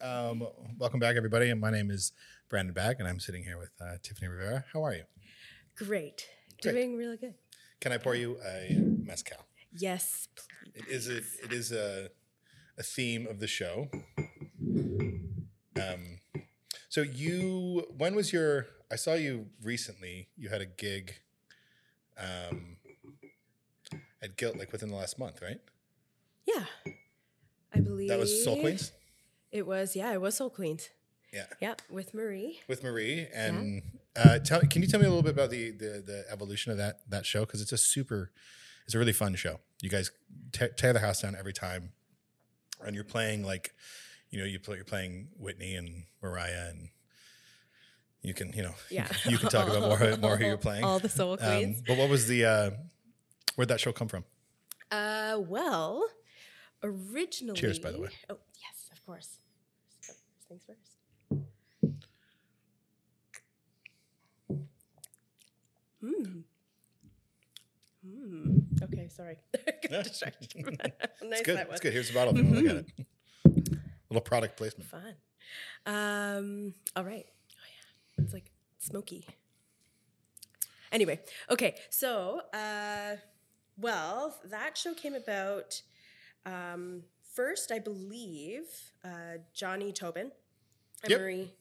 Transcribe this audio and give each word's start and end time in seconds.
Um, 0.00 0.46
welcome 0.78 0.98
back, 0.98 1.16
everybody. 1.16 1.50
And 1.50 1.60
my 1.60 1.70
name 1.70 1.90
is 1.90 2.12
Brandon 2.48 2.72
Bag, 2.72 2.96
and 2.98 3.08
I'm 3.08 3.20
sitting 3.20 3.44
here 3.44 3.58
with 3.58 3.70
uh, 3.80 3.96
Tiffany 4.02 4.28
Rivera. 4.28 4.64
How 4.72 4.82
are 4.84 4.94
you? 4.94 5.02
Great. 5.76 6.26
Great. 6.62 6.72
Doing 6.72 6.96
really 6.96 7.16
good. 7.16 7.34
Can 7.80 7.92
I 7.92 7.98
pour 7.98 8.14
you 8.14 8.38
a 8.46 8.74
mezcal? 9.04 9.38
Yes, 9.72 10.28
please. 10.34 10.72
It 10.74 10.88
is 10.88 11.08
a 11.08 11.16
it 11.44 11.52
is 11.52 11.72
a, 11.72 12.08
a 12.78 12.82
theme 12.82 13.26
of 13.26 13.40
the 13.40 13.46
show. 13.46 13.88
Um, 15.76 16.20
so 16.88 17.02
you 17.02 17.86
when 17.96 18.14
was 18.14 18.32
your? 18.32 18.66
I 18.90 18.96
saw 18.96 19.14
you 19.14 19.46
recently. 19.62 20.28
You 20.36 20.48
had 20.48 20.60
a 20.60 20.66
gig. 20.66 21.14
Um, 22.18 22.76
at 24.22 24.36
Guilt, 24.36 24.56
like 24.58 24.72
within 24.72 24.90
the 24.90 24.96
last 24.96 25.18
month, 25.18 25.40
right? 25.40 25.58
Yeah. 26.46 26.64
I 27.74 27.80
believe 27.80 28.08
That 28.10 28.18
was 28.18 28.44
Soul 28.44 28.60
Queens. 28.60 28.92
It 29.52 29.66
was, 29.66 29.96
yeah, 29.96 30.12
it 30.12 30.20
was 30.20 30.36
Soul 30.36 30.50
Queens. 30.50 30.90
Yeah, 31.32 31.44
Yeah, 31.60 31.74
with 31.88 32.12
Marie. 32.12 32.60
with 32.68 32.82
Marie. 32.82 33.28
And 33.32 33.82
uh, 34.16 34.40
tell, 34.40 34.60
can 34.62 34.82
you 34.82 34.88
tell 34.88 34.98
me 35.00 35.06
a 35.06 35.08
little 35.08 35.22
bit 35.22 35.32
about 35.32 35.50
the 35.50 35.70
the, 35.70 36.02
the 36.04 36.24
evolution 36.30 36.72
of 36.72 36.78
that 36.78 37.00
that 37.08 37.24
show? 37.24 37.40
Because 37.44 37.60
it's 37.60 37.70
a 37.72 37.78
super, 37.78 38.32
it's 38.84 38.94
a 38.96 38.98
really 38.98 39.12
fun 39.12 39.36
show. 39.36 39.60
You 39.80 39.90
guys 39.90 40.10
te- 40.52 40.68
tear 40.76 40.92
the 40.92 40.98
house 40.98 41.22
down 41.22 41.36
every 41.38 41.52
time, 41.52 41.92
and 42.84 42.96
you're 42.96 43.04
playing 43.04 43.44
like, 43.44 43.72
you 44.30 44.40
know, 44.40 44.44
you 44.44 44.58
play, 44.58 44.74
you're 44.76 44.84
playing 44.84 45.28
Whitney 45.38 45.76
and 45.76 46.04
Mariah, 46.20 46.70
and 46.70 46.88
you 48.22 48.34
can, 48.34 48.52
you 48.52 48.62
know, 48.64 48.74
Yeah. 48.90 49.06
you 49.24 49.38
can 49.38 49.48
talk 49.50 49.68
about 49.68 49.82
more 49.82 50.16
more 50.16 50.36
who 50.36 50.46
you're 50.46 50.56
playing. 50.68 50.82
All 50.82 50.98
the 50.98 51.08
Soul 51.08 51.34
Um, 51.34 51.38
Queens. 51.38 51.82
but 51.86 51.96
what 51.96 52.08
was 52.10 52.26
the 52.26 52.44
uh, 52.44 52.70
where'd 53.54 53.68
that 53.68 53.78
show 53.78 53.92
come 53.92 54.08
from? 54.08 54.24
Uh, 54.90 55.38
well, 55.46 56.04
originally. 56.82 57.54
Cheers, 57.60 57.78
by 57.78 57.92
the 57.92 58.00
way. 58.00 58.08
Oh, 58.28 58.38
yes, 58.60 58.90
of 58.92 59.04
course. 59.06 59.38
First 60.50 60.66
things 60.66 60.66
first. 60.66 60.96
Hmm. 66.00 66.40
Hmm. 68.04 68.58
Okay, 68.82 69.08
sorry. 69.08 69.36
Got 69.88 70.04
distracted. 70.04 70.48
nice 70.64 70.92
It's 71.22 71.42
good. 71.42 71.56
that 71.56 71.68
was. 71.68 71.74
It's 71.74 71.80
good. 71.82 71.92
Here's 71.92 72.08
the 72.08 72.14
bottle. 72.14 72.36
If 72.36 72.44
you 72.44 72.44
want 72.52 72.56
to 72.56 72.62
look 72.62 72.84
at 73.46 73.64
it. 73.68 73.78
Little 74.10 74.22
product 74.22 74.56
placement. 74.56 74.90
Fun. 74.90 75.14
Um, 75.86 76.74
all 76.96 77.04
right. 77.04 77.26
Oh 77.28 77.66
yeah. 78.18 78.24
It's 78.24 78.32
like 78.32 78.50
smoky. 78.78 79.26
Anyway, 80.90 81.20
okay. 81.48 81.76
So, 81.90 82.40
uh, 82.52 83.16
well, 83.76 84.36
that 84.46 84.76
show 84.76 84.94
came 84.94 85.14
about 85.14 85.80
um, 86.44 87.04
first, 87.22 87.70
I 87.70 87.78
believe, 87.78 88.64
uh, 89.04 89.38
Johnny 89.54 89.92
Tobin 89.92 90.32
and 91.02 91.10
Yep. 91.10 91.20
Marie 91.20 91.52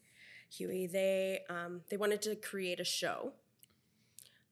Huey. 0.51 0.87
They 0.87 1.41
um, 1.49 1.81
they 1.89 1.97
wanted 1.97 2.21
to 2.23 2.35
create 2.35 2.79
a 2.79 2.83
show 2.85 3.33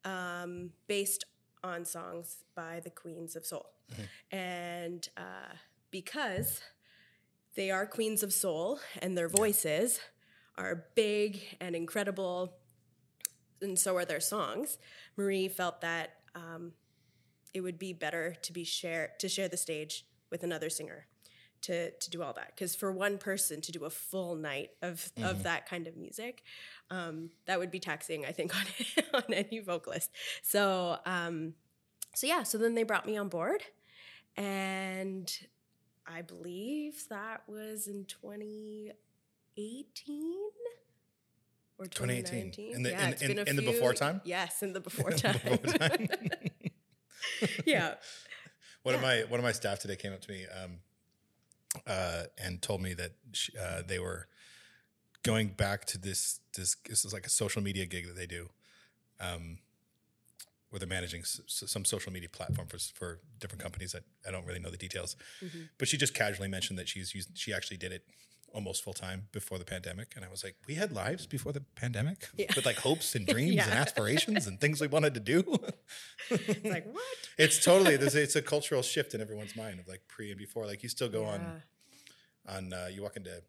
um, 0.05 0.71
based 0.87 1.25
on 1.63 1.85
songs 1.85 2.37
by 2.55 2.79
the 2.83 2.89
Queens 2.89 3.35
of 3.35 3.45
Soul, 3.45 3.65
and 4.31 5.07
uh, 5.17 5.53
because 5.91 6.61
they 7.55 7.71
are 7.71 7.87
queens 7.87 8.21
of 8.21 8.31
soul 8.31 8.79
and 9.01 9.17
their 9.17 9.27
voices 9.27 9.99
are 10.57 10.85
big 10.95 11.57
and 11.59 11.75
incredible 11.75 12.53
and 13.61 13.79
so 13.79 13.95
are 13.95 14.05
their 14.05 14.19
songs 14.19 14.77
marie 15.17 15.47
felt 15.47 15.81
that 15.81 16.11
um, 16.35 16.73
it 17.55 17.61
would 17.61 17.79
be 17.79 17.93
better 17.93 18.35
to 18.43 18.53
be 18.53 18.63
share 18.63 19.11
to 19.17 19.27
share 19.27 19.47
the 19.47 19.57
stage 19.57 20.05
with 20.29 20.43
another 20.43 20.69
singer 20.69 21.07
to 21.61 21.91
to 21.91 22.09
do 22.09 22.21
all 22.23 22.33
that 22.33 22.51
because 22.55 22.75
for 22.75 22.91
one 22.91 23.17
person 23.17 23.61
to 23.61 23.71
do 23.71 23.85
a 23.85 23.89
full 23.89 24.35
night 24.35 24.69
of 24.81 25.11
of 25.23 25.43
that 25.43 25.67
kind 25.67 25.87
of 25.87 25.95
music 25.97 26.43
um, 26.89 27.29
that 27.45 27.59
would 27.59 27.71
be 27.71 27.79
taxing 27.79 28.25
i 28.25 28.31
think 28.31 28.53
on 29.13 29.21
on 29.27 29.33
any 29.33 29.59
vocalist 29.59 30.11
so 30.41 30.97
um 31.05 31.53
so 32.15 32.27
yeah 32.27 32.43
so 32.43 32.57
then 32.57 32.75
they 32.75 32.83
brought 32.83 33.05
me 33.05 33.17
on 33.17 33.27
board 33.29 33.63
and 34.35 35.35
I 36.09 36.21
believe 36.21 37.03
that 37.09 37.41
was 37.47 37.87
in 37.87 38.05
2018 38.05 38.93
or 41.79 41.85
2018. 41.85 42.51
2019. 42.51 42.75
In 42.75 42.83
the- 42.83 42.89
yeah, 42.91 43.03
in- 43.07 43.13
it's 43.13 43.21
in- 43.21 43.27
been 43.29 43.39
a 43.39 43.43
in 43.49 43.55
the 43.57 43.61
before 43.63 43.93
time? 43.93 44.21
Yes, 44.23 44.63
in 44.63 44.73
the 44.73 44.79
before 44.89 45.11
time. 45.11 45.33
Before 45.43 45.57
time. 45.57 46.07
yeah. 47.65 47.95
One 48.83 48.95
of 48.95 49.01
my 49.01 49.23
one 49.27 49.39
of 49.39 49.43
my 49.43 49.51
staff 49.51 49.79
today 49.79 49.95
came 49.97 50.13
up 50.13 50.21
to 50.21 50.31
me 50.31 50.45
um, 50.63 50.79
uh, 51.85 52.23
and 52.37 52.61
told 52.61 52.81
me 52.81 52.93
that 52.93 53.11
sh 53.33 53.49
uh, 53.59 53.81
they 53.85 53.99
were 53.99 54.27
going 55.23 55.49
back 55.49 55.85
to 55.85 55.97
this 55.97 56.39
this 56.55 56.75
this 56.87 57.05
is 57.05 57.13
like 57.13 57.25
a 57.25 57.29
social 57.29 57.61
media 57.61 57.85
gig 57.85 58.07
that 58.07 58.15
they 58.15 58.27
do, 58.27 58.49
um, 59.19 59.59
where 60.69 60.79
they're 60.79 60.87
managing 60.87 61.21
s- 61.21 61.41
some 61.47 61.85
social 61.85 62.11
media 62.11 62.29
platform 62.29 62.67
for 62.67 62.77
for 62.99 63.19
different 63.39 63.61
companies 63.63 63.91
that 63.93 64.03
I 64.27 64.31
don't 64.31 64.45
really 64.45 64.59
know 64.59 64.69
the 64.71 64.77
details, 64.77 65.15
Mm-hmm. 65.43 65.61
but 65.77 65.87
she 65.87 65.97
just 65.97 66.13
casually 66.13 66.47
mentioned 66.49 66.77
that 66.79 66.87
she's 66.89 67.13
used 67.15 67.29
she 67.37 67.53
actually 67.53 67.77
did 67.77 67.91
it 67.91 68.03
almost 68.53 68.81
full 68.83 68.93
time 68.93 69.27
before 69.33 69.57
the 69.59 69.65
pandemic, 69.65 70.13
and 70.15 70.23
I 70.25 70.29
was 70.29 70.41
like, 70.43 70.55
we 70.67 70.75
had 70.75 70.91
lives 70.91 71.25
before 71.27 71.51
the 71.51 71.63
pandemic 71.75 72.29
Yeah. 72.37 72.47
with 72.55 72.65
like 72.65 72.77
hopes 72.77 73.13
and 73.15 73.27
dreams 73.35 73.61
and 73.61 73.73
aspirations 73.73 74.47
and 74.47 74.59
things 74.59 74.79
we 74.81 74.87
wanted 74.87 75.13
to 75.15 75.19
do. 75.19 75.39
It's 76.29 76.65
like, 76.65 76.85
what? 76.97 77.03
It's 77.37 77.63
totally 77.63 77.97
there's 77.97 78.15
a, 78.15 78.21
it's 78.27 78.35
a 78.37 78.41
cultural 78.41 78.81
shift 78.81 79.13
in 79.13 79.21
everyone's 79.21 79.55
mind 79.55 79.79
of 79.81 79.87
like 79.87 80.01
pre 80.07 80.29
and 80.31 80.37
before. 80.39 80.65
Like 80.65 80.81
you 80.83 80.89
still 80.89 81.09
go 81.09 81.25
on 81.25 81.39
Yeah. 81.41 82.55
on 82.55 82.73
uh, 82.73 82.87
you 82.93 83.03
walk 83.03 83.15
into 83.17 83.41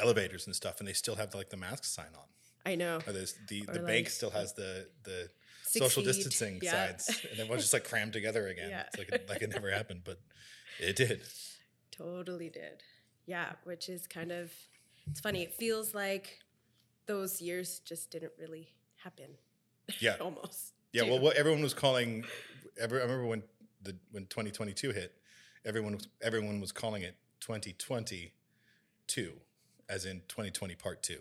elevators 0.00 0.46
and 0.46 0.54
stuff, 0.56 0.78
and 0.80 0.88
they 0.88 0.92
still 0.92 1.16
have 1.16 1.34
like 1.34 1.50
the 1.50 1.56
mask 1.56 1.84
sign 1.84 2.12
on. 2.16 2.24
I 2.64 2.74
know. 2.74 3.00
Or 3.06 3.12
there's 3.12 3.34
the 3.48 3.62
Or 3.68 3.72
the 3.74 3.78
like- 3.80 3.86
bank 3.86 4.08
still 4.08 4.30
has 4.30 4.52
the 4.54 4.88
the 5.04 5.28
Social 5.78 6.02
distancing 6.02 6.58
yeah. 6.62 6.88
signs, 6.88 7.08
and 7.30 7.40
everyone's 7.40 7.62
just 7.62 7.72
like 7.72 7.84
crammed 7.84 8.12
together 8.12 8.48
again. 8.48 8.70
Yeah. 8.70 8.82
It's 8.88 8.98
like 8.98 9.08
it, 9.12 9.28
like 9.28 9.42
it 9.42 9.50
never 9.50 9.70
happened, 9.70 10.02
but 10.04 10.18
it 10.80 10.96
did. 10.96 11.22
Totally 11.92 12.48
did. 12.48 12.82
Yeah, 13.26 13.52
which 13.64 13.88
is 13.88 14.06
kind 14.06 14.32
of 14.32 14.52
it's 15.08 15.20
funny. 15.20 15.42
It 15.42 15.54
feels 15.54 15.94
like 15.94 16.40
those 17.06 17.40
years 17.40 17.80
just 17.80 18.10
didn't 18.10 18.32
really 18.38 18.72
happen. 18.96 19.30
Yeah. 19.98 20.16
Almost. 20.20 20.74
Yeah, 20.92 21.04
well, 21.04 21.20
what 21.20 21.36
everyone 21.36 21.62
was 21.62 21.74
calling, 21.74 22.24
every, 22.80 22.98
I 22.98 23.02
remember 23.02 23.26
when 23.26 23.42
the 23.82 23.96
when 24.10 24.26
2022 24.26 24.90
hit, 24.90 25.14
everyone 25.64 25.94
was 25.94 26.08
everyone 26.20 26.60
was 26.60 26.72
calling 26.72 27.02
it 27.02 27.14
2022, 27.40 29.32
as 29.88 30.04
in 30.04 30.22
2020 30.28 30.74
part 30.74 31.02
two. 31.02 31.20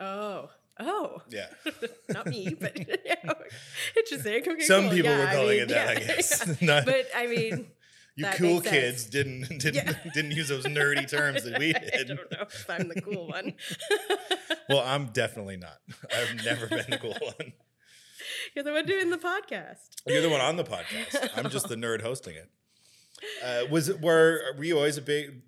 Oh. 0.00 0.50
Oh. 0.78 1.22
Yeah, 1.30 1.46
Not 2.10 2.26
me, 2.26 2.54
but 2.58 2.76
yeah. 3.04 3.14
interesting. 3.96 4.42
Okay, 4.46 4.60
some 4.62 4.82
cool. 4.84 4.90
people 4.92 5.10
Yeah, 5.10 5.18
were 5.18 5.26
I 5.26 5.34
calling 5.34 5.48
mean, 5.48 5.60
it 5.62 5.68
that, 5.68 5.88
I 5.88 5.94
guess. 6.00 6.56
yeah. 6.60 6.82
But 6.84 7.06
I 7.16 7.26
mean, 7.26 7.66
you 8.14 8.26
cool 8.34 8.60
kids 8.60 9.02
sense. 9.02 9.06
didn't 9.06 9.48
didn't 9.58 9.74
Yeah. 9.74 9.92
didn't 10.14 10.32
use 10.32 10.48
those 10.48 10.64
nerdy 10.66 11.08
terms 11.10 11.44
that 11.44 11.58
we 11.58 11.72
did. 11.72 11.90
I 11.94 12.02
don't 12.04 12.30
know 12.30 12.42
if 12.42 12.68
I'm 12.68 12.88
the 12.88 13.00
cool 13.00 13.28
one. 13.28 13.54
Well, 14.68 14.80
I'm 14.80 15.06
definitely 15.06 15.56
not. 15.56 15.78
I've 16.14 16.44
never 16.44 16.66
been 16.66 16.84
the 16.90 16.98
cool 16.98 17.16
one. 17.20 17.52
You're 18.54 18.64
the 18.64 18.72
one 18.72 18.84
doing 18.86 19.10
the 19.10 19.18
podcast. 19.18 19.78
You're 20.06 20.22
the 20.22 20.28
one 20.30 20.40
on 20.40 20.56
the 20.56 20.64
podcast. 20.64 21.30
I'm 21.36 21.48
just 21.50 21.68
the 21.68 21.76
nerd 21.76 22.02
hosting 22.02 22.34
it. 22.34 22.50
Uh, 23.44 23.66
was 23.70 23.88
it 23.88 24.00
were 24.02 24.40
were 24.58 24.64
you 24.64 24.76
always 24.76 24.98
a 24.98 25.02
big 25.02 25.42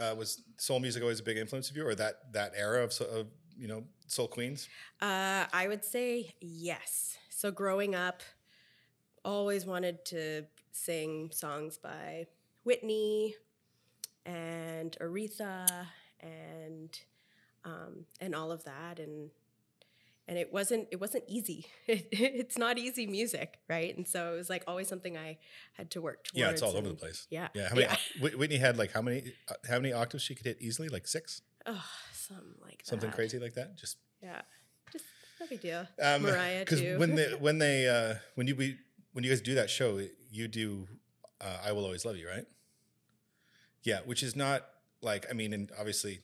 uh, 0.00 0.14
was 0.16 0.42
soul 0.56 0.80
music 0.80 1.02
always 1.02 1.20
a 1.20 1.22
big 1.22 1.36
influence 1.36 1.70
of 1.70 1.76
you, 1.76 1.86
or 1.86 1.94
that 1.94 2.32
that 2.32 2.52
era 2.56 2.82
of, 2.82 2.92
of 3.00 3.26
you 3.62 3.68
know 3.68 3.84
soul 4.08 4.26
queens? 4.26 4.68
Uh, 5.00 5.46
I 5.52 5.68
would 5.68 5.84
say 5.84 6.34
yes. 6.40 7.16
So 7.30 7.52
growing 7.52 7.94
up, 7.94 8.22
always 9.24 9.64
wanted 9.64 10.04
to 10.06 10.46
sing 10.72 11.30
songs 11.32 11.78
by 11.78 12.26
Whitney 12.64 13.36
and 14.26 14.96
Aretha 15.00 15.66
and 16.20 16.98
um, 17.64 18.06
and 18.20 18.34
all 18.34 18.50
of 18.50 18.64
that 18.64 18.98
and 18.98 19.30
and 20.26 20.38
it 20.38 20.52
wasn't 20.52 20.88
it 20.90 21.00
wasn't 21.00 21.24
easy. 21.28 21.66
it's 21.86 22.58
not 22.58 22.78
easy 22.78 23.06
music, 23.06 23.60
right? 23.68 23.96
And 23.96 24.08
so 24.08 24.34
it 24.34 24.36
was 24.36 24.50
like 24.50 24.64
always 24.66 24.88
something 24.88 25.16
I 25.16 25.38
had 25.74 25.88
to 25.92 26.00
work 26.02 26.24
towards. 26.24 26.38
Yeah, 26.40 26.50
it's 26.50 26.62
all 26.62 26.76
over 26.76 26.88
the 26.88 26.94
place. 26.94 27.28
Yeah, 27.30 27.48
Yeah, 27.54 27.68
how 27.68 27.76
many? 27.76 27.86
Yeah. 27.86 28.28
Whitney 28.36 28.56
had 28.56 28.76
like 28.76 28.90
how 28.90 29.02
many? 29.02 29.34
Uh, 29.48 29.54
how 29.68 29.76
many 29.78 29.92
octaves 29.92 30.24
she 30.24 30.34
could 30.34 30.46
hit 30.46 30.58
easily? 30.60 30.88
Like 30.88 31.06
six, 31.06 31.42
Oh, 31.66 31.84
something 32.34 32.54
like 32.62 32.80
something 32.84 33.10
that. 33.10 33.16
crazy 33.16 33.38
like 33.38 33.54
that. 33.54 33.76
Just 33.76 33.96
Yeah, 34.22 34.42
just 34.92 35.04
no 35.40 35.46
big 35.46 35.60
deal. 35.60 35.86
um, 36.02 36.22
Mariah 36.22 36.64
too. 36.64 36.98
when 36.98 37.14
they 37.14 37.30
when 37.40 37.58
they 37.58 37.88
uh, 37.88 38.14
when 38.34 38.46
you 38.46 38.56
we, 38.56 38.76
when 39.12 39.24
you 39.24 39.30
guys 39.30 39.40
do 39.40 39.54
that 39.54 39.70
show, 39.70 40.00
you 40.30 40.48
do 40.48 40.86
uh, 41.40 41.58
"I 41.64 41.72
Will 41.72 41.84
Always 41.84 42.04
Love 42.04 42.16
You," 42.16 42.28
right? 42.28 42.46
Yeah, 43.82 44.00
which 44.04 44.22
is 44.22 44.36
not 44.36 44.64
like 45.00 45.26
I 45.30 45.32
mean, 45.34 45.52
and 45.52 45.70
obviously. 45.78 46.20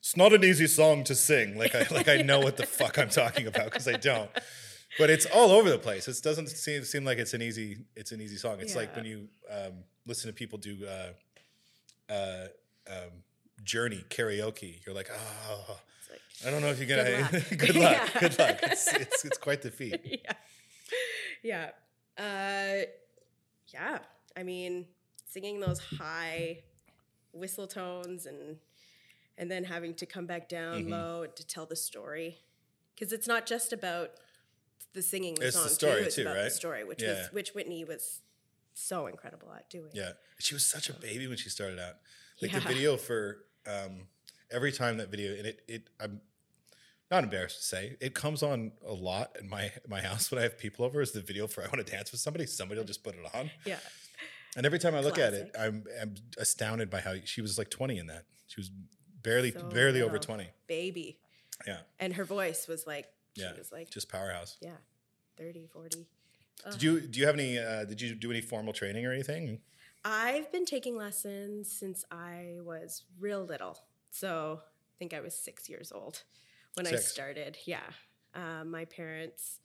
It's 0.00 0.16
not 0.16 0.32
an 0.32 0.44
easy 0.44 0.68
song 0.68 1.02
to 1.04 1.16
sing. 1.16 1.58
Like 1.58 1.74
I 1.74 1.84
like 1.90 2.06
I 2.06 2.18
know 2.18 2.38
what 2.38 2.56
the 2.56 2.64
fuck 2.64 2.96
I'm 2.96 3.08
talking 3.08 3.48
about 3.48 3.64
because 3.64 3.88
I 3.88 3.94
don't. 3.94 4.30
But 5.00 5.10
it's 5.10 5.26
all 5.26 5.50
over 5.50 5.68
the 5.68 5.78
place. 5.78 6.06
It 6.06 6.22
doesn't 6.22 6.48
seem 6.48 6.84
seem 6.84 7.04
like 7.04 7.18
it's 7.18 7.34
an 7.34 7.42
easy 7.42 7.78
it's 7.96 8.12
an 8.12 8.20
easy 8.20 8.36
song. 8.36 8.58
It's 8.60 8.76
like 8.76 8.94
when 8.94 9.04
you 9.04 9.26
um, 9.50 9.72
listen 10.06 10.30
to 10.30 10.32
people 10.32 10.58
do 10.58 10.76
uh, 10.86 12.12
uh, 12.12 12.46
um, 12.88 13.10
journey 13.64 14.04
karaoke, 14.08 14.84
you're 14.86 14.94
like, 14.94 15.10
oh, 15.12 15.78
like, 16.10 16.20
I 16.46 16.50
don't 16.50 16.62
know 16.62 16.68
if 16.68 16.78
you're 16.78 16.88
gonna. 16.88 17.28
Good 17.50 17.58
Good 17.58 17.76
luck. 17.76 17.92
luck. 17.98 18.10
Yeah. 18.14 18.20
Good 18.20 18.38
luck. 18.38 18.58
It's, 18.64 18.92
it's 18.94 19.24
it's 19.24 19.38
quite 19.38 19.62
the 19.62 19.70
feat. 19.70 20.00
yeah. 20.24 20.32
Yeah. 21.42 21.70
Uh, 22.18 22.86
yeah. 23.72 23.98
I 24.36 24.42
mean, 24.42 24.86
singing 25.28 25.60
those 25.60 25.80
high 25.80 26.62
whistle 27.32 27.66
tones 27.66 28.26
and 28.26 28.56
and 29.38 29.50
then 29.50 29.64
having 29.64 29.94
to 29.94 30.06
come 30.06 30.26
back 30.26 30.48
down 30.48 30.84
Mhm. 30.84 30.90
low 30.90 31.26
to 31.26 31.46
tell 31.46 31.66
the 31.66 31.76
story, 31.76 32.38
because 32.94 33.12
it's 33.12 33.26
not 33.26 33.44
just 33.46 33.72
about 33.72 34.12
the 34.94 35.02
singing 35.02 35.34
the 35.34 35.46
It's 35.48 35.56
the 35.56 35.62
song 35.68 35.74
story 35.74 36.00
too. 36.00 36.06
It's 36.06 36.14
too, 36.16 36.22
about 36.22 36.36
right? 36.36 36.44
the 36.44 36.50
story, 36.50 36.84
which 36.84 37.02
Yeah. 37.02 37.18
was 37.18 37.32
which 37.32 37.50
Whitney 37.54 37.84
was 37.84 38.20
so 38.72 39.06
incredible 39.06 39.52
at 39.52 39.68
doing. 39.68 39.90
Yeah, 39.94 40.12
she 40.38 40.54
was 40.54 40.64
such 40.64 40.88
a 40.88 40.94
baby 40.94 41.26
when 41.26 41.36
she 41.36 41.48
started 41.50 41.78
out. 41.78 41.96
Like 42.42 42.52
Yeah. 42.52 42.58
the 42.60 42.68
video 42.68 42.96
for 42.96 43.44
um, 43.66 44.06
every 44.50 44.72
time 44.72 44.98
that 44.98 45.10
video, 45.10 45.34
and 45.34 45.46
it 45.46 45.62
it 45.66 45.88
I'm 45.98 46.20
not 47.10 47.24
embarrassed 47.24 47.58
to 47.58 47.64
say 47.64 47.96
it 48.00 48.14
comes 48.14 48.42
on 48.42 48.72
a 48.84 48.92
lot 48.92 49.36
in 49.40 49.48
my 49.48 49.72
my 49.88 50.00
house 50.02 50.30
when 50.30 50.38
I 50.38 50.42
have 50.42 50.58
people 50.58 50.84
over. 50.84 51.00
Is 51.00 51.12
the 51.12 51.20
video 51.22 51.46
for 51.46 51.62
I 51.62 51.66
want 51.66 51.84
to 51.84 51.90
dance 51.92 52.12
with 52.12 52.20
somebody? 52.20 52.46
Somebody 52.46 52.78
will 52.78 52.86
just 52.86 53.02
put 53.02 53.14
it 53.14 53.24
on, 53.34 53.50
Yeah. 53.64 53.78
and 54.56 54.66
every 54.66 54.78
time 54.78 54.94
I 54.94 55.00
look 55.00 55.18
at 55.18 55.32
it, 55.34 55.54
I'm 55.58 55.84
I'm 56.00 56.14
astounded 56.38 56.90
by 56.90 57.00
how 57.00 57.14
she 57.24 57.40
was 57.40 57.56
like 57.58 57.70
20 57.70 57.98
in 57.98 58.06
that. 58.08 58.24
She 58.48 58.60
was 58.60 58.70
barely 59.22 59.50
So 59.52 59.62
barely 59.64 60.02
over 60.02 60.18
20. 60.18 60.48
Baby. 60.66 61.18
Yeah, 61.66 61.78
And 61.98 62.14
her 62.14 62.24
voice 62.24 62.68
was 62.68 62.86
like, 62.86 63.06
she 63.34 63.42
Yeah. 63.42 63.54
was 63.56 63.72
like, 63.72 63.88
just 63.90 64.10
powerhouse. 64.10 64.58
yeah, 64.60 64.76
30, 65.38 65.66
40. 65.72 66.06
Did 66.72 66.82
you 66.82 67.00
do 67.00 67.18
you 67.18 67.26
have 67.26 67.34
any? 67.34 67.58
Uh, 67.58 67.84
did 67.84 68.00
you 68.00 68.14
do 68.14 68.30
any 68.30 68.40
formal 68.42 68.72
training 68.74 69.04
or 69.06 69.12
anything? 69.12 69.60
I've 70.08 70.52
been 70.52 70.64
taking 70.64 70.96
lessons 70.96 71.68
since 71.68 72.04
I 72.12 72.58
was 72.60 73.02
real 73.18 73.44
little. 73.44 73.76
So 74.12 74.60
I 74.62 74.94
think 75.00 75.12
I 75.12 75.20
was 75.20 75.34
six 75.34 75.68
years 75.68 75.90
old 75.90 76.22
when 76.74 76.86
I 76.86 76.94
started. 76.94 77.58
Yeah. 77.64 77.80
Uh, 78.32 78.64
my 78.64 78.84
parents 78.84 79.58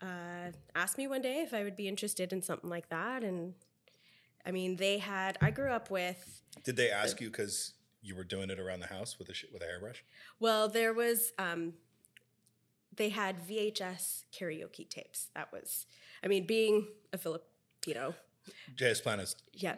uh, 0.00 0.52
asked 0.74 0.96
me 0.96 1.06
one 1.06 1.20
day 1.20 1.42
if 1.42 1.52
I 1.52 1.64
would 1.64 1.76
be 1.76 1.86
interested 1.86 2.32
in 2.32 2.40
something 2.40 2.70
like 2.70 2.88
that. 2.88 3.22
And 3.22 3.52
I 4.46 4.52
mean, 4.52 4.76
they 4.76 4.96
had, 4.96 5.36
I 5.42 5.50
grew 5.50 5.70
up 5.70 5.90
with, 5.90 6.40
Did 6.64 6.76
they 6.76 6.90
ask 6.90 7.20
you 7.20 7.28
because 7.28 7.74
you 8.00 8.16
were 8.16 8.24
doing 8.24 8.48
it 8.48 8.58
around 8.58 8.80
the 8.80 8.86
house 8.86 9.18
with 9.18 9.28
a 9.28 9.34
sh- 9.34 9.44
with 9.52 9.62
a 9.62 9.66
hairbrush? 9.66 10.02
well, 10.40 10.70
there 10.70 10.94
was, 10.94 11.32
um, 11.38 11.74
they 12.96 13.10
had 13.10 13.46
VHS 13.46 14.24
karaoke 14.32 14.88
tapes. 14.88 15.28
That 15.34 15.52
was, 15.52 15.84
I 16.24 16.28
mean, 16.28 16.46
being 16.46 16.88
a 17.12 17.18
Filipino, 17.18 18.14
J.S. 18.76 19.00
Planas 19.00 19.34
yeah. 19.52 19.76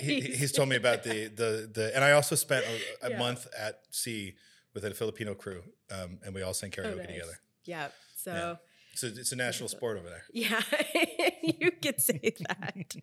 he, 0.00 0.20
he's 0.40 0.52
told 0.52 0.68
me 0.68 0.76
about 0.76 1.02
the 1.02 1.28
the 1.28 1.70
the 1.72 1.92
and 1.94 2.04
I 2.04 2.12
also 2.12 2.34
spent 2.34 2.64
a, 3.02 3.06
a 3.06 3.10
Yeah. 3.10 3.18
month 3.18 3.46
at 3.58 3.80
sea 3.90 4.34
with 4.74 4.84
a 4.84 4.90
Filipino 4.94 5.34
crew, 5.34 5.62
um, 5.90 6.18
and 6.24 6.34
we 6.34 6.42
all 6.42 6.54
sang 6.54 6.70
karaoke 6.70 6.92
Oh, 6.92 6.96
nice. 6.96 7.06
together. 7.06 7.38
Yeah. 7.64 7.88
So. 8.16 8.32
Yeah. 8.32 8.54
So 8.94 9.06
it's 9.06 9.32
a 9.32 9.36
national 9.36 9.70
sport 9.70 9.96
over 9.98 10.08
there. 10.10 10.24
Yeah, 10.34 10.60
you 11.42 11.70
could 11.70 11.98
say 12.00 12.20
that. 12.46 12.94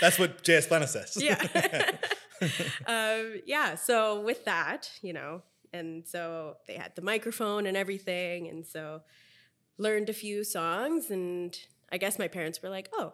That's 0.00 0.18
what 0.18 0.42
J.S. 0.42 0.66
Plana 0.66 0.86
says. 0.86 1.18
Yeah. 1.20 1.38
um, 2.86 3.40
yeah. 3.46 3.74
So 3.74 4.20
with 4.20 4.44
that, 4.46 4.90
you 5.02 5.12
know, 5.12 5.42
and 5.72 6.06
so 6.06 6.56
they 6.66 6.74
had 6.74 6.94
the 6.96 7.02
microphone 7.02 7.66
and 7.66 7.76
everything, 7.76 8.48
and 8.48 8.66
so 8.66 9.02
learned 9.78 10.08
a 10.08 10.12
few 10.14 10.44
songs, 10.44 11.10
and 11.10 11.56
I 11.92 11.98
guess 11.98 12.18
my 12.18 12.28
parents 12.28 12.62
were 12.62 12.70
like, 12.70 12.88
"Oh, 12.94 13.12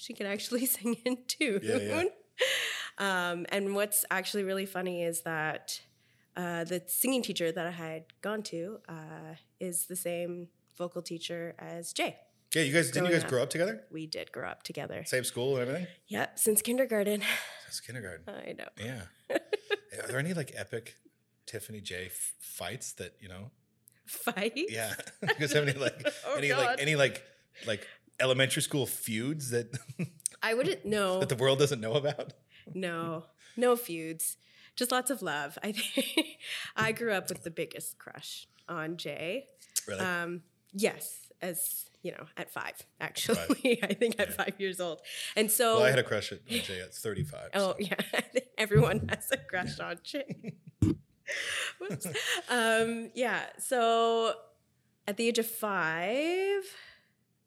she 0.00 0.12
can 0.14 0.26
actually 0.26 0.66
sing 0.76 0.94
in 1.04 1.18
tune." 1.26 1.60
Yeah, 1.62 1.76
yeah. 1.78 2.04
Um, 2.98 3.46
and 3.50 3.74
what's 3.74 4.04
actually 4.10 4.44
really 4.44 4.66
funny 4.66 5.02
is 5.04 5.22
that 5.22 5.80
uh, 6.36 6.64
the 6.64 6.82
singing 6.86 7.22
teacher 7.22 7.50
that 7.52 7.66
I 7.66 7.70
had 7.70 8.04
gone 8.22 8.42
to 8.44 8.78
uh, 8.88 9.34
is 9.58 9.86
the 9.86 9.96
same 9.96 10.48
vocal 10.76 11.02
teacher 11.02 11.54
as 11.58 11.92
Jay. 11.92 12.16
yeah, 12.54 12.62
you 12.62 12.72
guys 12.72 12.90
didn't 12.90 13.06
you 13.08 13.12
guys 13.14 13.24
up. 13.24 13.30
grow 13.30 13.42
up 13.42 13.50
together? 13.50 13.82
We 13.90 14.06
did 14.06 14.32
grow 14.32 14.48
up 14.48 14.62
together. 14.62 15.02
Same 15.04 15.24
school 15.24 15.56
and 15.56 15.62
everything? 15.68 15.86
Yep, 16.08 16.38
since 16.38 16.62
kindergarten. 16.62 17.22
Since 17.70 17.80
kindergarten. 17.86 18.24
I 18.28 18.52
know. 18.58 18.68
Yeah. 18.76 19.02
Are 20.02 20.08
there 20.08 20.18
any 20.18 20.34
like 20.34 20.50
epic 20.56 20.96
Tiffany 21.46 21.80
J 21.80 22.06
f- 22.06 22.32
fights 22.40 22.92
that 22.94 23.14
you 23.20 23.28
know? 23.28 23.52
Fight? 24.06 24.54
Yeah. 24.56 24.92
you 25.22 25.28
guys 25.38 25.52
have 25.52 25.68
any 25.68 25.78
like 25.78 25.94
Oh, 26.26 26.34
any 26.36 26.48
God. 26.48 26.66
like 26.66 26.80
any 26.82 26.96
like 26.96 27.22
like 27.68 27.86
elementary 28.20 28.62
school 28.62 28.86
feuds 28.86 29.50
that 29.50 29.76
I 30.42 30.54
wouldn't 30.54 30.84
know. 30.84 31.20
that 31.20 31.28
the 31.28 31.36
world 31.36 31.58
doesn't 31.58 31.80
know 31.80 31.94
about? 31.94 32.32
no, 32.74 33.24
no 33.56 33.76
feuds. 33.76 34.36
Just 34.76 34.92
lots 34.92 35.10
of 35.10 35.20
love. 35.20 35.58
I 35.62 35.72
think 35.72 36.38
I 36.76 36.92
grew 36.92 37.12
up 37.12 37.28
with 37.28 37.42
the 37.42 37.50
biggest 37.50 37.98
crush 37.98 38.46
on 38.68 38.96
Jay. 38.96 39.46
Really? 39.86 40.00
Um, 40.00 40.42
yes, 40.72 41.30
as 41.42 41.86
you 42.02 42.12
know, 42.12 42.24
at 42.36 42.50
five, 42.50 42.74
actually. 43.00 43.78
I 43.82 43.94
think 43.94 44.18
at 44.18 44.32
five 44.32 44.54
years 44.58 44.80
old. 44.80 45.00
And 45.36 45.50
so 45.50 45.76
well, 45.76 45.84
I 45.84 45.90
had 45.90 45.98
a 45.98 46.02
crush 46.02 46.32
on 46.32 46.38
Jay 46.48 46.80
at 46.80 46.94
35. 46.94 47.50
Oh 47.54 47.58
so. 47.58 47.76
yeah, 47.78 48.30
everyone 48.56 49.08
has 49.08 49.30
a 49.32 49.36
crush 49.36 49.78
on 49.80 49.98
Jay. 50.02 50.54
Um, 52.48 53.10
yeah, 53.14 53.42
so 53.58 54.34
at 55.06 55.16
the 55.16 55.28
age 55.28 55.38
of 55.38 55.46
five, 55.46 56.62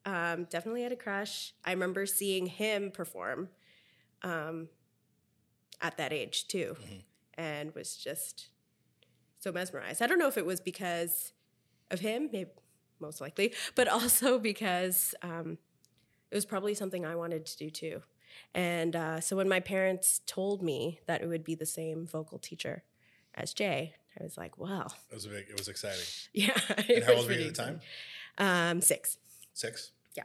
um, 0.04 0.44
definitely 0.44 0.82
had 0.82 0.92
a 0.92 0.96
crush. 0.96 1.52
I 1.64 1.72
remember 1.72 2.06
seeing 2.06 2.46
him 2.46 2.90
perform 2.90 3.48
um, 4.22 4.68
at 5.80 5.96
that 5.96 6.12
age 6.12 6.46
too, 6.48 6.76
and 7.34 7.74
was 7.74 7.96
just 7.96 8.48
so 9.38 9.52
mesmerized. 9.52 10.02
I 10.02 10.06
don't 10.06 10.18
know 10.18 10.28
if 10.28 10.38
it 10.38 10.46
was 10.46 10.60
because 10.60 11.32
of 11.90 12.00
him, 12.00 12.30
maybe 12.32 12.50
most 13.00 13.20
likely, 13.20 13.52
but 13.74 13.88
also 13.88 14.38
because 14.38 15.14
um, 15.22 15.58
it 16.30 16.34
was 16.34 16.44
probably 16.44 16.74
something 16.74 17.04
I 17.04 17.14
wanted 17.14 17.46
to 17.46 17.56
do 17.56 17.70
too. 17.70 18.02
And 18.54 18.96
uh, 18.96 19.20
so 19.20 19.36
when 19.36 19.48
my 19.48 19.60
parents 19.60 20.20
told 20.26 20.62
me 20.62 21.00
that 21.06 21.22
it 21.22 21.26
would 21.26 21.44
be 21.44 21.54
the 21.54 21.66
same 21.66 22.06
vocal 22.06 22.38
teacher 22.38 22.82
as 23.34 23.52
Jay, 23.52 23.94
I 24.18 24.24
was 24.24 24.36
like, 24.36 24.58
wow. 24.58 24.86
It 25.10 25.14
was 25.14 25.26
a 25.26 25.28
big, 25.28 25.46
it 25.48 25.58
was 25.58 25.68
exciting. 25.68 26.04
Yeah. 26.32 26.58
And 26.76 26.90
it 26.90 27.04
how 27.04 27.10
was 27.10 27.20
old 27.20 27.28
were 27.28 27.34
you 27.34 27.48
at 27.48 27.54
the 27.54 27.62
time? 27.62 27.80
Um, 28.38 28.80
six. 28.80 29.18
Six? 29.54 29.92
Yeah. 30.16 30.24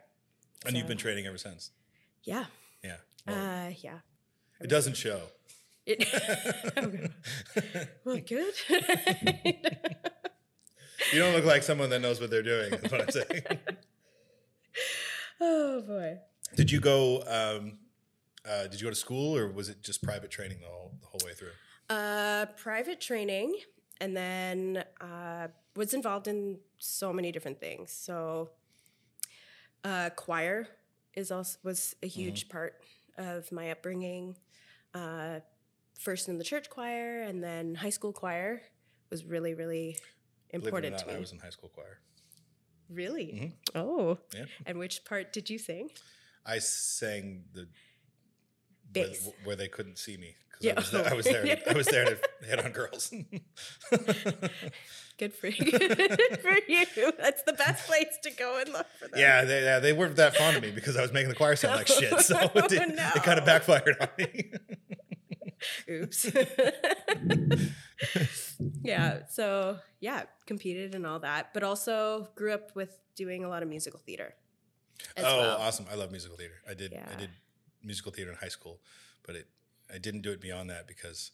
And 0.66 0.76
you've 0.76 0.88
been 0.88 0.98
training 0.98 1.26
ever 1.28 1.38
since? 1.38 1.72
Yeah. 2.24 2.46
Yeah. 2.84 2.98
Well, 3.26 3.68
Uh, 3.68 3.74
yeah. 3.82 4.00
it 4.60 4.68
doesn't 4.70 4.98
show. 4.98 5.22
It, 5.86 6.06
well, 8.06 8.18
good. 8.18 8.54
You 11.14 11.20
don't 11.20 11.34
look 11.34 11.46
like 11.46 11.64
someone 11.64 11.90
that 11.92 12.02
knows 12.02 12.20
what 12.20 12.30
they're 12.30 12.44
doing, 12.44 12.74
is 12.74 12.92
what 12.92 13.02
I'm 13.02 13.10
saying. 13.10 13.44
oh 15.42 15.82
boy. 15.82 16.18
did 16.56 16.70
you 16.72 16.80
go 16.82 17.24
um, 17.26 17.78
uh, 18.48 18.64
did 18.64 18.80
you 18.82 18.86
go 18.86 18.90
to 18.90 18.96
school 18.96 19.36
or 19.36 19.48
was 19.52 19.70
it 19.70 19.82
just 19.82 20.04
private 20.04 20.30
training 20.30 20.60
the 20.60 20.68
whole 20.68 20.92
the 21.00 21.08
whole 21.08 21.22
way 21.26 21.34
through? 21.34 21.52
Uh, 21.90 22.46
private 22.58 23.00
training, 23.02 23.56
and 24.02 24.16
then 24.16 24.84
uh, 25.02 25.48
was 25.76 25.94
involved 25.94 26.28
in 26.28 26.60
so 26.78 27.12
many 27.14 27.32
different 27.32 27.60
things. 27.60 27.92
So, 27.92 28.50
uh, 29.84 30.10
choir 30.16 30.68
is 31.16 31.32
also 31.32 31.58
was 31.64 31.96
a 32.04 32.08
huge 32.08 32.50
part 32.50 32.76
of 33.18 33.52
my 33.52 33.72
upbringing. 33.72 34.36
Uh, 34.94 35.40
first 36.00 36.30
in 36.30 36.38
the 36.38 36.44
church 36.44 36.70
choir, 36.70 37.22
and 37.24 37.44
then 37.44 37.76
high 37.76 37.90
school 37.90 38.14
choir 38.14 38.62
was 39.10 39.26
really, 39.26 39.54
really 39.54 39.98
Believe 40.52 40.64
it 40.64 40.66
or 40.66 40.68
important 40.68 40.92
not, 40.94 41.00
to 41.02 41.08
me. 41.08 41.16
I 41.16 41.20
was 41.20 41.32
in 41.32 41.40
high 41.40 41.50
school 41.50 41.70
choir. 41.70 42.00
really? 42.90 43.54
Oh. 43.76 44.18
Yeah. 44.34 44.46
And 44.66 44.80
which 44.80 45.06
part 45.06 45.32
did 45.34 45.50
you 45.50 45.60
sing? 45.60 45.90
I 46.46 46.60
sang 46.60 47.44
the 47.54 47.68
where, 48.94 49.34
where 49.44 49.56
they 49.56 49.68
couldn't 49.68 49.98
see 49.98 50.18
me 50.18 50.36
because 50.60 50.66
Yeah. 50.66 50.74
I 50.74 50.80
was 50.80 50.92
there. 50.92 51.10
I 51.10 51.14
was 51.14 51.28
oh. 51.28 51.32
there. 51.32 51.60
I 51.70 51.74
was 51.74 51.88
there 51.88 52.06
to 52.06 52.20
hit 52.48 52.66
on 52.66 52.72
girls. 52.72 53.14
Good 55.18 55.34
for 55.34 55.48
you. 55.48 55.72
Good 55.72 56.40
for 56.42 56.58
you. 56.68 56.86
That's 57.20 57.44
the 57.44 57.54
best 57.54 57.88
place 57.88 58.18
to 58.24 58.32
go 58.32 58.60
and 58.60 58.72
look 58.72 58.88
for 58.98 59.10
them. 59.10 59.20
yeah, 59.20 59.44
they, 59.44 59.64
yeah, 59.64 59.80
they 59.80 59.92
weren't 59.92 60.16
that 60.16 60.36
fond 60.36 60.56
of 60.56 60.64
me 60.64 60.72
because 60.72 60.96
I 60.96 61.02
was 61.02 61.12
making 61.12 61.30
the 61.30 61.36
choir 61.36 61.58
sound 61.58 61.76
like 61.76 61.88
shit. 61.88 62.18
So 62.22 62.38
oh, 62.56 62.60
it, 62.60 62.70
did, 62.70 62.96
no. 62.96 63.12
it 63.16 63.24
kind 63.24 63.38
of 63.38 63.46
backfired 63.46 63.98
on 64.00 64.08
me. 64.18 64.52
Oops. 65.90 66.32
yeah. 68.82 69.20
So 69.30 69.80
yeah, 70.00 70.24
competed 70.46 70.96
and 70.96 71.06
all 71.06 71.20
that, 71.20 71.54
but 71.54 71.64
also 71.64 72.30
grew 72.36 72.54
up 72.54 72.74
with 72.74 72.98
doing 73.16 73.44
a 73.44 73.50
lot 73.50 73.62
of 73.62 73.68
musical 73.68 74.00
theater. 74.00 74.36
Oh, 75.18 75.24
well. 75.24 75.58
awesome! 75.58 75.86
I 75.92 75.96
love 75.96 76.12
musical 76.12 76.38
theater. 76.38 76.56
I 76.70 76.74
did. 76.76 76.94
I 76.94 77.16
did 77.16 77.30
musical 77.84 78.12
theater 78.12 78.32
in 78.32 78.38
high 78.38 78.50
school, 78.50 78.80
but 79.26 79.36
it 79.36 79.48
I 79.94 79.98
didn't 79.98 80.22
do 80.22 80.32
it 80.32 80.40
beyond 80.42 80.70
that 80.70 80.88
because 80.88 81.32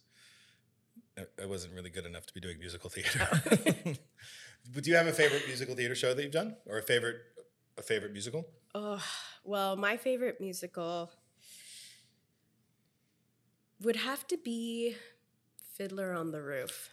I- 1.18 1.42
I 1.42 1.46
wasn't 1.46 1.74
really 1.74 1.90
good 1.90 2.06
enough 2.06 2.26
to 2.26 2.32
be 2.34 2.40
doing 2.40 2.58
musical 2.58 2.88
theater. 2.90 3.20
but 4.74 4.82
do 4.84 4.90
you 4.90 4.96
have 4.96 5.06
a 5.06 5.12
favorite 5.12 5.46
musical 5.46 5.74
theater 5.74 5.94
show 5.94 6.14
that 6.14 6.22
you've 6.22 6.32
done, 6.32 6.56
or 6.66 6.78
a 6.78 6.82
favorite 6.82 7.16
a 7.78 7.82
favorite 7.82 8.12
musical? 8.12 8.46
Oh, 8.74 9.02
well, 9.44 9.76
my 9.76 9.96
favorite 9.96 10.40
musical 10.40 11.10
would 13.80 13.96
have 13.96 14.26
to 14.28 14.36
be 14.38 14.96
Fiddler 15.74 16.12
on 16.14 16.30
the 16.32 16.42
Roof. 16.42 16.90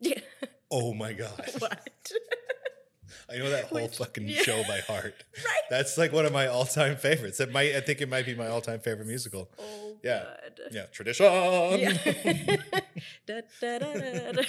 Yeah. 0.00 0.20
Oh 0.74 0.94
my 0.94 1.12
god. 1.12 1.50
what? 1.58 2.10
I 3.32 3.38
know 3.38 3.50
that 3.50 3.64
whole 3.70 3.82
Which- 3.82 3.96
fucking 3.98 4.28
yeah. 4.28 4.42
show 4.42 4.62
by 4.68 4.80
heart. 4.80 5.14
Right. 5.36 5.62
That's 5.70 5.96
like 5.96 6.12
one 6.12 6.26
of 6.26 6.32
my 6.32 6.46
all-time 6.46 6.96
favorites. 6.96 7.40
It 7.40 7.50
might 7.52 7.74
I 7.74 7.80
think 7.80 8.00
it 8.00 8.08
might 8.08 8.26
be 8.26 8.34
my 8.34 8.48
all-time 8.48 8.80
favorite 8.80 9.06
musical. 9.06 9.50
Oh, 9.58 9.96
Yeah. 10.02 10.22
God. 10.24 10.60
Yeah, 10.70 10.86
tradition. 10.92 11.26
Yeah. 11.26 12.56
Da, 13.26 13.40
da, 13.60 13.78
da. 13.78 14.42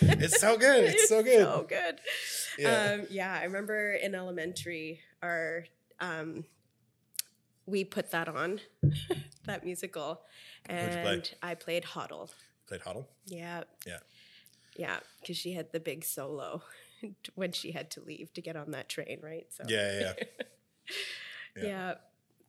It's 0.00 0.40
so 0.40 0.56
good. 0.56 0.84
It's 0.84 1.08
so 1.08 1.22
good. 1.22 1.40
So 1.44 1.66
good. 1.68 2.00
Yeah. 2.58 2.92
Um, 3.00 3.06
yeah, 3.10 3.36
I 3.40 3.44
remember 3.44 3.92
in 3.92 4.14
elementary, 4.14 5.00
our 5.22 5.64
um, 6.00 6.44
we 7.66 7.84
put 7.84 8.10
that 8.12 8.28
on 8.28 8.60
that 9.46 9.64
musical, 9.64 10.20
What'd 10.68 10.90
play? 10.92 11.12
and 11.14 11.34
I 11.42 11.54
played 11.54 11.84
Hodel. 11.84 12.30
Played 12.68 12.82
Hodel. 12.82 13.06
Yeah, 13.26 13.64
Yeah. 13.86 13.98
yeah, 14.76 14.98
because 15.20 15.36
she 15.36 15.52
had 15.54 15.72
the 15.72 15.80
big 15.80 16.04
solo 16.04 16.62
when 17.34 17.52
she 17.52 17.72
had 17.72 17.90
to 17.92 18.00
leave 18.00 18.32
to 18.34 18.40
get 18.40 18.56
on 18.56 18.70
that 18.72 18.88
train, 18.88 19.18
right? 19.22 19.46
So 19.50 19.64
Yeah, 19.66 20.00
yeah, 20.00 20.12
yeah. 21.56 21.62
yeah, 21.62 21.94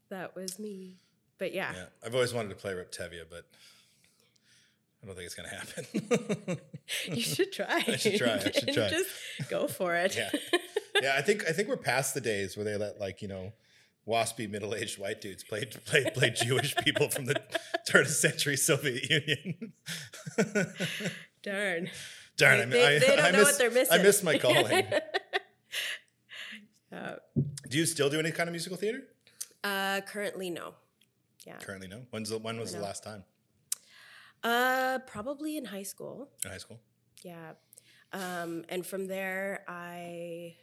that 0.10 0.36
was 0.36 0.60
me. 0.60 0.98
But 1.38 1.54
yeah, 1.54 1.72
yeah. 1.74 1.86
I've 2.06 2.16
always 2.16 2.34
wanted 2.34 2.50
to 2.50 2.56
play 2.56 2.74
Reb 2.74 2.92
Tevye, 2.92 3.24
but 3.30 3.46
I 5.02 5.06
don't 5.06 5.16
think 5.16 5.26
it's 5.26 5.36
gonna 5.36 5.50
happen. 5.50 6.60
you 7.16 7.22
should 7.22 7.52
try. 7.52 7.84
I 7.88 7.96
should 7.96 8.18
try, 8.18 8.34
I 8.34 8.52
should 8.52 8.74
try. 8.74 8.90
Just 8.90 9.10
go 9.50 9.68
for 9.68 9.96
it. 9.96 10.16
yeah. 10.18 10.30
Yeah, 11.02 11.16
I 11.18 11.22
think 11.22 11.48
I 11.48 11.54
think 11.54 11.70
we're 11.70 11.78
past 11.78 12.14
the 12.14 12.22
days 12.22 12.58
where 12.58 12.66
they 12.66 12.76
let 12.76 13.00
like, 13.00 13.22
you 13.22 13.30
know, 13.30 13.54
waspy 14.06 14.50
middle-aged 14.50 15.00
white 15.00 15.22
dudes 15.22 15.44
play 15.44 15.66
play 15.86 16.10
play 16.14 16.32
Jewish 16.32 16.76
people 16.78 17.10
from 17.10 17.26
the 17.26 17.42
turn 17.88 18.02
of 18.02 18.08
century 18.10 18.58
Soviet 18.58 19.10
Union. 19.10 19.74
Darn. 21.44 21.90
Darn, 22.40 22.60
I, 22.62 22.66
They- 22.66 22.86
I, 22.96 23.00
they 23.00 23.08
don't 23.08 23.20
I 23.28 23.32
know 23.32 23.38
miss, 23.40 23.48
what 23.48 23.58
they're 23.60 23.72
missing. 23.72 24.00
I 24.00 24.02
miss 24.04 24.24
my 24.24 24.38
calling. 24.38 24.86
Uh, 26.92 27.16
Do 27.70 27.78
you 27.78 27.86
still 27.86 28.10
do 28.10 28.18
any 28.20 28.32
kind 28.32 28.50
of 28.50 28.52
musical 28.54 28.76
theater? 28.78 29.02
uh, 29.64 30.02
currently, 30.08 30.50
no. 30.50 30.74
Yeah. 31.46 31.58
Currently, 31.58 31.88
no. 31.88 32.02
When's 32.10 32.30
the, 32.30 32.40
when 32.40 32.60
was 32.60 32.74
the 32.74 32.80
last 32.80 33.04
time 33.04 33.24
Uh, 34.44 34.98
probably 35.06 35.56
in 35.56 35.66
high 35.66 35.84
school. 35.84 36.30
in 36.44 36.50
high 36.50 36.58
school? 36.58 36.80
Yeah. 37.24 37.52
Um, 38.12 38.66
and 38.70 38.84
from 38.84 39.06
there, 39.08 39.64
I 39.68 40.56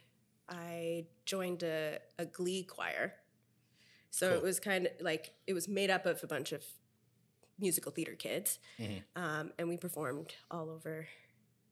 I 0.49 1.05
joined 1.25 1.63
a, 1.63 1.99
a 2.19 2.25
glee 2.25 2.63
choir. 2.63 3.13
So 4.11 4.27
Cool. 4.29 4.37
it 4.39 4.43
was 4.43 4.59
kind 4.59 4.87
of 4.87 4.91
like 4.99 5.31
it 5.47 5.53
was 5.53 5.69
made 5.69 5.89
up 5.89 6.05
of 6.05 6.21
a 6.23 6.27
bunch 6.27 6.51
of 6.51 6.61
musical 7.57 7.91
theater 7.93 8.15
kids, 8.15 8.59
Mhm. 8.79 9.01
um, 9.15 9.53
and 9.57 9.69
we 9.69 9.77
performed 9.77 10.35
all 10.51 10.69
over 10.69 11.07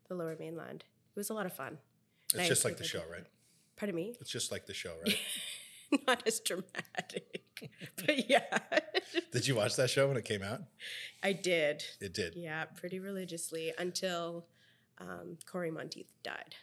the 0.08 0.16
Lower 0.16 0.36
Mainland. 0.40 0.84
It 1.16 1.20
was 1.20 1.30
a 1.30 1.34
lot 1.34 1.46
of 1.46 1.54
fun. 1.54 1.78
It's 2.34 2.48
just 2.48 2.66
like 2.66 2.78
the 2.78 2.84
show, 2.84 3.02
right? 3.12 3.26
Pardon 3.78 3.96
me, 3.96 4.16
It's 4.20 4.30
just 4.32 4.52
like 4.52 4.66
the 4.66 4.74
show, 4.74 4.94
right? 5.06 5.18
not 6.08 6.24
as 6.26 6.40
dramatic, 6.40 7.70
but 7.98 8.30
yeah, 8.30 8.60
Did 9.32 9.48
you 9.48 9.56
watch 9.56 9.76
that 9.76 9.90
show 9.90 10.08
when 10.08 10.18
it 10.18 10.26
came 10.26 10.42
out? 10.42 10.62
I 11.24 11.34
did. 11.34 11.84
It 12.02 12.14
did. 12.14 12.36
Yeah, 12.36 12.66
pretty 12.66 13.00
religiously 13.00 13.72
until 13.78 14.48
um, 15.00 15.38
Cory 15.46 15.72
Monteith 15.72 16.10
died, 16.24 16.56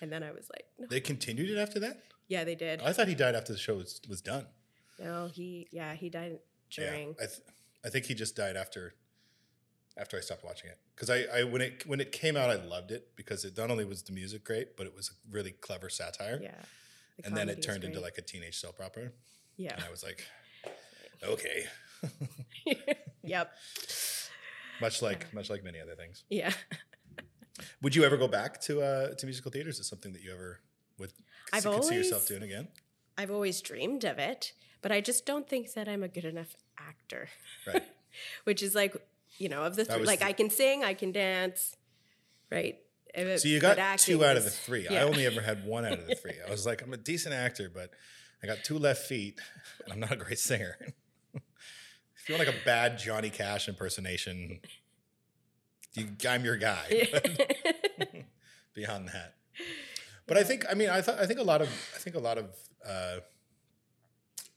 and 0.00 0.10
then 0.10 0.22
I 0.22 0.32
was 0.32 0.48
like, 0.52 0.64
no. 0.78 0.86
They 0.88 1.00
continued 1.00 1.50
it 1.50 1.58
after 1.58 1.78
that? 1.80 2.02
yeah, 2.28 2.44
they 2.44 2.54
did. 2.54 2.80
I 2.82 2.92
thought 2.92 3.08
he 3.08 3.14
died 3.14 3.34
after 3.34 3.52
the 3.52 3.58
show 3.58 3.74
was, 3.76 4.00
was 4.08 4.20
done. 4.20 4.46
No, 4.98 5.28
he 5.32 5.68
yeah 5.72 5.94
he 5.94 6.08
died 6.08 6.38
during. 6.70 7.08
Yeah, 7.08 7.24
I, 7.24 7.26
th- 7.26 7.42
I 7.84 7.88
think 7.90 8.06
he 8.06 8.14
just 8.14 8.34
died 8.36 8.56
after 8.56 8.94
after 9.96 10.16
I 10.16 10.20
stopped 10.20 10.44
watching 10.44 10.70
it. 10.70 10.78
Because 10.94 11.10
I, 11.10 11.24
I 11.40 11.44
when 11.44 11.62
it 11.62 11.84
when 11.86 12.00
it 12.00 12.12
came 12.12 12.36
out 12.36 12.50
I 12.50 12.56
loved 12.56 12.90
it 12.90 13.16
because 13.16 13.44
it 13.44 13.56
not 13.56 13.70
only 13.70 13.84
was 13.84 14.02
the 14.02 14.12
music 14.12 14.44
great 14.44 14.76
but 14.76 14.86
it 14.86 14.94
was 14.94 15.10
a 15.10 15.34
really 15.34 15.52
clever 15.52 15.88
satire. 15.88 16.38
Yeah, 16.42 16.54
the 17.18 17.26
and 17.26 17.36
then 17.36 17.48
it 17.48 17.62
turned 17.62 17.84
into 17.84 18.00
like 18.00 18.18
a 18.18 18.22
teenage 18.22 18.58
soap 18.58 18.80
opera. 18.84 19.10
Yeah, 19.56 19.74
and 19.74 19.84
I 19.84 19.90
was 19.90 20.02
like 20.02 20.24
okay. 21.22 21.64
Yep, 23.26 23.52
much 24.82 25.00
like 25.00 25.32
much 25.32 25.48
like 25.48 25.64
many 25.64 25.80
other 25.80 25.94
things. 25.94 26.24
Yeah. 26.28 26.52
would 27.82 27.96
you 27.96 28.04
ever 28.04 28.16
go 28.16 28.28
back 28.28 28.60
to 28.62 28.82
uh 28.82 29.14
to 29.14 29.26
musical 29.26 29.50
theater 29.50 29.70
is 29.70 29.78
it 29.78 29.84
something 29.84 30.12
that 30.12 30.22
you 30.22 30.32
ever 30.32 30.60
would 30.98 31.12
I've 31.52 31.64
could 31.64 31.84
see 31.84 31.94
yourself 31.94 32.28
doing 32.28 32.42
again? 32.42 32.68
I've 33.16 33.30
always 33.30 33.62
dreamed 33.62 34.04
of 34.04 34.18
it, 34.18 34.52
but 34.82 34.92
I 34.92 35.00
just 35.00 35.24
don't 35.24 35.48
think 35.48 35.72
that 35.72 35.88
I'm 35.88 36.02
a 36.02 36.08
good 36.08 36.24
enough 36.24 36.54
actor. 36.78 37.28
right. 37.66 37.82
Which 38.44 38.62
is 38.62 38.74
like 38.74 38.94
you 39.38 39.48
know 39.48 39.62
of 39.62 39.76
the 39.76 39.84
three, 39.84 40.04
like 40.04 40.20
the- 40.20 40.26
I 40.26 40.32
can 40.32 40.50
sing, 40.50 40.84
I 40.84 40.94
can 40.94 41.12
dance, 41.12 41.76
right? 42.50 42.78
Uh, 43.16 43.36
so 43.36 43.48
you 43.48 43.60
got 43.60 43.98
two 43.98 44.24
out 44.24 44.36
of 44.36 44.44
the 44.44 44.50
three. 44.50 44.86
Yeah. 44.90 45.00
I 45.00 45.02
only 45.04 45.24
ever 45.26 45.40
had 45.50 45.64
one 45.64 45.84
out 45.84 45.92
of 45.98 46.06
the 46.06 46.16
three. 46.16 46.34
I 46.46 46.50
was 46.50 46.66
like 46.66 46.82
I'm 46.82 46.92
a 46.92 46.96
decent 46.96 47.34
actor 47.34 47.70
but 47.72 47.90
I 48.42 48.46
got 48.46 48.64
two 48.64 48.78
left 48.78 49.06
feet 49.06 49.40
and 49.84 49.92
I'm 49.92 50.00
not 50.00 50.12
a 50.12 50.16
great 50.16 50.38
singer. 50.38 50.76
If 52.16 52.30
you 52.30 52.36
want 52.36 52.48
like 52.48 52.56
a 52.56 52.64
bad 52.64 52.98
Johnny 52.98 53.28
Cash 53.28 53.68
impersonation 53.68 54.60
you, 55.92 56.08
I'm 56.28 56.42
your 56.44 56.56
guy. 56.56 56.88
Beyond 58.74 59.08
that. 59.08 59.34
But 60.26 60.38
I 60.38 60.42
think 60.42 60.64
I 60.70 60.74
mean 60.74 60.88
I 60.88 61.00
thought 61.02 61.18
I 61.18 61.26
think 61.26 61.38
a 61.38 61.42
lot 61.44 61.60
of 61.60 61.68
I 61.94 61.98
think 61.98 62.16
a 62.16 62.20
lot 62.20 62.38
of 62.38 62.46
uh, 62.88 63.16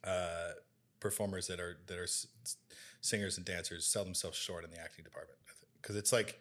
uh, 0.04 0.52
performers 1.00 1.48
that 1.48 1.60
are 1.60 1.78
that 1.88 1.98
are 1.98 2.08
singers 3.02 3.38
and 3.38 3.46
dancers 3.46 3.86
sell 3.86 4.04
themselves 4.04 4.38
short 4.38 4.64
in 4.64 4.72
the 4.72 4.80
acting 4.80 5.04
department 5.04 5.38
because 5.82 5.96
it's 5.96 6.12
like 6.12 6.40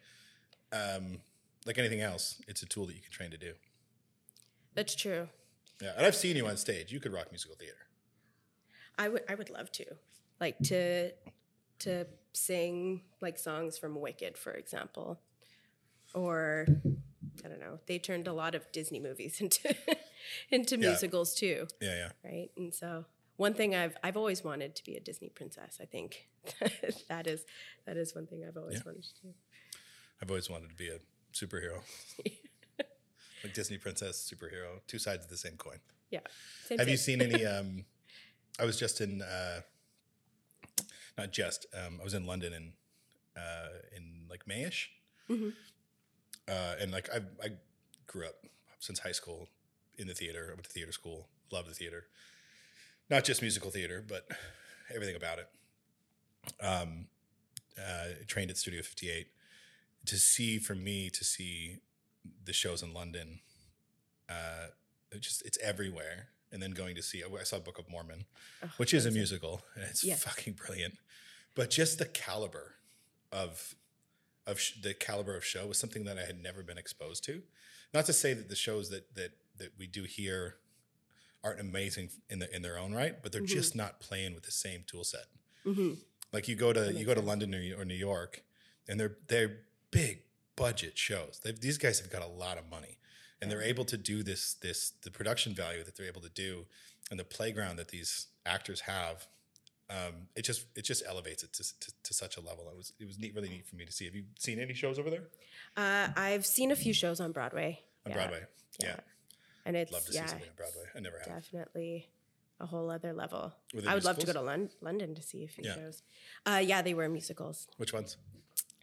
um, 0.73 1.19
like 1.67 1.79
anything 1.79 2.01
else 2.01 2.41
it's 2.49 2.63
a 2.63 2.67
tool 2.67 2.87
that 2.87 2.95
you 2.95 3.03
can 3.03 3.13
train 3.13 3.31
to 3.31 3.39
do 3.39 3.53
That's 4.75 4.95
true. 4.95 5.29
yeah 5.81 5.93
and 5.97 6.05
I've 6.07 6.17
seen 6.17 6.37
you 6.37 6.47
on 6.47 6.57
stage 6.57 6.93
you 6.93 7.01
could 7.01 7.13
rock 7.13 7.27
musical 7.31 7.57
theater 7.57 7.77
I 8.99 9.09
would 9.09 9.23
I 9.29 9.35
would 9.35 9.51
love 9.51 9.71
to 9.73 9.85
like 10.41 10.59
to 10.65 11.13
to 11.81 12.07
sing 12.33 13.03
like 13.21 13.39
songs 13.39 13.77
from 13.79 14.01
Wicked, 14.01 14.39
for 14.39 14.53
example, 14.53 15.21
or 16.15 16.67
I 17.45 17.49
don't 17.49 17.61
know. 17.61 17.79
They 17.87 17.99
turned 17.99 18.27
a 18.27 18.33
lot 18.33 18.55
of 18.55 18.71
Disney 18.73 18.99
movies 19.01 19.41
into 19.43 19.75
into 20.51 20.77
Yeah. 20.77 20.89
musicals 20.89 21.35
too, 21.35 21.67
yeah 21.81 21.95
yeah 21.95 22.31
right? 22.31 22.49
And 22.57 22.75
so 22.75 23.05
one 23.37 23.55
thing 23.55 23.75
I've 23.75 23.97
I've 24.03 24.17
always 24.17 24.43
wanted 24.45 24.75
to 24.77 24.85
be 24.85 24.97
a 24.97 25.01
Disney 25.01 25.29
princess. 25.29 25.79
I 25.81 25.85
think 25.85 26.29
that 27.09 27.27
is 27.27 27.45
that 27.87 27.97
is 27.97 28.15
one 28.15 28.27
thing 28.27 28.45
I've 28.47 28.57
always 28.57 28.77
Yeah. 28.77 28.83
wanted 28.87 29.05
to 29.05 29.23
do. 29.23 29.35
I've 30.23 30.31
always 30.31 30.49
wanted 30.51 30.71
to 30.71 30.75
be 30.77 30.89
a 30.89 30.99
superhero 31.33 31.81
like 33.45 33.53
Disney 33.55 33.77
princess 33.79 34.31
superhero 34.33 34.81
two 34.87 34.99
sides 34.99 35.25
of 35.25 35.31
the 35.31 35.37
same 35.37 35.57
coin 35.57 35.79
Yeah. 36.11 36.21
Same 36.67 36.79
Have 36.79 36.89
you 36.89 36.97
seen 36.97 37.21
any? 37.21 37.45
Um, 37.55 37.85
I 38.59 38.65
was 38.65 38.79
just 38.79 39.01
in, 39.03 39.21
uh, 39.21 39.61
not 41.19 41.31
just. 41.33 41.67
Um, 41.75 41.99
I 42.01 42.05
was 42.05 42.15
in 42.15 42.25
London 42.27 42.53
in 42.55 42.73
uh, 43.37 43.69
in 43.95 44.27
like 44.31 44.47
Mayish, 44.47 44.87
Mhm. 45.29 45.53
uh, 46.49 46.75
and 46.81 46.91
like 46.91 47.09
I 47.13 47.19
I 47.45 47.49
grew 48.07 48.25
up 48.27 48.37
since 48.81 49.01
high 49.01 49.13
school 49.13 49.49
in 49.99 50.07
the 50.07 50.15
theater. 50.15 50.47
I 50.51 50.55
went 50.55 50.65
to 50.65 50.71
theater 50.71 50.93
school. 50.93 51.29
Love 51.53 51.67
the 51.69 51.75
theater, 51.75 52.07
not 53.11 53.25
just 53.25 53.43
musical 53.43 53.71
theater, 53.71 54.05
but 54.07 54.27
everything 54.95 55.17
about 55.17 55.39
it. 55.39 55.49
Um, 56.61 57.07
uh, 57.79 58.09
trained 58.27 58.51
at 58.51 58.57
Studio 58.57 58.83
Fifty 58.83 59.11
Eight. 59.11 59.29
To 60.07 60.17
see 60.17 60.59
for 60.59 60.75
me 60.75 61.11
to 61.11 61.25
see 61.25 61.81
the 62.45 62.53
shows 62.53 62.83
in 62.83 62.95
London, 62.95 63.41
uh, 64.29 64.69
it 65.11 65.21
just 65.21 65.45
it's 65.45 65.59
everywhere. 65.63 66.29
And 66.53 66.63
then 66.63 66.71
going 66.71 66.95
to 66.95 67.03
see, 67.03 67.23
I 67.25 67.43
saw 67.43 67.59
Book 67.59 67.77
of 67.79 67.91
Mormon, 67.91 68.25
Oh, 68.63 68.69
which 68.77 68.95
is 68.95 69.05
a 69.05 69.11
musical, 69.11 69.63
and 69.75 69.83
it's 69.85 70.05
Yes. 70.05 70.23
fucking 70.23 70.53
brilliant. 70.55 70.95
But 71.57 71.71
just 71.71 71.99
the 71.99 72.07
caliber 72.07 72.77
of 73.33 73.75
of 74.47 74.61
sh- 74.61 74.75
the 74.81 74.95
caliber 74.95 75.37
of 75.37 75.45
show 75.45 75.67
was 75.67 75.77
something 75.77 76.05
that 76.05 76.19
I 76.19 76.25
had 76.25 76.41
never 76.41 76.63
been 76.63 76.79
exposed 76.79 77.25
to. 77.25 77.43
Not 77.93 78.07
to 78.07 78.13
say 78.13 78.33
that 78.33 78.49
the 78.49 78.55
shows 78.57 78.91
that 78.91 79.15
that 79.17 79.33
that 79.59 79.73
we 79.77 79.89
do 79.89 80.05
here 80.05 80.57
aren't 81.47 81.61
amazing 81.61 82.11
in 82.29 82.39
the 82.41 82.55
in 82.55 82.63
their 82.63 82.79
own 82.79 82.93
right, 82.93 83.23
but 83.23 83.31
they're 83.33 83.43
Mhm. 83.43 83.47
just 83.59 83.75
not 83.77 84.01
playing 84.01 84.35
with 84.35 84.43
the 84.45 84.51
same 84.51 84.83
tool 84.87 85.05
set. 85.05 85.27
Mhm. 85.65 85.99
Like 86.33 86.49
you 86.49 86.57
go 86.57 86.73
to 86.73 86.93
you 86.93 87.05
go 87.05 87.15
to. 87.15 87.21
London 87.21 87.55
or, 87.55 87.81
or 87.81 87.85
New 87.85 87.95
York, 87.95 88.43
and 88.89 88.99
they're 89.01 89.17
they're 89.29 89.61
big 89.91 90.23
budget 90.57 90.99
shows. 90.99 91.41
They've, 91.43 91.59
these 91.61 91.79
guys 91.79 92.01
have 92.01 92.11
got 92.11 92.23
a 92.23 92.27
lot 92.27 92.59
of 92.59 92.69
money, 92.69 92.99
and 93.41 93.51
they're 93.51 93.63
able 93.63 93.85
to 93.87 93.97
do 93.97 94.23
this 94.23 94.55
this 94.55 94.91
the 95.03 95.11
production 95.11 95.55
value 95.55 95.85
that 95.85 95.95
they're 95.97 96.07
able 96.15 96.23
to 96.23 96.29
do, 96.47 96.67
and 97.11 97.19
the 97.21 97.25
playground 97.25 97.77
that 97.77 97.89
these 97.89 98.27
actors 98.45 98.81
have. 98.81 99.27
Um, 99.89 100.29
it 100.35 100.43
just 100.43 100.67
it 100.75 100.83
just 100.83 101.05
elevates 101.07 101.45
it 101.45 101.53
to, 101.53 101.63
to, 101.81 101.93
to 102.03 102.13
such 102.15 102.37
a 102.37 102.41
level. 102.41 102.69
It 102.69 102.77
was 102.77 102.93
it 102.99 103.07
was 103.07 103.19
neat, 103.19 103.35
really 103.37 103.49
neat 103.49 103.67
for 103.69 103.77
me 103.77 103.85
to 103.85 103.93
see. 103.93 104.05
Have 104.07 104.17
you 104.17 104.25
seen 104.39 104.59
any 104.59 104.75
shows 104.75 104.99
over 104.99 105.11
there 105.11 105.29
Uh, 105.77 106.09
I've 106.17 106.45
seen 106.45 106.73
a 106.73 106.77
few 106.77 106.93
shows 106.93 107.21
on 107.21 107.31
Broadway. 107.31 107.83
on 108.05 108.11
Yeah, 108.11 108.17
Broadway? 108.19 108.43
Yeah, 108.81 108.89
yeah. 108.89 109.01
And 109.67 109.77
it's 109.77 109.93
love 109.93 110.05
to 110.07 110.13
yeah, 110.13 110.25
see 110.27 110.31
something 110.31 110.49
on 110.49 110.55
Broadway. 110.57 110.85
I 110.95 111.01
never 111.01 111.19
have. 111.19 111.27
definitely 111.27 112.09
a 112.61 112.67
whole 112.67 112.91
other 112.91 113.13
level. 113.13 113.53
I 113.87 113.95
would 113.95 114.05
love 114.05 114.19
to 114.19 114.27
go 114.27 114.33
to 114.33 114.41
Lon- 114.41 114.71
London 114.81 115.15
to 115.15 115.23
see 115.23 115.45
a 115.45 115.49
few 115.49 115.65
Yeah. 115.65 115.75
shows. 115.75 116.03
Uh, 116.47 116.63
yeah, 116.65 116.81
they 116.83 116.95
were 116.95 117.09
musicals. 117.09 117.69
Which 117.77 117.93
ones? 117.93 118.17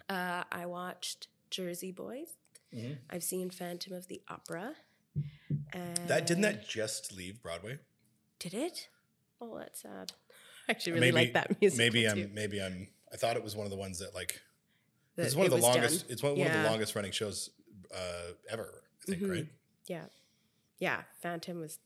Uh, 0.09 0.43
I 0.51 0.65
watched 0.67 1.27
Jersey 1.49 1.91
Boys. 1.91 2.35
Mhm. 2.73 2.97
I've 3.09 3.23
seen 3.23 3.49
Phantom 3.49 3.93
of 3.93 4.07
the 4.07 4.21
Opera. 4.27 4.75
And 5.73 6.07
That 6.07 6.25
didn't 6.27 6.41
that 6.43 6.67
just 6.67 7.11
leave 7.13 7.41
Broadway? 7.41 7.79
did 8.39 8.53
it? 8.53 8.89
Oh, 9.41 9.57
that's 9.57 9.81
sad. 9.81 10.11
I 10.67 10.71
actually 10.71 10.93
really 10.93 11.11
maybe, 11.11 11.25
like 11.25 11.33
that 11.33 11.47
music. 11.61 11.77
Maybe 11.77 12.05
I'm 12.07 12.33
maybe 12.33 12.61
I'm 12.61 12.87
I 13.11 13.15
thought 13.17 13.35
it 13.37 13.43
was 13.43 13.55
one 13.55 13.65
of 13.65 13.71
the 13.71 13.77
ones 13.77 13.99
that 13.99 14.13
like 14.13 14.41
That 15.15 15.25
it's 15.25 15.35
one 15.35 15.45
of 15.45 15.51
the 15.51 15.57
longest 15.57 16.01
done. 16.01 16.11
it's 16.13 16.21
one, 16.23 16.37
one 16.37 16.47
of 16.47 16.53
the 16.53 16.63
longest 16.69 16.95
running 16.95 17.11
shows 17.11 17.49
uh, 17.93 18.33
ever, 18.49 18.83
I 19.01 19.05
think, 19.11 19.21
Mhm. 19.23 19.29
right? 19.31 19.47
Yeah. 19.87 20.05
Yeah. 20.83 21.01
Phantom 21.21 21.57
was 21.61 21.79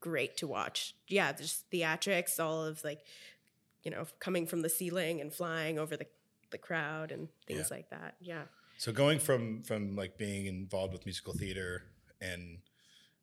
great 0.00 0.36
to 0.38 0.46
watch. 0.48 0.94
Yeah. 1.08 1.32
Just 1.32 1.70
theatrics, 1.70 2.40
all 2.40 2.64
of 2.64 2.82
like, 2.84 3.00
you 3.84 3.90
know, 3.92 4.04
coming 4.18 4.46
from 4.46 4.62
the 4.62 4.68
ceiling 4.68 5.20
and 5.20 5.32
flying 5.32 5.78
over 5.78 5.96
the, 5.96 6.06
the 6.50 6.58
crowd 6.58 7.12
and 7.12 7.28
things 7.46 7.68
Yeah. 7.70 7.76
like 7.76 7.88
that. 7.90 8.14
Yeah. 8.20 8.42
So 8.78 8.90
going 8.92 9.20
from 9.20 9.62
from 9.62 9.94
like 10.02 10.18
being 10.18 10.46
involved 10.46 10.92
with 10.92 11.04
musical 11.06 11.34
theater 11.34 11.84
and 12.20 12.58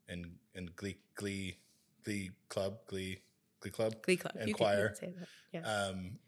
and 0.07 0.21
and 0.55 0.73
glee 0.75 0.97
glee 1.15 1.57
glee 2.05 2.31
club 2.47 2.73
glee 2.87 3.19
glee 3.59 3.71
club 3.71 3.93
Glee 4.05 4.15
Club. 4.17 4.35
And 4.39 4.47
you 4.49 4.55
choir. 4.55 4.87
can 4.89 4.95
say 4.95 5.13
that. 5.19 5.27
Yeah. 5.51 5.63
um 5.75 6.19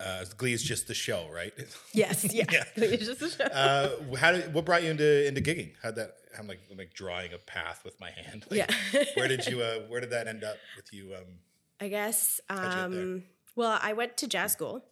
uh 0.00 0.24
glee 0.36 0.52
is 0.52 0.62
just 0.62 0.86
the 0.88 0.94
show 0.94 1.26
right 1.32 1.52
yes. 1.92 2.32
Yeah. 2.32 2.44
yeah. 2.52 2.64
It's 2.76 3.06
just 3.06 3.22
a 3.22 3.30
show. 3.30 3.44
uh 3.44 4.16
how 4.16 4.32
did 4.32 4.52
what 4.52 4.64
brought 4.66 4.82
you 4.82 4.90
into 4.90 5.26
into 5.26 5.40
gigging 5.40 5.72
how'd 5.82 5.96
that 5.96 6.16
i'm 6.38 6.46
like 6.46 6.60
I'm 6.70 6.76
like 6.76 6.92
drawing 6.92 7.32
a 7.32 7.38
path 7.38 7.80
with 7.84 7.98
my 8.00 8.10
hand 8.10 8.44
Like, 8.50 8.58
yeah. 8.92 9.04
where 9.14 9.26
did 9.28 9.46
you 9.50 9.62
uh 9.62 9.80
where 9.88 10.00
did 10.00 10.10
that 10.10 10.26
end 10.28 10.44
up 10.44 10.56
with 10.76 10.92
you 10.92 11.14
um 11.14 11.24
I 11.80 11.88
guess. 11.88 12.40
How'd 12.48 12.58
you 12.58 12.68
get 12.70 12.90
there? 12.96 13.02
Um, 13.02 13.22
well, 13.54 13.78
I 13.82 13.92
went 13.92 14.16
to 14.16 14.26
jazz 14.26 14.52
school. 14.52 14.82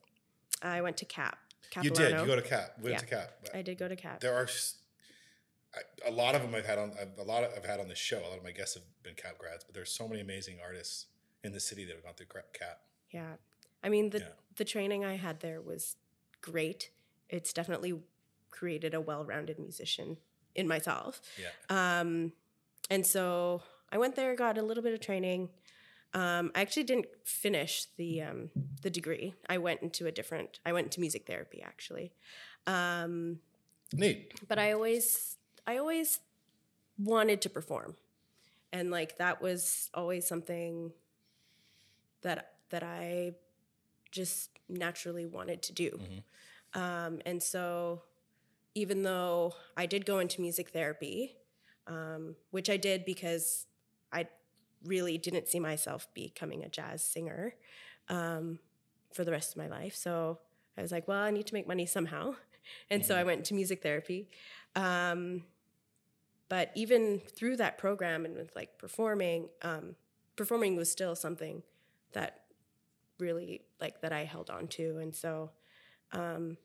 I 0.63 0.83
went 0.83 0.99
to 0.99 1.07
CAP. 1.07 1.39
you 1.83 1.89
did 1.91 2.11
you 2.21 2.27
go 2.27 2.37
to 2.37 2.43
cap 2.43 2.75
went 2.79 2.93
Yeah. 2.93 2.99
to 2.99 3.07
cap 3.07 3.31
I 3.55 3.63
did 3.63 3.79
go 3.79 3.89
to 3.89 3.97
CAP. 3.97 4.21
there 4.21 4.35
are 4.35 4.47
I- 5.75 6.09
a 6.09 6.13
lot 6.13 6.35
of 6.35 6.43
them 6.43 6.55
I've 6.55 6.67
had 6.67 6.79
on 6.79 6.93
I've- 7.01 7.21
a 7.21 7.25
lot 7.25 7.43
of, 7.45 7.53
I've 7.57 7.65
had 7.65 7.81
on 7.81 7.89
this 7.89 7.99
show. 7.99 8.19
A 8.21 8.29
lot 8.29 8.39
of 8.39 8.45
my 8.45 8.53
guests 8.53 8.75
have 8.75 8.85
been 9.03 9.15
Cap 9.15 9.39
grads, 9.39 9.65
but 9.65 9.75
there's 9.75 9.91
so 9.91 10.07
many 10.07 10.21
amazing 10.21 10.59
artists 10.63 11.07
in 11.43 11.53
the 11.53 11.61
city 11.61 11.85
that 11.87 11.95
have 11.95 12.05
gone 12.05 12.15
through 12.15 12.27
Cap. 12.53 12.81
Yeah. 13.11 13.33
I 13.83 13.89
mean, 13.89 14.11
the, 14.11 14.19
Yeah. 14.21 14.25
The 14.57 14.65
training 14.65 15.05
I 15.05 15.17
had 15.17 15.41
there 15.41 15.61
was 15.61 15.97
great. 16.41 16.91
It's 17.29 17.53
definitely 17.53 18.01
created 18.51 18.95
a 18.95 19.01
well 19.01 19.25
rounded 19.25 19.59
musician 19.59 20.19
in 20.55 20.69
myself. 20.69 21.21
Yeah, 21.41 22.01
Um, 22.01 22.33
and 22.91 23.07
so 23.07 23.63
I 23.91 23.99
went 23.99 24.15
there, 24.15 24.35
got 24.37 24.59
a 24.59 24.63
little 24.63 24.83
bit 24.83 24.93
of 24.93 25.01
training. 25.01 25.49
Um, 26.13 26.53
I 26.55 26.61
actually 26.61 26.85
didn't 26.85 27.07
finish 27.25 27.87
the 27.97 28.23
um, 28.23 28.51
the 28.83 28.91
degree. 28.91 29.35
I 29.49 29.59
went 29.59 29.83
into 29.83 30.07
a 30.07 30.13
different. 30.13 30.61
I 30.65 30.73
went 30.73 30.87
into 30.87 31.01
music 31.01 31.27
therapy 31.27 31.61
actually, 31.61 32.13
um, 32.69 33.41
neat. 33.93 34.33
but 34.47 34.59
I 34.59 34.73
always 34.73 35.37
I 35.67 35.79
always 35.79 36.21
wanted 36.99 37.41
to 37.43 37.51
perform, 37.51 37.97
and 38.73 38.93
like 38.93 39.19
that 39.19 39.43
was 39.43 39.91
always 39.93 40.25
something 40.25 40.93
that 42.23 42.53
that 42.71 42.85
I 42.85 43.35
just 44.15 44.51
naturally 44.69 45.27
wanted 45.27 45.63
to 45.63 45.73
do. 45.73 45.99
Um, 46.73 47.21
and 47.27 47.43
so, 47.43 48.03
even 48.75 49.03
though 49.03 49.55
I 49.77 49.87
did 49.87 50.07
go 50.07 50.19
into 50.19 50.41
music 50.41 50.71
therapy, 50.71 51.37
um, 51.87 52.37
which 52.51 52.71
I 52.71 52.77
did 52.77 53.05
because 53.05 53.67
I 54.13 54.27
really 54.85 55.19
didn't 55.19 55.49
see 55.49 55.61
myself 55.61 56.09
becoming 56.15 56.65
a 56.65 56.69
jazz 56.69 57.05
singer 57.05 57.55
um, 58.09 58.59
for 59.13 59.25
the 59.25 59.31
rest 59.31 59.53
of 59.53 59.59
my 59.59 59.69
life. 59.69 59.95
So 59.95 60.39
I 60.77 60.83
was 60.83 60.93
like, 60.93 61.07
well, 61.07 61.21
I 61.21 61.31
need 61.31 61.47
to 61.47 61.55
make 61.55 61.69
money 61.69 61.87
somehow. 61.87 62.35
And 62.89 63.05
so 63.05 63.15
I 63.15 63.25
went 63.25 63.45
to 63.47 63.55
music 63.55 63.83
therapy. 63.83 64.31
Um, 64.75 65.43
but 66.49 66.71
even 66.75 67.21
through 67.37 67.59
that 67.59 67.77
program 67.77 68.25
and 68.25 68.35
with 68.35 68.57
like 68.57 68.79
performing, 68.79 69.51
um, 69.61 69.97
performing 70.35 70.75
was 70.75 70.91
still 70.91 71.15
something 71.15 71.63
that 72.13 72.44
really 73.19 73.63
like 73.81 74.01
that 74.03 74.13
I 74.13 74.25
held 74.25 74.51
on 74.51 74.69
to. 74.69 74.99
And 74.99 75.15
so 75.15 75.51
um, 76.13 76.57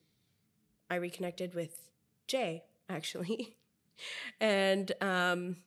I 0.90 0.96
reconnected 0.96 1.54
with 1.54 1.80
Jay 2.28 2.64
actually, 2.90 3.56
and 4.40 4.92
um, 5.02 5.58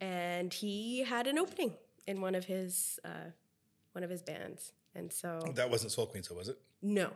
and 0.00 0.52
he 0.52 1.04
had 1.04 1.26
an 1.26 1.38
opening 1.38 1.74
in 2.06 2.20
one 2.20 2.34
of 2.34 2.44
his 2.44 2.98
uh, 3.04 3.30
one 3.92 4.04
of 4.04 4.10
his 4.10 4.22
bands, 4.22 4.72
and 4.94 5.12
so 5.12 5.40
That 5.54 5.70
wasn't 5.70 5.92
Soul 5.92 6.06
Queen, 6.06 6.22
so 6.22 6.34
was 6.34 6.48
it? 6.48 6.58
no. 6.82 7.10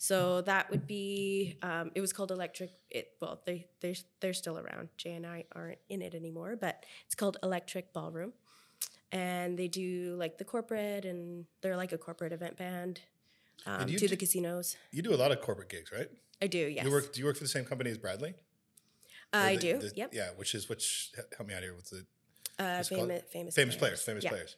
So 0.00 0.42
that 0.42 0.70
would 0.70 0.86
be. 0.86 1.56
Um, 1.60 1.90
it 1.96 2.00
was 2.00 2.12
called 2.12 2.30
Electric. 2.30 2.70
It 2.88 3.14
well, 3.20 3.40
they 3.44 3.66
they're 3.80 3.94
they're 4.20 4.32
still 4.32 4.56
around. 4.56 4.90
Jay 4.96 5.12
and 5.14 5.26
I 5.26 5.44
aren't 5.52 5.78
in 5.88 6.02
it 6.02 6.14
anymore, 6.14 6.54
but 6.60 6.84
it's 7.04 7.16
called 7.16 7.36
Electric 7.42 7.92
Ballroom, 7.92 8.32
and 9.12 9.58
they 9.58 9.68
do 9.68 10.14
like 10.18 10.38
the 10.38 10.44
corporate, 10.44 11.04
and 11.04 11.46
they're 11.62 11.76
like 11.76 11.92
a 11.92 11.98
corporate 11.98 12.32
event 12.32 12.56
band 12.56 13.00
um, 13.66 13.86
to 13.86 13.96
do- 13.96 14.08
the 14.08 14.16
casinos. 14.16 14.76
You 14.92 15.02
do 15.02 15.14
a 15.14 15.16
lot 15.16 15.32
of 15.32 15.40
corporate 15.40 15.68
gigs, 15.68 15.90
right? 15.92 16.08
I 16.40 16.46
do. 16.46 16.58
Yes, 16.58 16.84
You 16.84 16.90
work. 16.92 17.12
Do 17.12 17.20
you 17.20 17.26
work 17.26 17.36
for 17.36 17.44
the 17.44 17.48
same 17.48 17.64
company 17.64 17.90
as 17.90 17.98
Bradley? 17.98 18.34
Or 19.32 19.40
I 19.40 19.56
the- 19.56 19.60
do. 19.60 19.78
the- 19.78 19.92
yep. 19.96 20.14
Yeah, 20.14 20.30
which 20.36 20.54
is 20.54 20.68
which. 20.68 21.12
Help 21.36 21.48
me 21.48 21.54
out 21.54 21.62
here. 21.62 21.74
What's 21.74 21.90
the 21.90 22.06
Uh, 22.58 22.76
what's 22.76 22.90
it 22.90 22.94
called? 22.94 23.08
famous, 23.08 23.22
famous, 23.32 23.54
famous 23.54 23.76
players? 23.76 24.02
Famous 24.02 24.24
yeah. 24.24 24.30
players. 24.30 24.56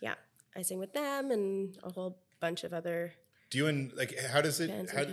Yeah, 0.00 0.14
I 0.56 0.62
sing 0.62 0.78
with 0.78 0.92
them 0.92 1.30
and 1.30 1.76
a 1.82 1.90
whole 1.90 2.18
bunch 2.40 2.64
of 2.64 2.72
other 2.72 3.14
Do 3.50 3.58
you 3.58 3.66
and 3.68 3.92
like 3.94 4.18
how 4.18 4.40
does 4.40 4.58
it 4.60 4.70
how, 4.90 5.04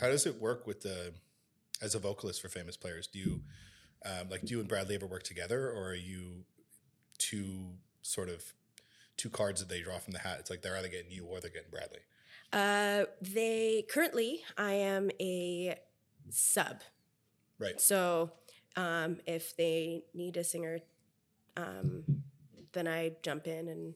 how 0.00 0.08
does 0.08 0.26
it 0.26 0.40
work 0.40 0.66
with 0.66 0.80
the 0.80 1.14
as 1.80 1.94
a 1.94 1.98
vocalist 1.98 2.40
for 2.42 2.48
famous 2.48 2.76
players? 2.76 3.06
Do 3.06 3.18
you 3.18 3.42
um, 4.04 4.28
like 4.30 4.40
do 4.42 4.54
you 4.54 4.60
and 4.60 4.68
Bradley 4.68 4.94
ever 4.96 5.06
work 5.06 5.22
together, 5.22 5.70
or 5.70 5.90
are 5.90 5.94
you 5.94 6.44
two 7.18 7.76
sort 8.02 8.28
of 8.28 8.52
two 9.16 9.30
cards 9.30 9.60
that 9.60 9.68
they 9.68 9.80
draw 9.80 9.98
from 9.98 10.12
the 10.12 10.20
hat? 10.20 10.36
It's 10.40 10.50
like 10.50 10.62
they're 10.62 10.76
either 10.76 10.88
getting 10.88 11.10
you 11.10 11.24
or 11.24 11.40
they're 11.40 11.50
getting 11.50 11.70
Bradley. 11.70 12.00
Uh, 12.52 13.04
they 13.20 13.84
currently, 13.88 14.42
I 14.58 14.72
am 14.72 15.10
a 15.20 15.76
sub. 16.28 16.82
Right. 17.58 17.80
So, 17.80 18.32
um, 18.76 19.18
if 19.26 19.56
they 19.56 20.02
need 20.14 20.36
a 20.36 20.44
singer, 20.44 20.80
um, 21.56 22.04
then 22.72 22.86
I 22.88 23.12
jump 23.22 23.46
in 23.46 23.68
and 23.68 23.94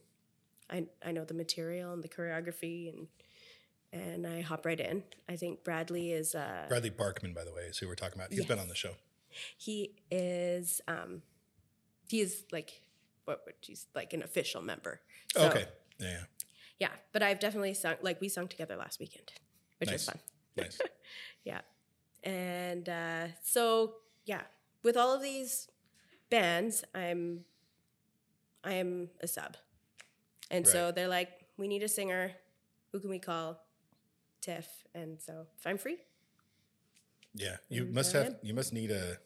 I 0.71 0.87
I 1.05 1.13
know 1.13 1.25
the 1.25 1.35
material 1.35 1.93
and 1.93 2.03
the 2.03 2.09
choreography 2.09 2.93
and 2.93 3.09
and 3.93 4.27
I 4.27 4.41
hop 4.41 4.67
right 4.67 4.79
in. 4.79 5.03
I 5.29 5.37
think 5.37 5.65
Bradley 5.65 6.13
is 6.13 6.35
uh, 6.35 6.67
Bradley 6.69 6.91
Barkman, 6.91 7.35
by 7.35 7.45
the 7.45 7.53
way, 7.53 7.63
is 7.63 7.79
who 7.79 7.89
we're 7.89 7.95
talking 7.95 8.19
about. 8.19 8.33
He's 8.33 8.45
been 8.47 8.59
on 8.59 8.69
the 8.69 8.75
show. 8.75 8.93
he 9.57 9.95
is 10.11 10.81
um, 10.89 11.23
he 12.09 12.21
is 12.21 12.45
like 12.53 12.83
what 13.27 13.43
would 13.45 13.55
you 13.67 13.77
like 13.95 14.13
an 14.15 14.23
official 14.23 14.63
member. 14.63 15.01
So, 15.35 15.49
okay. 15.49 15.67
Yeah. 15.99 16.25
yeah. 16.79 16.89
But 17.13 17.23
I've 17.23 17.39
definitely 17.39 17.75
sung 17.75 17.97
like 18.01 18.21
we 18.21 18.29
sung 18.29 18.49
together 18.49 18.77
last 18.77 18.99
weekend, 18.99 19.31
which 19.79 19.91
was 19.91 20.05
fun. 20.07 20.19
Nice. 20.57 20.79
Yeah. 21.45 21.61
And 22.25 22.89
uh, 22.89 23.27
so 23.45 23.95
yeah, 24.25 24.43
with 24.83 24.97
all 24.97 25.15
of 25.15 25.23
these 25.23 25.69
bands, 26.29 26.83
I'm 26.93 27.45
I 28.65 28.73
am 28.75 29.11
a 29.21 29.29
sub. 29.29 29.57
And 30.51 30.67
so 30.67 30.91
they're 30.93 31.09
like, 31.09 31.31
we 31.57 31.69
need 31.69 31.83
a 31.85 31.89
singer. 31.89 32.33
Who 32.93 33.01
can 33.01 33.11
we 33.11 33.19
call? 33.21 33.61
Tiff. 34.41 34.67
And 34.95 35.21
so 35.21 35.47
if 35.57 35.67
I'm 35.67 35.79
free, 35.79 35.99
Yeah. 37.35 37.57
You 37.69 37.87
must 37.87 38.13
have 38.13 38.37
you 38.43 38.55
must 38.55 38.73
need 38.73 38.91
a 38.91 39.19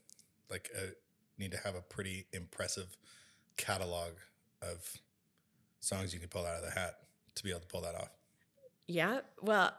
like 0.50 0.68
a 0.76 0.92
need 1.38 1.52
to 1.52 1.58
have 1.58 1.74
a 1.74 1.80
pretty 1.82 2.26
impressive 2.32 2.96
catalog 3.64 4.10
of 4.62 4.96
songs 5.80 6.12
you 6.12 6.20
can 6.20 6.28
pull 6.28 6.44
out 6.46 6.56
of 6.56 6.62
the 6.64 6.70
hat 6.78 6.96
to 7.34 7.42
be 7.44 7.50
able 7.50 7.60
to 7.60 7.66
pull 7.66 7.80
that 7.82 7.94
off. 7.94 8.10
yeah, 8.86 9.20
well, 9.40 9.72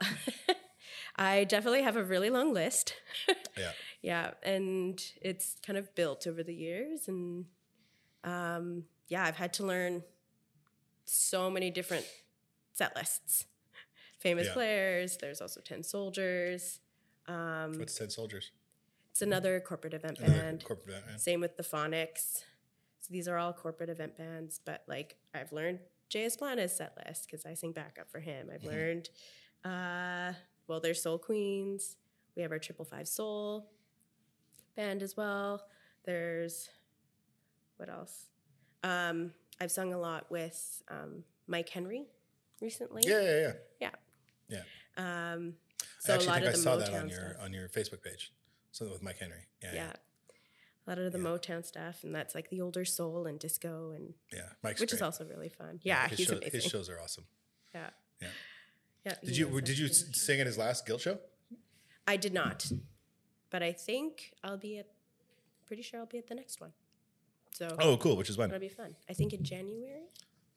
I 1.16 1.44
definitely 1.44 1.84
have 1.84 1.96
a 1.98 2.04
really 2.04 2.30
long 2.30 2.54
list. 2.54 2.96
Yeah. 3.58 3.72
yeah, 4.02 4.32
and 4.44 5.04
it's 5.22 5.58
kind 5.66 5.78
of 5.78 5.94
built 5.94 6.26
over 6.26 6.42
the 6.42 6.54
years, 6.54 7.10
and 7.10 7.46
um, 8.24 8.86
yeah, 9.10 9.26
I've 9.26 9.36
had 9.36 9.52
to 9.56 9.66
learn 9.66 10.04
so 11.04 11.50
many 11.52 11.70
different 11.70 12.06
set 12.72 12.96
lists. 12.96 13.46
Famous 14.20 14.48
Yeah. 14.48 14.54
players. 14.54 15.18
There's 15.18 15.42
also 15.42 15.60
Ten 15.60 15.84
Soldiers. 15.84 16.80
Um, 17.28 17.74
What's 17.78 17.96
Ten 17.98 18.10
Soldiers? 18.10 18.52
it's 19.12 19.22
another 19.22 19.60
corporate 19.60 19.94
event 19.94 20.20
Another 20.20 20.40
band. 20.40 20.64
corporate 20.64 20.88
band. 20.88 21.04
yeah. 21.10 21.18
Same 21.18 21.42
with 21.42 21.58
the 21.58 21.64
Phonics. 21.64 22.44
So 23.02 23.12
these 23.12 23.28
are 23.28 23.38
all 23.38 23.52
corporate 23.54 23.90
event 23.90 24.16
bands, 24.18 24.60
but 24.64 24.84
like 24.88 25.18
I've 25.34 25.52
learned 25.52 25.80
J.S. 26.10 26.38
Planas' 26.38 26.70
set 26.72 26.96
list 27.06 27.26
because 27.26 27.46
I 27.46 27.54
sing 27.54 27.72
backup 27.72 28.10
for 28.12 28.20
him. 28.20 28.50
I've 28.54 28.62
Mhm. 28.62 28.68
learned, 28.68 29.10
uh, 29.66 30.34
well, 30.68 30.80
there's 30.80 31.02
Soul 31.02 31.18
Queens. 31.18 31.98
We 32.36 32.42
have 32.44 32.52
our 32.52 32.60
Triple 32.60 32.86
Five 32.86 33.08
Soul 33.08 33.72
band 34.76 35.02
as 35.04 35.18
well. 35.18 35.68
There's 36.04 36.70
what 37.78 37.90
else? 37.90 38.28
Um, 38.84 39.34
I've 39.60 39.72
sung 39.72 39.94
a 39.94 39.98
lot 40.00 40.30
with 40.32 40.84
um, 40.88 41.24
Mike 41.48 41.70
Henry 41.70 42.06
recently. 42.62 43.04
Yeah, 43.06 43.54
yeah, 43.80 43.92
yeah. 44.50 44.64
Um, 44.98 45.58
So 46.00 46.14
I 46.14 46.16
actually 46.16 46.28
a 46.28 46.32
lot 46.32 46.42
think 46.44 46.56
I 46.56 46.58
saw 46.58 46.76
Motown 46.76 46.80
that 46.92 46.94
on 47.02 47.10
your 47.10 47.30
stuff. 47.32 47.42
on 47.44 47.54
your 47.54 47.70
Facebook 47.70 48.04
page. 48.04 48.34
Something 48.72 48.94
with 48.94 49.02
Mike 49.04 49.18
Henry. 49.18 49.48
Yeah, 49.62 49.70
yeah. 49.74 49.76
yeah, 49.88 49.94
lot 50.92 51.06
of 51.06 51.12
the 51.12 51.20
Yeah. 51.20 51.26
Motown 51.26 51.66
stuff, 51.66 52.04
and 52.04 52.14
that's 52.14 52.34
like 52.36 52.50
the 52.50 52.62
older 52.62 52.86
soul 52.86 53.26
and 53.28 53.40
disco, 53.40 53.92
and 53.92 54.14
yeah. 54.32 54.50
Mike's 54.64 54.80
which 54.82 54.94
is 54.94 55.02
also 55.02 55.26
really 55.26 55.50
fun. 55.50 55.80
Yeah, 55.84 56.08
his, 56.08 56.18
he's 56.20 56.28
show- 56.28 56.34
amazing. 56.38 56.52
his 56.62 56.64
shows 56.66 56.90
are 56.90 57.00
awesome. 57.00 57.26
Yeah. 57.74 57.90
Yeah. 58.22 58.28
Yeah. 59.06 59.16
Did 59.24 59.38
you 59.38 59.62
did 59.62 59.78
you 59.78 59.88
sing 59.88 60.40
at 60.40 60.48
his 60.48 60.58
last 60.58 60.86
Guilt 60.86 61.02
show? 61.02 61.18
I 62.08 62.18
did 62.18 62.34
not, 62.34 62.70
but 63.50 63.62
I 63.64 63.72
think 63.74 64.34
I'll 64.44 64.58
be 64.58 64.78
at. 64.80 64.88
Pretty 65.68 65.84
sure 65.84 66.02
I'll 66.02 66.06
be 66.06 66.18
at 66.18 66.28
the 66.28 66.36
next 66.36 66.60
one. 66.60 66.74
So 67.54 67.74
Oh, 67.80 67.96
cool. 67.98 68.18
Which 68.18 68.30
is 68.30 68.38
when 68.38 68.50
it'll 68.50 68.60
be 68.60 68.68
fun. 68.68 68.96
I 69.10 69.14
think 69.14 69.32
in 69.34 69.44
January. 69.44 70.10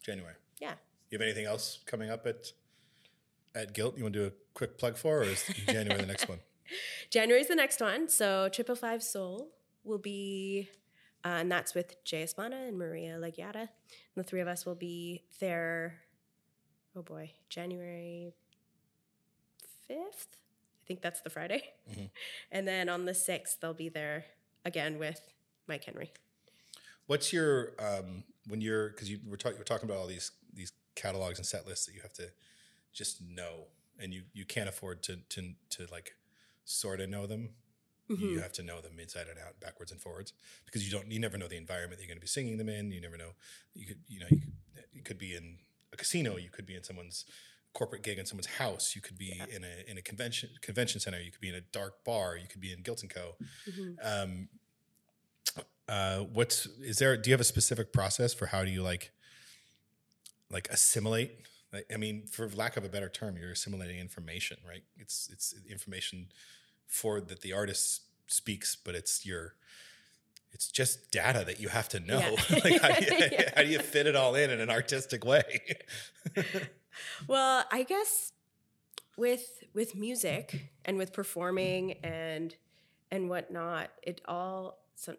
January. 0.02 0.34
Yeah. 0.60 0.74
You 1.10 1.18
have 1.18 1.22
anything 1.22 1.46
else 1.46 1.78
coming 1.86 2.10
up 2.10 2.26
at 2.26 2.52
at 3.54 3.72
Guilt? 3.74 3.96
You 3.96 4.02
want 4.02 4.14
to 4.14 4.18
do 4.20 4.26
a 4.26 4.32
quick 4.54 4.76
plug 4.78 4.96
for, 4.96 5.20
or 5.20 5.22
is 5.24 5.44
January 5.68 6.00
the 6.00 6.06
next 6.06 6.28
one? 6.28 6.40
January's 7.10 7.46
the 7.48 7.54
next 7.54 7.80
one. 7.80 8.08
So 8.08 8.48
Triple 8.48 8.74
Five 8.74 9.02
Soul 9.04 9.50
will 9.84 9.98
be, 9.98 10.68
uh, 11.24 11.28
and 11.40 11.50
that's 11.52 11.74
with 11.74 12.02
J.S. 12.04 12.34
Planas 12.34 12.68
and 12.68 12.78
Maria 12.78 13.18
Legiata. 13.18 13.60
And 13.60 13.68
the 14.16 14.24
three 14.24 14.40
of 14.40 14.48
us 14.48 14.64
will 14.66 14.74
be 14.74 15.22
there. 15.40 16.00
Oh 16.96 17.02
boy, 17.02 17.32
January 17.48 18.32
fifth. 19.86 20.28
I 20.82 20.86
think 20.86 21.02
that's 21.02 21.20
the 21.20 21.30
Friday. 21.30 21.62
Mhm. 21.90 22.10
And 22.52 22.68
then 22.68 22.88
on 22.88 23.04
the 23.04 23.14
sixth, 23.14 23.58
they'll 23.60 23.74
be 23.74 23.88
there 23.88 24.24
again 24.64 24.98
with 24.98 25.20
Mike 25.66 25.84
Henry. 25.84 26.12
What's 27.06 27.32
your 27.32 27.72
um, 27.78 28.24
when 28.46 28.60
you're 28.60 28.90
because 28.90 29.10
you 29.10 29.18
were, 29.26 29.36
talk, 29.36 29.52
you 29.52 29.58
were 29.58 29.64
talking 29.64 29.88
about 29.88 29.98
all 29.98 30.06
these 30.06 30.30
these 30.52 30.72
catalogs 30.94 31.38
and 31.38 31.46
set 31.46 31.66
lists 31.66 31.86
that 31.86 31.94
you 31.94 32.00
have 32.02 32.12
to 32.14 32.28
just 32.92 33.20
know, 33.22 33.66
and 33.98 34.12
you 34.14 34.22
you 34.32 34.44
can't 34.44 34.68
afford 34.68 35.02
to 35.04 35.16
to 35.30 35.52
to 35.70 35.86
like 35.90 36.12
sort 36.64 37.00
of 37.00 37.08
know 37.10 37.26
them. 37.26 37.50
You 38.08 38.40
have 38.40 38.52
to 38.52 38.62
know 38.62 38.80
them 38.80 38.98
inside 39.00 39.28
and 39.28 39.38
out, 39.38 39.60
backwards 39.60 39.90
and 39.92 40.00
forwards, 40.00 40.32
because 40.66 40.84
you 40.84 40.92
don't 40.92 41.10
you 41.10 41.18
never 41.18 41.38
know 41.38 41.48
the 41.48 41.56
environment 41.56 41.98
that 41.98 42.02
you're 42.02 42.14
going 42.14 42.18
to 42.18 42.20
be 42.20 42.26
singing 42.26 42.58
them 42.58 42.68
in. 42.68 42.92
You 42.92 43.00
never 43.00 43.16
know 43.16 43.30
you 43.74 43.86
could 43.86 43.98
you 44.08 44.20
know 44.20 44.26
you 44.30 44.40
could, 44.40 44.52
you 44.92 45.02
could 45.02 45.18
be 45.18 45.34
in 45.34 45.58
a 45.92 45.96
casino, 45.96 46.36
you 46.36 46.50
could 46.50 46.66
be 46.66 46.74
in 46.74 46.82
someone's 46.84 47.24
corporate 47.72 48.02
gig 48.02 48.18
in 48.18 48.26
someone's 48.26 48.46
house, 48.46 48.94
you 48.94 49.02
could 49.02 49.18
be 49.18 49.32
in 49.32 49.64
a 49.64 49.90
in 49.90 49.98
a 49.98 50.02
convention 50.02 50.50
convention 50.60 51.00
center, 51.00 51.20
you 51.20 51.30
could 51.30 51.40
be 51.40 51.48
in 51.48 51.54
a 51.54 51.60
dark 51.60 52.04
bar, 52.04 52.36
you 52.36 52.46
could 52.46 52.60
be 52.60 52.72
in 52.72 52.82
Guilt 52.82 53.02
and 53.02 53.10
Co. 53.10 53.36
Mhm. 53.68 53.96
Um, 54.02 54.48
uh, 55.88 56.20
what's 56.20 56.66
is 56.80 56.98
there? 56.98 57.16
Do 57.16 57.30
you 57.30 57.34
have 57.34 57.40
a 57.40 57.44
specific 57.44 57.92
process 57.92 58.32
for 58.32 58.46
how 58.46 58.64
do 58.64 58.70
you 58.70 58.82
like 58.82 59.12
like 60.50 60.68
assimilate? 60.70 61.32
Like, 61.72 61.86
I 61.92 61.96
mean, 61.96 62.26
for 62.26 62.48
lack 62.50 62.76
of 62.76 62.84
a 62.84 62.88
better 62.88 63.08
term, 63.08 63.36
you're 63.36 63.50
assimilating 63.50 63.98
information, 63.98 64.58
right? 64.66 64.84
It's 64.96 65.28
it's 65.32 65.54
information 65.68 66.28
for 66.86 67.20
that 67.20 67.40
the 67.40 67.52
artist 67.52 68.02
speaks, 68.26 68.76
but 68.76 68.94
it's 68.94 69.24
your 69.26 69.54
it's 70.52 70.68
just 70.68 71.10
data 71.10 71.42
that 71.46 71.58
you 71.60 71.68
have 71.68 71.88
to 71.90 72.00
know. 72.00 72.18
Yeah. 72.20 72.58
like 72.64 72.80
how 72.80 72.94
do, 73.00 73.04
you, 73.04 73.28
Yeah. 73.32 73.50
how 73.56 73.62
do 73.62 73.68
you 73.68 73.80
fit 73.80 74.06
it 74.06 74.14
all 74.16 74.34
in 74.36 74.50
in 74.50 74.60
an 74.60 74.70
artistic 74.70 75.24
way? 75.24 75.42
Well, 77.26 77.64
I 77.72 77.82
guess 77.82 78.32
with 79.16 79.64
with 79.74 79.96
music 79.96 80.70
and 80.84 80.96
with 80.96 81.12
performing 81.12 81.94
and 82.04 82.54
and 83.10 83.28
whatnot, 83.28 83.90
it 84.02 84.20
all 84.26 84.78
so 84.94 85.16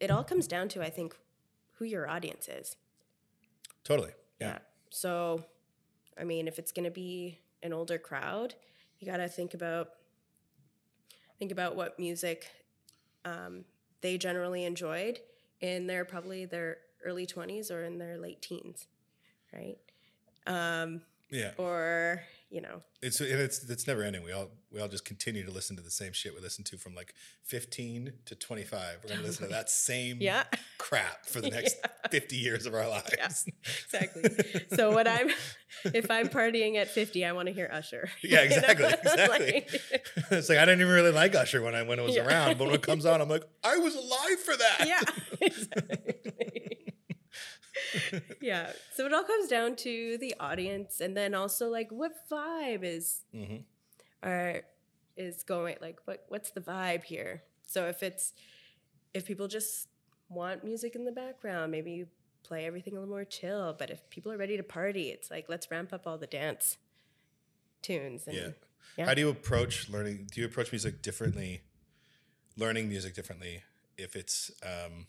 it 0.00 0.10
all 0.10 0.24
comes 0.24 0.46
down 0.46 0.68
to 0.70 0.82
I 0.82 0.88
think 0.88 1.14
who 1.74 1.84
your 1.84 2.08
audience 2.08 2.48
is. 2.48 2.76
totally. 3.84 4.12
Yeah. 4.40 4.48
Yeah. 4.48 4.58
So, 4.90 5.44
I 6.18 6.24
mean, 6.24 6.48
if 6.48 6.58
it's 6.58 6.72
going 6.72 6.84
to 6.84 6.90
be 6.90 7.38
an 7.62 7.72
older 7.74 7.98
crowd, 7.98 8.54
you 8.98 9.06
got 9.06 9.18
to 9.18 9.28
think 9.28 9.52
about 9.54 9.90
think 11.40 11.50
about 11.50 11.74
what 11.74 11.98
music 11.98 12.46
um, 13.24 13.64
they 14.02 14.16
generally 14.18 14.64
enjoyed 14.64 15.18
in 15.60 15.86
their 15.88 16.04
probably 16.04 16.44
their 16.44 16.76
early 17.04 17.26
20s 17.26 17.70
or 17.70 17.82
in 17.82 17.98
their 17.98 18.16
late 18.18 18.40
teens, 18.42 18.86
right? 19.52 19.78
Um, 20.46 21.00
Yeah. 21.30 21.52
or, 21.58 22.22
you 22.50 22.60
know, 22.60 22.82
It's 23.00 23.20
and 23.20 23.30
it's 23.30 23.62
it's 23.70 23.86
never 23.86 24.02
ending. 24.02 24.24
We 24.24 24.32
all 24.32 24.50
we 24.72 24.80
all 24.80 24.88
just 24.88 25.04
continue 25.04 25.44
to 25.44 25.50
listen 25.52 25.76
to 25.76 25.82
the 25.82 25.90
same 25.90 26.12
shit 26.12 26.34
we 26.34 26.40
listen 26.40 26.64
to 26.64 26.76
from 26.76 26.94
like 26.96 27.14
15 27.44 28.12
to 28.26 28.34
25. 28.34 28.98
We're 29.02 29.08
gonna 29.10 29.22
listen 29.26 29.46
to 29.46 29.52
that 29.52 29.70
same 29.70 30.18
yeah, 30.20 30.44
crap 30.78 31.26
for 31.26 31.40
the 31.40 31.48
next 31.56 31.76
50 32.10 32.36
years 32.36 32.66
of 32.66 32.74
our 32.74 32.88
lives. 32.88 33.46
exactly. 33.84 34.30
so 34.74 34.92
when 34.94 35.06
I'm 35.06 35.30
if 35.94 36.10
I'm 36.10 36.28
partying 36.28 36.74
at 36.76 36.88
50, 36.88 37.24
I 37.24 37.32
want 37.32 37.46
to 37.48 37.54
hear 37.54 37.70
Usher. 37.72 38.10
Yeah, 38.22 38.42
You 38.42 38.48
know? 38.50 38.56
exactly, 38.56 38.86
exactly. 38.86 39.52
Like- 39.52 40.02
it's 40.32 40.48
like 40.48 40.58
I 40.58 40.64
didn't 40.64 40.80
even 40.80 40.92
really 40.92 41.12
like 41.12 41.34
Usher 41.36 41.62
when 41.62 41.74
I 41.76 41.82
when 41.82 41.98
it 42.00 42.02
was 42.02 42.16
Yeah. 42.16 42.26
around, 42.26 42.58
but 42.58 42.66
when 42.66 42.74
it 42.74 42.82
comes 42.82 43.06
on, 43.06 43.20
I'm 43.20 43.28
like, 43.28 43.44
I 43.62 43.76
was 43.78 43.94
alive 43.94 44.40
for 44.44 44.56
that. 44.56 44.84
yeah 44.86 45.00
exactly. 45.40 46.59
yeah 48.40 48.72
so 48.94 49.06
it 49.06 49.12
all 49.12 49.24
comes 49.24 49.48
down 49.48 49.76
to 49.76 50.18
the 50.18 50.34
audience 50.40 51.00
and 51.00 51.16
then 51.16 51.34
also 51.34 51.68
like 51.68 51.90
what 51.90 52.12
vibe 52.30 52.82
is 52.82 53.22
hmm 53.32 53.56
or 54.22 54.60
is 55.16 55.42
going 55.42 55.76
like 55.80 55.98
what 56.04 56.24
what's 56.28 56.50
the 56.50 56.60
vibe 56.60 57.04
here 57.04 57.42
so 57.66 57.86
if 57.86 58.02
it's 58.02 58.32
if 59.14 59.26
people 59.26 59.48
just 59.48 59.88
want 60.28 60.62
music 60.62 60.94
in 60.94 61.04
the 61.04 61.12
background 61.12 61.72
maybe 61.72 61.90
you 61.90 62.06
play 62.42 62.66
everything 62.66 62.94
a 62.94 63.00
little 63.00 63.12
more 63.12 63.24
chill 63.24 63.74
but 63.78 63.90
if 63.90 64.08
people 64.10 64.30
are 64.30 64.36
ready 64.36 64.56
to 64.56 64.62
party 64.62 65.08
it's 65.08 65.30
like 65.30 65.46
let's 65.48 65.70
ramp 65.70 65.92
up 65.92 66.06
all 66.06 66.18
the 66.18 66.26
dance 66.26 66.76
tunes 67.82 68.26
and 68.26 68.36
Yeah. 68.36 68.48
Yeah. 68.96 69.06
How 69.06 69.14
do 69.14 69.20
you 69.20 69.30
approach 69.30 69.88
learning? 69.88 70.28
Do 70.32 70.40
you 70.40 70.46
approach 70.46 70.72
music 70.72 71.00
differently? 71.00 71.62
Learning 72.56 72.88
music 72.88 73.14
differently 73.14 73.62
if 73.96 74.16
it's 74.16 74.50
um, 74.62 75.06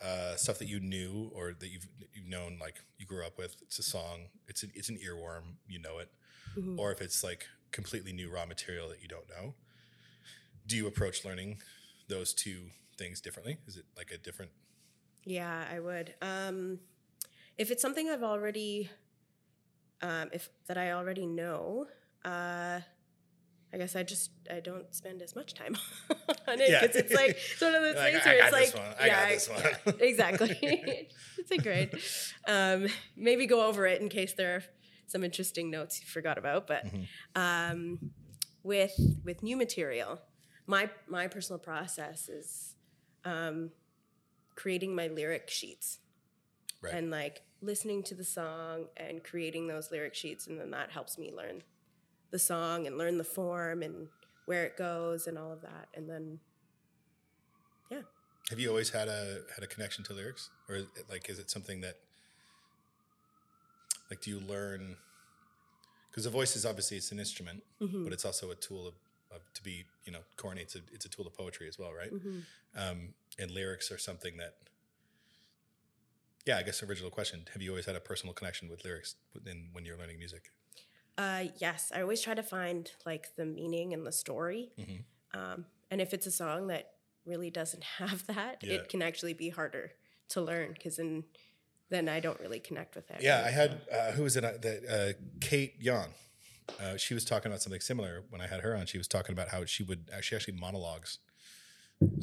uh, 0.00 0.36
stuff 0.36 0.58
that 0.58 0.68
you 0.68 0.80
knew 0.80 1.30
or 1.34 1.54
that 1.58 1.68
you've 1.68 1.86
you've 2.12 2.26
known, 2.28 2.58
like 2.60 2.76
you 2.98 3.06
grew 3.06 3.24
up 3.24 3.38
with. 3.38 3.56
It's 3.62 3.78
a 3.78 3.82
song. 3.82 4.26
It's 4.48 4.62
an 4.62 4.70
it's 4.74 4.88
an 4.88 4.98
earworm. 4.98 5.56
You 5.68 5.80
know 5.80 5.98
it. 5.98 6.10
Mhm. 6.56 6.78
Or 6.78 6.92
if 6.92 7.00
it's 7.00 7.22
like 7.24 7.46
completely 7.72 8.12
new 8.12 8.30
raw 8.30 8.46
material 8.46 8.88
that 8.88 9.02
you 9.02 9.08
don't 9.08 9.28
know. 9.28 9.54
Do 10.66 10.76
you 10.76 10.86
approach 10.86 11.24
learning 11.24 11.58
those 12.08 12.32
two 12.34 12.70
things 12.98 13.20
differently? 13.20 13.58
Is 13.66 13.76
it 13.76 13.84
like 13.96 14.10
a 14.10 14.18
different? 14.18 14.50
Yeah, 15.24 15.64
I 15.70 15.80
would. 15.80 16.14
Um, 16.22 16.80
if 17.58 17.70
it's 17.70 17.82
something 17.82 18.08
I've 18.08 18.22
already, 18.22 18.90
um, 20.02 20.30
if 20.32 20.48
that 20.66 20.78
I 20.78 20.92
already 20.92 21.26
know, 21.26 21.86
uh, 22.24 22.80
I 23.76 23.78
guess 23.78 23.94
I 23.94 24.04
just 24.04 24.30
I 24.50 24.60
don't 24.60 24.92
spend 24.94 25.20
as 25.20 25.36
much 25.36 25.52
time 25.52 25.76
on 26.48 26.60
it 26.62 26.70
Yeah. 26.70 26.80
because 26.80 26.96
it's 26.96 27.12
like 27.12 27.36
it's 27.52 27.60
one 27.60 27.74
of 27.74 27.82
those 27.82 27.94
Like, 27.96 28.12
things 28.14 28.24
where 28.24 28.42
it's 28.42 28.52
like 28.52 28.74
yeah, 29.04 29.08
got 29.08 29.28
this 29.28 29.48
one. 29.50 29.62
yeah, 30.00 30.06
exactly. 30.06 30.58
it's 31.38 31.50
a 31.50 31.58
great. 31.58 31.90
Um, 32.48 32.86
maybe 33.16 33.44
go 33.46 33.66
over 33.66 33.86
it 33.86 34.00
in 34.00 34.08
case 34.08 34.32
there 34.32 34.56
are 34.56 34.64
some 35.08 35.22
interesting 35.24 35.70
notes 35.70 36.00
you 36.00 36.06
forgot 36.06 36.38
about, 36.38 36.66
but 36.66 36.86
Mhm. 36.86 37.06
um, 37.34 37.98
with 38.62 38.94
with 39.26 39.42
new 39.42 39.58
material, 39.58 40.22
my 40.66 40.88
my 41.06 41.26
personal 41.28 41.58
process 41.58 42.30
is 42.30 42.76
um, 43.26 43.72
creating 44.54 44.94
my 44.94 45.08
lyric 45.08 45.50
sheets 45.50 45.98
Right. 46.80 46.94
and 46.94 47.10
like 47.10 47.42
listening 47.60 48.02
to 48.04 48.14
the 48.14 48.24
song 48.24 48.86
and 48.96 49.22
creating 49.22 49.66
those 49.66 49.90
lyric 49.90 50.14
sheets, 50.14 50.46
and 50.46 50.58
then 50.58 50.70
that 50.70 50.92
helps 50.92 51.18
me 51.18 51.30
learn 51.30 51.62
the 52.30 52.38
song 52.38 52.86
and 52.86 52.98
learn 52.98 53.18
the 53.18 53.24
form 53.24 53.82
and 53.82 54.08
where 54.46 54.64
it 54.64 54.76
goes 54.76 55.26
and 55.26 55.36
all 55.38 55.52
of 55.52 55.60
that, 55.62 55.88
and 55.94 56.08
then 56.08 56.38
yeah. 57.90 58.02
Have 58.50 58.58
you 58.60 58.68
always 58.68 58.90
had 58.90 59.08
a 59.08 59.40
had 59.54 59.62
a 59.64 59.66
connection 59.66 60.04
to 60.04 60.12
lyrics, 60.12 60.50
or 60.68 60.76
is 60.76 60.86
like 61.10 61.28
is 61.28 61.38
it 61.38 61.50
something 61.50 61.80
that 61.80 61.96
like 64.10 64.20
do 64.20 64.30
you 64.30 64.40
learn? 64.40 64.96
Because 66.10 66.24
the 66.24 66.30
voice 66.30 66.56
is 66.56 66.64
obviously 66.64 66.96
it's 66.96 67.12
an 67.12 67.18
instrument, 67.18 67.62
Mhm. 67.80 68.04
but 68.04 68.12
it's 68.12 68.24
also 68.24 68.50
a 68.50 68.54
tool 68.54 68.86
of, 68.86 68.94
of 69.30 69.42
to 69.54 69.62
be 69.62 69.84
you 70.04 70.12
know 70.12 70.20
corny. 70.36 70.62
It's 70.62 70.76
a 70.76 70.80
it's 70.92 71.04
a 71.04 71.08
tool 71.08 71.26
of 71.26 71.34
poetry 71.36 71.68
as 71.68 71.78
well, 71.78 71.92
right? 71.92 72.12
Mhm. 72.12 72.44
Um, 72.74 73.14
and 73.38 73.50
lyrics 73.50 73.90
are 73.90 73.98
something 73.98 74.36
that. 74.38 74.56
Yeah, 76.46 76.58
I 76.58 76.62
guess 76.62 76.82
original 76.82 77.10
question: 77.10 77.46
Have 77.52 77.62
you 77.62 77.70
always 77.70 77.86
had 77.86 77.96
a 77.96 78.00
personal 78.00 78.32
connection 78.32 78.68
with 78.68 78.84
lyrics 78.84 79.16
within 79.34 79.70
when 79.72 79.84
you're 79.84 79.98
learning 79.98 80.18
music? 80.18 80.52
Uh, 81.18 81.44
yes, 81.58 81.90
I 81.94 82.02
always 82.02 82.20
try 82.20 82.34
to 82.34 82.42
find 82.42 82.90
like 83.06 83.34
the 83.36 83.46
meaning 83.46 83.92
and 83.94 84.06
the 84.06 84.12
story. 84.12 84.72
Mhm. 84.78 85.04
Um, 85.34 85.66
and 85.90 86.00
if 86.00 86.12
it's 86.12 86.26
a 86.26 86.30
song 86.30 86.66
that 86.68 86.92
really 87.24 87.50
doesn't 87.50 87.82
have 87.98 88.26
that, 88.26 88.62
Yeah. 88.62 88.74
it 88.74 88.88
can 88.88 89.02
actually 89.02 89.32
be 89.34 89.48
harder 89.50 89.92
to 90.30 90.40
learn 90.40 90.72
because 90.72 90.96
then 90.96 91.24
then 91.88 92.08
I 92.08 92.18
don't 92.18 92.40
really 92.40 92.58
connect 92.58 92.96
with 92.96 93.08
it. 93.12 93.22
Yeah, 93.22 93.44
I 93.46 93.50
had 93.50 93.80
uh, 93.92 94.10
who 94.12 94.24
was 94.24 94.36
it? 94.36 94.44
uh, 94.44 94.52
That 94.60 94.84
uh, 94.88 95.12
Kate 95.40 95.74
Young. 95.80 96.08
Uh, 96.80 96.96
she 96.96 97.14
was 97.14 97.24
talking 97.24 97.50
about 97.52 97.62
something 97.62 97.80
similar 97.80 98.24
when 98.28 98.40
I 98.40 98.48
had 98.48 98.60
her 98.62 98.74
on. 98.76 98.86
She 98.86 98.98
was 98.98 99.06
talking 99.06 99.32
about 99.32 99.48
how 99.50 99.64
she 99.64 99.84
would 99.84 100.10
actually 100.12 100.36
actually 100.36 100.58
monologues 100.58 101.18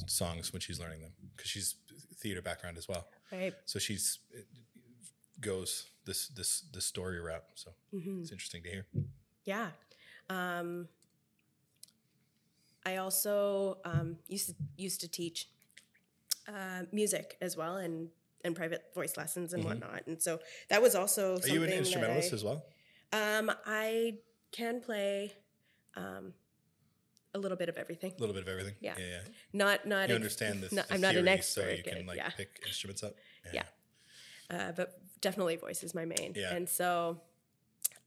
songs 0.06 0.52
when 0.52 0.60
she's 0.60 0.80
learning 0.82 1.02
them 1.02 1.14
because 1.36 1.50
she's 1.50 1.76
theater 2.20 2.42
background 2.42 2.78
as 2.78 2.88
well. 2.90 3.08
right. 3.32 3.54
So 3.66 3.80
she's 3.80 4.20
goes 5.40 5.86
this 6.06 6.28
this 6.30 6.62
this 6.74 6.86
story 6.86 7.20
route. 7.20 7.44
So 7.56 7.72
hmm 7.92 8.22
it's 8.22 8.32
interesting 8.32 8.63
to 8.63 8.70
hear. 8.70 8.86
Yeah. 9.46 9.70
Um, 10.30 10.88
I 12.86 12.98
also 12.98 13.78
um, 13.86 14.18
used 14.28 14.48
to 14.50 14.56
used 14.78 15.02
to 15.02 15.08
teach 15.08 15.48
uh, 16.48 16.84
music 16.92 17.38
as 17.42 17.56
well 17.56 17.78
and 17.78 18.10
and 18.46 18.56
private 18.56 18.84
voice 18.94 19.16
lessons 19.16 19.54
and 19.54 19.63
whatnot, 19.63 20.06
and 20.08 20.22
so 20.22 20.39
that 20.70 20.82
was 20.82 20.96
also 20.96 21.36
Mm-hmm. 21.36 21.38
Are 21.38 21.42
something 21.42 21.56
you 21.56 21.63
an 21.63 21.72
instrumentalist 21.72 22.34
I, 22.34 22.36
as 22.36 22.44
well? 22.44 22.66
um, 23.13 23.52
I 23.66 24.16
can 24.52 24.82
play 24.82 25.34
um, 25.96 26.34
a 27.34 27.39
little 27.39 27.58
bit 27.58 27.70
of 27.70 27.78
everything. 27.78 28.12
A 28.18 28.20
little 28.20 28.34
bit 28.34 28.44
of 28.44 28.50
everything. 28.50 28.76
Yeah. 28.82 28.96
yeah. 29.00 29.06
yeah. 29.06 29.20
Not 29.54 29.86
not 29.88 30.10
You 30.10 30.16
ex- 30.16 30.22
understand 30.22 30.63
this? 30.63 30.72
the 30.72 30.86
I'm 30.94 31.00
not 31.02 31.16
an 31.16 31.28
expert. 31.28 31.62
so 31.62 31.70
you 31.70 31.84
can 31.84 32.06
like 32.06 32.18
yeah. 32.18 32.30
pick 32.30 32.62
instruments 32.66 33.04
up. 33.04 33.16
Yeah. 33.54 33.63
Uh, 34.50 34.72
but 34.76 35.00
definitely 35.22 35.56
voice 35.56 35.84
is 35.84 35.94
my 35.96 36.06
main. 36.06 36.34
Yeah. 36.36 36.54
And 36.54 36.68
so, 36.70 37.22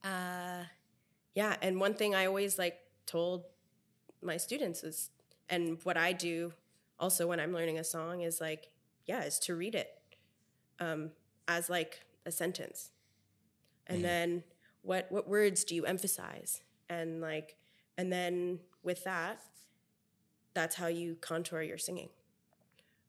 uh, 0.05 0.65
yeah. 1.35 1.57
And 1.63 1.81
one 1.81 1.95
thing 1.95 2.15
I 2.15 2.27
always 2.27 2.59
like 2.59 2.79
told 3.07 3.45
my 4.23 4.37
students 4.37 4.83
is, 4.85 5.11
and 5.49 5.79
what 5.85 5.97
I 5.97 6.13
do 6.13 6.53
also 6.99 7.27
when 7.27 7.41
I'm 7.41 7.53
learning 7.53 7.79
a 7.79 7.85
song 7.85 8.23
is 8.23 8.41
like, 8.41 8.71
yeah, 9.07 9.23
is 9.25 9.39
to 9.41 9.55
read 9.55 9.75
it 9.75 9.91
um, 10.81 11.11
as 11.47 11.69
like 11.71 12.01
a 12.25 12.31
sentence, 12.33 12.91
and 13.87 13.99
Mhm. 14.01 14.03
then 14.03 14.45
what 14.83 15.11
what 15.11 15.29
words 15.29 15.65
do 15.65 15.75
you 15.75 15.85
emphasize, 15.85 16.61
and 16.89 17.21
like, 17.21 17.57
and 17.97 18.13
then 18.13 18.61
with 18.83 19.05
that, 19.05 19.41
that's 20.55 20.75
how 20.77 20.87
you 20.89 21.17
contour 21.21 21.63
your 21.63 21.79
singing. 21.79 22.09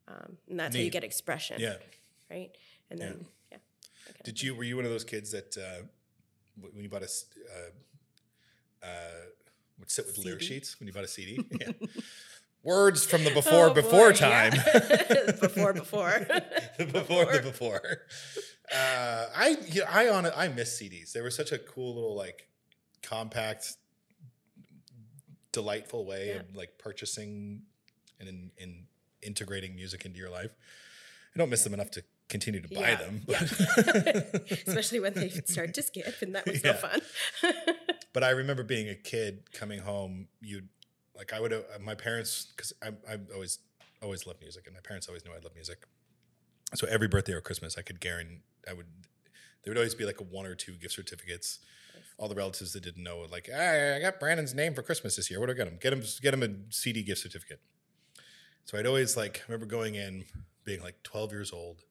Um, 0.06 0.38
and 0.48 0.58
that's 0.58 0.74
how 0.76 0.82
you 0.82 0.90
get 0.90 1.04
expression 1.04 1.60
Yeah. 1.60 1.76
right? 2.30 2.50
And 2.90 2.98
then 3.00 3.26
yeah. 3.50 3.58
okay. 4.10 4.20
Did 4.24 4.42
you 4.42 4.54
were 4.54 4.64
you 4.64 4.76
one 4.76 4.84
of 4.84 4.90
those 4.90 5.04
kids 5.04 5.32
that 5.32 5.56
uh, 5.56 5.82
when 6.72 6.82
you 6.82 6.88
bought 6.88 7.02
a 7.02 7.08
uh, 7.54 8.86
uh, 8.86 8.88
would 9.78 9.90
sit 9.90 10.06
with 10.06 10.18
lyric 10.18 10.40
CD? 10.40 10.54
sheets 10.54 10.78
when 10.80 10.86
you 10.86 10.92
bought 10.92 11.04
a 11.04 11.08
CD? 11.08 11.40
yeah. 11.60 11.72
Words 12.64 13.06
from 13.06 13.22
the 13.24 13.30
before 13.30 13.66
Oh, 13.70 13.74
before 13.74 14.12
boy, 14.12 14.18
yeah. 14.20 14.50
time. 14.50 14.52
before 15.40 15.72
before 15.72 16.26
before 16.78 17.32
the 17.32 17.40
before. 17.42 17.98
Uh, 18.74 19.26
I 19.34 19.56
yeah, 19.70 19.84
I 19.88 20.08
on. 20.08 20.26
I 20.26 20.48
miss 20.48 20.80
CDs. 20.80 21.12
They 21.12 21.20
were 21.20 21.30
such 21.30 21.52
a 21.52 21.58
cool 21.58 21.94
little 21.94 22.16
like 22.16 22.48
compact, 23.02 23.76
delightful 25.52 26.04
way 26.04 26.28
Yeah. 26.28 26.40
of 26.40 26.54
like 26.56 26.78
purchasing 26.78 27.62
and 28.20 28.28
in, 28.28 28.50
in 28.58 28.84
integrating 29.22 29.74
music 29.76 30.04
into 30.04 30.18
your 30.18 30.30
life. 30.30 30.54
I 31.34 31.38
don't 31.38 31.50
miss 31.50 31.62
them 31.64 31.74
enough 31.74 31.90
to 31.92 32.02
continue 32.28 32.60
to 32.60 32.68
buy 32.68 32.90
Yeah, 32.90 32.94
them. 32.96 33.22
yeah. 33.26 33.38
But, 33.40 34.50
especially 34.68 35.00
when 35.00 35.14
they 35.14 35.28
start 35.30 35.74
to 35.74 35.82
skip 35.82 36.14
and 36.22 36.34
that 36.34 36.46
was 36.46 36.62
Yeah. 36.62 36.76
so 36.76 36.88
fun 36.88 37.00
but 38.12 38.22
I 38.24 38.30
remember 38.30 38.62
being 38.62 38.88
a 38.88 38.94
kid 38.94 39.50
coming 39.52 39.80
home. 39.80 40.28
You'd 40.40 40.68
like 41.16 41.32
I 41.32 41.40
would 41.40 41.52
uh, 41.52 41.62
my 41.80 41.94
parents 41.94 42.48
because 42.56 42.72
I 42.82 42.88
I 43.10 43.18
always 43.34 43.58
always 44.02 44.26
loved 44.26 44.40
music 44.40 44.66
and 44.66 44.74
my 44.74 44.80
parents 44.80 45.08
always 45.08 45.24
knew 45.24 45.32
I 45.32 45.38
loved 45.40 45.54
music. 45.54 45.86
So 46.74 46.86
every 46.88 47.08
birthday 47.08 47.32
or 47.32 47.40
Christmas, 47.40 47.76
I 47.78 47.82
could 47.82 48.00
guarantee 48.00 48.40
I 48.68 48.72
would. 48.74 48.86
There 49.62 49.70
would 49.72 49.78
always 49.78 49.94
be 49.94 50.04
like 50.04 50.20
a 50.20 50.24
one 50.24 50.46
or 50.46 50.54
two 50.54 50.72
gift 50.74 50.94
certificates. 50.94 51.58
All 52.18 52.28
the 52.28 52.34
relatives 52.34 52.72
that 52.72 52.82
didn't 52.82 53.02
know, 53.04 53.24
like, 53.30 53.48
ah, 53.52 53.96
I 53.96 54.00
got 54.00 54.18
Brandon's 54.20 54.52
name 54.54 54.74
for 54.74 54.82
Christmas 54.82 55.14
this 55.16 55.30
year. 55.30 55.38
What 55.40 55.46
do 55.46 55.52
I 55.52 55.56
get 55.56 55.68
him? 55.68 55.78
Get 55.80 55.92
him, 55.92 56.02
get 56.20 56.34
him 56.34 56.42
a 56.42 56.48
CD 56.72 57.02
gift 57.02 57.20
certificate. 57.22 57.60
So 58.64 58.76
I'd 58.78 58.86
always 58.86 59.16
like 59.16 59.38
I 59.48 59.52
remember 59.52 59.66
going 59.66 59.94
in, 59.94 60.24
being 60.64 60.80
like 60.82 61.02
12 61.04 61.32
years 61.32 61.52
old, 61.52 61.84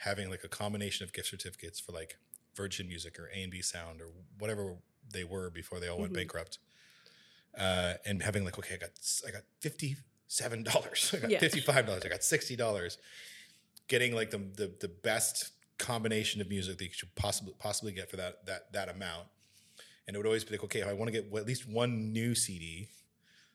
having 0.00 0.30
like 0.30 0.44
a 0.44 0.48
combination 0.48 1.04
of 1.04 1.12
gift 1.12 1.28
certificates 1.28 1.78
for 1.80 1.92
like 1.92 2.16
Virgin 2.54 2.88
Music 2.88 3.18
or 3.18 3.28
A 3.34 3.42
and 3.42 3.50
B 3.52 3.62
Sound 3.62 4.00
or 4.00 4.08
whatever 4.38 4.76
they 5.12 5.24
were 5.24 5.50
before 5.50 5.80
they 5.80 5.88
all 5.88 5.98
went 5.98 6.12
Mhm. 6.12 6.16
bankrupt, 6.16 6.58
uh, 7.56 7.94
and 8.04 8.22
having 8.22 8.44
like, 8.44 8.58
okay, 8.58 8.74
I 8.74 8.78
got 8.78 8.90
I 9.26 9.30
got 9.30 9.42
fifty 9.60 9.96
seven 10.26 10.62
dollars, 10.62 11.12
I 11.14 11.18
got 11.20 11.30
Yeah. 11.30 11.38
fifty 11.38 11.60
five 11.60 11.86
dollars, 11.86 12.04
I 12.04 12.08
got 12.08 12.22
sixty 12.24 12.56
dollars, 12.56 12.98
getting 13.88 14.14
like 14.14 14.30
the, 14.30 14.38
the 14.38 14.72
the 14.80 14.88
best 14.88 15.50
combination 15.78 16.40
of 16.40 16.48
music 16.48 16.78
that 16.78 16.84
you 16.84 16.90
could 16.90 17.14
possibly 17.14 17.54
possibly 17.58 17.92
get 17.92 18.10
for 18.10 18.16
that 18.16 18.44
that 18.46 18.72
that 18.72 18.88
amount, 18.88 19.28
and 20.06 20.14
it 20.14 20.18
would 20.18 20.26
always 20.26 20.44
be 20.44 20.52
like, 20.52 20.64
okay, 20.64 20.82
I 20.82 20.92
want 20.92 21.12
to 21.12 21.20
get 21.22 21.32
at 21.34 21.46
least 21.46 21.68
one 21.68 22.12
new 22.12 22.34
CD. 22.34 22.88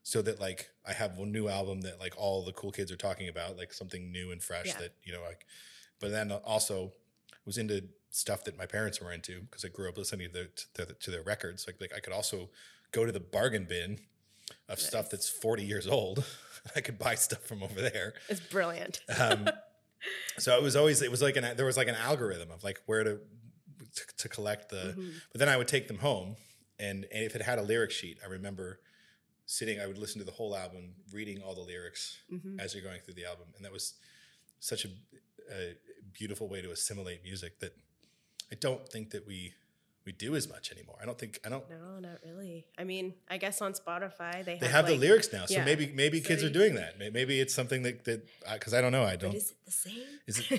So 0.03 0.21
that 0.21 0.39
like 0.39 0.69
I 0.85 0.93
have 0.93 1.17
one 1.17 1.31
new 1.31 1.47
album 1.47 1.81
that 1.81 1.99
like 1.99 2.13
all 2.15 2.45
the 2.45 2.53
cool 2.53 2.71
kids 2.71 2.91
are 2.91 2.95
talking 2.97 3.27
about, 3.27 3.57
like 3.57 3.73
something 3.73 4.11
new 4.11 4.29
and 4.31 4.43
fresh 4.43 4.67
Yeah. 4.67 4.77
that 4.81 4.93
you 5.03 5.11
know 5.13 5.21
like. 5.23 5.45
But 5.99 6.11
then 6.11 6.31
also 6.31 6.93
was 7.45 7.57
into 7.57 7.83
stuff 8.09 8.43
that 8.45 8.57
my 8.57 8.65
parents 8.65 9.01
were 9.01 9.11
into 9.11 9.41
because 9.41 9.63
I 9.65 9.69
grew 9.69 9.89
up 9.89 9.97
listening 9.97 10.27
to 10.27 10.33
their, 10.33 10.45
to, 10.45 10.85
their, 10.85 10.95
to 10.95 11.11
their 11.11 11.21
records. 11.23 11.65
Like, 11.67 11.79
like 11.81 11.93
I 11.95 11.99
could 11.99 12.13
also 12.13 12.49
go 12.91 13.05
to 13.05 13.11
the 13.11 13.19
bargain 13.19 13.65
bin 13.65 13.99
of 14.69 14.79
stuff 14.79 15.09
that's 15.09 15.27
40 15.29 15.63
years 15.63 15.87
old. 15.87 16.23
I 16.75 16.81
could 16.81 16.97
buy 16.97 17.15
stuff 17.15 17.41
from 17.41 17.61
over 17.61 17.79
there. 17.81 18.13
it's 18.29 18.39
brilliant 18.39 19.01
Um, 19.19 19.47
so 20.37 20.55
it 20.57 20.63
was 20.63 20.75
always, 20.75 21.01
it 21.01 21.11
was 21.11 21.21
like 21.21 21.35
an, 21.35 21.55
there 21.55 21.65
was 21.65 21.77
like 21.77 21.87
an 21.87 21.95
algorithm 21.95 22.49
of 22.51 22.63
like 22.63 22.79
where 22.85 23.03
to, 23.03 23.19
to, 23.95 24.03
to 24.17 24.29
collect 24.29 24.69
the, 24.69 24.95
Mhm. 24.97 25.13
but 25.31 25.39
then 25.39 25.49
I 25.49 25.57
would 25.57 25.67
take 25.67 25.87
them 25.87 25.99
home 25.99 26.35
and, 26.79 27.05
and 27.11 27.23
if 27.23 27.35
it 27.35 27.41
had 27.41 27.59
a 27.59 27.61
lyric 27.61 27.91
sheet, 27.91 28.17
I 28.23 28.27
remember 28.27 28.79
sitting, 29.45 29.79
I 29.79 29.85
would 29.87 29.97
listen 29.97 30.19
to 30.19 30.25
the 30.25 30.31
whole 30.31 30.55
album, 30.55 30.93
reading 31.13 31.41
all 31.41 31.53
the 31.53 31.61
lyrics 31.61 32.17
Mhm. 32.31 32.59
as 32.59 32.73
you're 32.73 32.83
going 32.83 33.01
through 33.01 33.13
the 33.13 33.25
album. 33.25 33.45
And 33.55 33.63
that 33.63 33.71
was 33.71 33.93
such 34.59 34.85
a, 34.85 34.89
a 35.51 35.75
beautiful 36.13 36.47
way 36.47 36.61
to 36.61 36.71
assimilate 36.71 37.23
music 37.23 37.59
that 37.59 37.75
I 38.51 38.55
don't 38.55 38.87
think 38.87 39.11
that 39.11 39.25
we 39.27 39.53
we 40.05 40.11
do 40.11 40.35
as 40.35 40.47
much 40.47 40.71
anymore. 40.71 40.97
I 41.01 41.05
don't 41.05 41.17
think 41.17 41.39
I 41.43 41.49
don't. 41.49 41.67
no 41.67 41.97
not 41.99 42.19
really 42.23 42.67
i 42.77 42.83
mean 42.83 43.15
i 43.27 43.37
guess 43.37 43.59
on 43.59 43.73
spotify 43.73 44.45
they, 44.45 44.59
They 44.59 44.67
have 44.67 44.85
the 44.85 44.91
like- 44.91 45.01
lyrics 45.01 45.33
now, 45.33 45.47
so 45.47 45.55
yeah. 45.55 45.65
maybe 45.65 45.91
maybe 45.95 46.21
So 46.21 46.27
kids 46.27 46.43
are 46.43 46.49
doing 46.51 46.75
that. 46.75 46.99
Maybe 46.99 47.39
it's 47.39 47.55
something 47.55 47.81
that 47.83 48.05
that 48.05 48.19
because 48.53 48.73
I 48.75 48.81
don't 48.81 48.91
know. 48.91 49.03
I 49.03 49.15
don't. 49.15 49.33
is 49.33 49.51
it 49.51 49.57
the 49.65 49.71
same 49.71 50.03
Is 50.27 50.37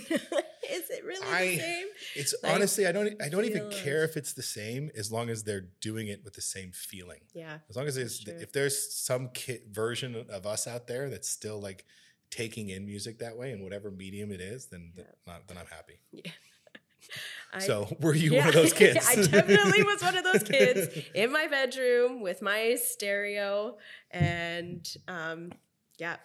is 0.79 0.91
it 0.91 1.05
really 1.05 1.25
I- 1.29 1.47
the 1.55 1.59
same 1.61 1.87
It's 2.17 2.35
like, 2.43 2.53
honestly 2.55 2.87
I 2.89 2.93
don't 2.93 3.23
I 3.23 3.29
don't 3.29 3.45
even 3.45 3.71
care 3.71 4.03
if 4.03 4.17
it's 4.17 4.33
the 4.33 4.43
same 4.43 4.91
as 4.97 5.13
long 5.13 5.31
as 5.31 5.45
they're 5.45 5.69
doing 5.81 6.09
it 6.09 6.25
with 6.25 6.35
the 6.35 6.43
same 6.57 6.73
feeling. 6.73 7.21
yeah 7.33 7.59
As 7.71 7.77
long 7.77 7.87
as 7.87 7.95
there's 7.95 8.27
if 8.27 8.51
there's 8.53 8.77
some 9.09 9.29
kid 9.29 9.61
version 9.71 10.27
of 10.29 10.45
us 10.45 10.67
out 10.67 10.89
there 10.89 11.09
that's 11.09 11.29
still 11.29 11.61
like 11.61 11.85
taking 12.31 12.69
in 12.71 12.87
music 12.87 13.19
that 13.21 13.37
way 13.37 13.53
in 13.53 13.63
whatever 13.63 13.91
medium 13.91 14.31
it 14.33 14.41
is, 14.41 14.67
then 14.67 14.93
Yeah. 14.97 15.05
then 15.27 15.41
then 15.49 15.59
I'm 15.59 15.67
happy. 15.67 15.99
yeah 16.13 16.31
I- 17.53 17.59
so 17.61 17.89
were 18.01 18.15
you 18.15 18.35
one 18.35 18.49
of 18.49 18.55
those 18.55 18.73
kids? 18.83 19.07
I 19.09 19.15
definitely 19.17 19.83
was 19.85 20.03
one 20.03 20.17
of 20.17 20.25
those 20.25 20.43
kids 20.43 20.99
in 21.15 21.31
my 21.33 21.47
bedroom 21.47 22.21
with 22.21 22.43
my 22.43 22.75
stereo, 22.77 23.79
and 24.11 24.87
um, 25.09 25.53
yeah, 25.99 26.17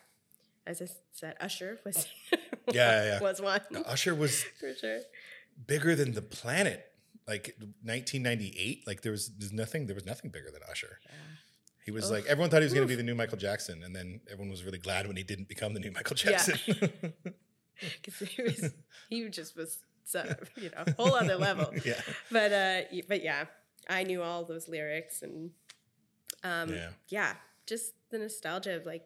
as 0.65 0.81
I 0.81 0.87
said, 1.13 1.35
Usher 1.39 1.79
was 1.85 2.07
Yeah, 2.31 2.37
yeah, 2.73 3.05
yeah. 3.05 3.19
was 3.21 3.41
one 3.41 3.61
Usher 3.85 4.15
was 4.15 4.43
for 4.59 4.73
sure. 4.73 4.99
bigger 5.67 5.95
than 5.95 6.13
the 6.13 6.21
planet. 6.21 6.87
Like 7.27 7.55
1998, 7.83 8.87
like 8.87 9.01
there 9.01 9.11
was 9.11 9.29
there's 9.37 9.53
nothing 9.53 9.85
there 9.85 9.95
was 9.95 10.05
nothing 10.05 10.31
bigger 10.31 10.49
than 10.51 10.61
Usher. 10.69 10.97
He 11.85 11.91
was 11.91 12.05
Ugh. 12.05 12.11
like 12.11 12.25
everyone 12.27 12.49
thought 12.49 12.61
he 12.61 12.65
was 12.65 12.73
going 12.73 12.87
to 12.87 12.91
be 12.91 12.95
the 12.95 13.03
new 13.03 13.15
Michael 13.15 13.37
Jackson, 13.37 13.83
and 13.83 13.95
then 13.95 14.21
everyone 14.31 14.49
was 14.51 14.63
really 14.63 14.77
glad 14.77 15.07
when 15.07 15.15
he 15.17 15.23
didn't 15.23 15.47
become 15.47 15.73
the 15.73 15.79
new 15.79 15.91
Michael 15.91 16.15
Yeah. 16.23 16.31
Jackson. 16.37 17.13
because 18.03 18.29
he 18.29 18.43
was 18.43 18.73
he 19.09 19.27
just 19.29 19.55
was 19.55 19.79
so 20.03 20.23
you 20.57 20.69
know 20.69 20.83
a 20.85 20.91
whole 20.93 21.15
other 21.15 21.35
level. 21.35 21.73
yeah, 21.85 21.99
But 22.31 22.51
uh, 22.53 22.81
but 23.07 23.23
yeah, 23.23 23.45
I 23.89 24.03
knew 24.03 24.21
all 24.21 24.45
those 24.45 24.67
lyrics 24.67 25.21
and 25.21 25.51
um, 26.43 26.73
yeah, 26.73 26.89
yeah, 27.07 27.33
just 27.65 27.93
the 28.11 28.19
nostalgia 28.19 28.75
of 28.75 28.85
like 28.85 29.05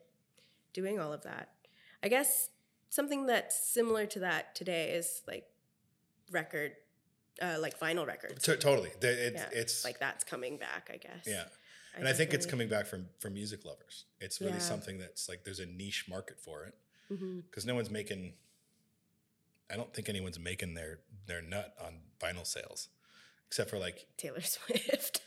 doing 0.74 1.00
all 1.00 1.14
of 1.14 1.24
that. 1.24 1.50
I 2.04 2.08
guess 2.10 2.50
something 2.90 3.26
that's 3.26 3.58
similar 3.74 4.06
to 4.08 4.20
that 4.20 4.56
today 4.56 4.92
is 4.92 5.22
like 5.28 5.46
record, 6.32 6.74
uh, 7.42 7.58
like 7.60 7.80
vinyl 7.80 8.06
records. 8.08 8.44
T- 8.46 8.56
totally. 8.58 8.90
It's, 9.02 9.34
Yeah, 9.42 9.50
it's 9.52 9.84
like 9.86 10.00
that's 10.00 10.24
coming 10.24 10.58
back, 10.58 10.90
I 10.94 10.98
guess. 10.98 11.26
yeah, 11.26 11.46
and 11.98 12.08
I 12.08 12.14
think 12.14 12.34
it's 12.34 12.46
coming 12.46 12.68
back 12.70 12.86
from 12.86 13.08
from 13.20 13.34
music 13.34 13.66
lovers. 13.66 14.06
It's 14.20 14.40
really 14.42 14.54
Yeah. 14.54 14.60
something 14.60 14.98
that's 14.98 15.28
like 15.30 15.44
there's 15.44 15.60
a 15.60 15.66
niche 15.66 16.06
market 16.10 16.40
for 16.40 16.66
it 16.66 16.76
mm-hmm. 17.12 17.40
because 17.42 17.66
no 17.66 17.76
one's 17.76 17.90
making. 17.90 18.34
I 19.72 19.76
don't 19.76 19.94
think 19.94 20.10
anyone's 20.10 20.40
making 20.40 20.74
their 20.76 21.00
their 21.26 21.42
nut 21.42 21.74
on 21.84 22.02
vinyl 22.20 22.46
sales, 22.46 22.90
except 23.48 23.70
for 23.70 23.80
like 23.80 24.08
Taylor 24.18 24.42
Swift. 24.56 25.22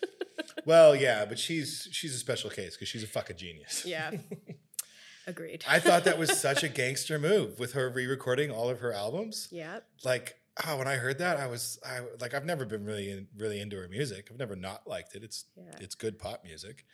Well, 0.64 0.94
yeah, 0.94 1.24
but 1.24 1.38
she's 1.38 1.88
she's 1.92 2.14
a 2.14 2.18
special 2.18 2.50
case 2.50 2.74
because 2.76 2.88
she's 2.88 3.02
a 3.02 3.06
fucking 3.08 3.36
genius. 3.36 3.84
yeah, 3.86 4.10
agreed. 5.26 5.64
I 5.68 5.78
thought 5.80 6.04
that 6.04 6.18
was 6.18 6.38
such 6.38 6.62
a 6.62 6.68
gangster 6.68 7.18
move 7.18 7.58
with 7.58 7.72
her 7.72 7.88
re-recording 7.90 8.50
all 8.50 8.68
of 8.70 8.80
her 8.80 8.92
albums. 8.92 9.48
yeah, 9.52 9.80
Like, 10.04 10.36
oh, 10.66 10.76
when 10.76 10.88
I 10.88 10.96
heard 10.96 11.18
that, 11.18 11.36
I 11.38 11.46
was 11.46 11.78
I 11.86 12.00
like 12.20 12.34
I've 12.34 12.44
never 12.44 12.64
been 12.64 12.84
really 12.84 13.10
in, 13.10 13.28
really 13.36 13.60
into 13.60 13.76
her 13.76 13.88
music. 13.88 14.28
I've 14.30 14.38
never 14.38 14.56
not 14.56 14.86
liked 14.86 15.14
it. 15.14 15.22
It's 15.22 15.44
yeah, 15.56 15.78
it's 15.80 15.94
good 15.94 16.18
pop 16.18 16.44
music. 16.44 16.84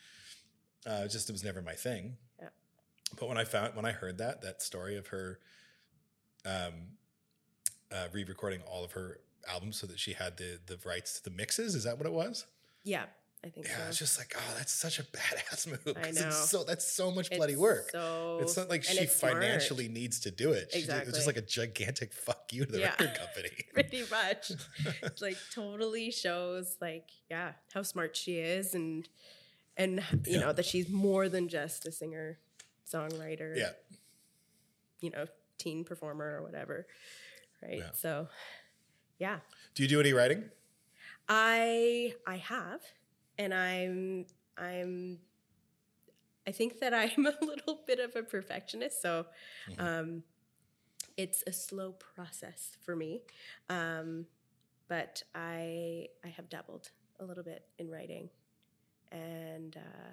Uh, 0.87 1.03
it 1.05 1.11
just 1.11 1.29
it 1.29 1.33
was 1.33 1.44
never 1.44 1.62
my 1.62 1.72
thing. 1.72 2.16
Yeah. 2.40 2.48
But 3.18 3.29
when 3.29 3.38
I 3.38 3.44
found 3.44 3.74
when 3.74 3.85
I 3.85 3.92
heard 3.92 4.18
that 4.18 4.42
that 4.42 4.62
story 4.62 4.96
of 4.96 5.09
her, 5.09 5.38
um, 6.44 6.72
uh, 7.92 8.09
re-recording 8.12 8.61
all 8.62 8.85
of 8.85 8.92
her 8.92 9.20
albums 9.48 9.79
so 9.79 9.87
that 9.87 9.98
she 9.98 10.12
had 10.12 10.37
the 10.37 10.59
the 10.66 10.79
rights 10.85 11.18
to 11.20 11.24
the 11.24 11.37
mixes, 11.37 11.74
is 11.74 11.85
that 11.85 11.96
what 11.98 12.07
it 12.07 12.12
was? 12.12 12.46
yeah. 12.85 13.05
I 13.44 13.50
think 13.50 13.66
Yeah, 13.68 13.76
so. 13.76 13.88
it's 13.88 13.98
just 13.98 14.18
like, 14.18 14.35
oh, 14.38 14.54
that's 14.57 14.72
such 14.72 14.98
a 14.98 15.02
badass 15.02 15.66
move. 15.87 15.96
I 15.98 16.11
know. 16.12 16.28
It's 16.28 16.48
so 16.50 16.64
that's 16.64 16.87
so 16.90 17.11
much 17.11 17.28
It's 17.28 17.37
bloody 17.37 17.57
work. 17.57 17.90
So 17.90 18.38
it's 18.40 18.57
not 18.57 18.70
like 18.70 18.83
she 18.85 18.98
it's 19.00 19.16
smart. 19.16 19.35
financially 19.35 19.88
needs 19.88 20.20
to 20.20 20.30
do 20.30 20.52
it. 20.52 20.70
She 20.72 20.80
did- 20.87 20.90
It's 21.09 21.12
just 21.12 21.26
like 21.26 21.37
a 21.37 21.42
gigantic 21.42 22.12
fuck 22.14 22.50
you 22.52 22.64
to 22.64 22.72
the 22.72 22.78
Yeah. 22.80 22.90
record 22.90 23.14
company. 23.18 23.50
pretty 23.74 24.04
much. 24.11 24.50
It's 25.02 25.20
like 25.20 25.37
totally 25.54 26.11
shows 26.11 26.76
like 26.80 27.09
yeah 27.30 27.52
how 27.74 27.83
smart 27.83 28.16
she 28.16 28.38
is 28.38 28.74
and 28.74 29.07
and 29.76 29.96
you 30.24 30.35
Yeah. 30.35 30.40
know 30.40 30.52
that 30.54 30.64
she's 30.64 30.88
more 30.88 31.28
than 31.28 31.48
just 31.48 31.85
a 31.87 31.92
singer 31.92 32.38
songwriter. 32.90 33.57
yeah. 33.57 33.70
You 35.00 35.11
know, 35.11 35.26
teen 35.59 35.85
performer 35.85 36.38
or 36.38 36.42
whatever. 36.42 36.87
Right. 37.62 37.78
Yeah. 37.78 37.90
So 37.92 38.28
yeah. 39.18 39.40
Do 39.74 39.83
you 39.83 39.88
do 39.88 40.00
any 40.00 40.12
writing? 40.14 40.44
I 41.28 42.14
I 42.26 42.37
have, 42.37 42.80
and 43.38 43.53
I'm 43.55 44.27
I'm 44.57 45.18
I 46.47 46.53
think 46.53 46.81
that 46.81 46.94
I'm 46.94 47.27
a 47.27 47.35
little 47.44 47.81
bit 47.87 47.99
of 48.01 48.16
a 48.16 48.23
perfectionist, 48.23 49.01
so 49.01 49.27
um, 49.79 50.23
it's 51.16 51.42
a 51.47 51.53
slow 51.53 51.92
process 51.92 52.77
for 52.83 52.97
me. 52.97 53.23
Um, 53.68 54.27
but 54.88 55.23
I 55.35 56.09
I 56.25 56.29
have 56.29 56.49
dabbled 56.49 56.90
a 57.20 57.25
little 57.25 57.44
bit 57.44 57.64
in 57.79 57.90
writing, 57.90 58.29
and 59.11 59.77
uh, 59.77 60.11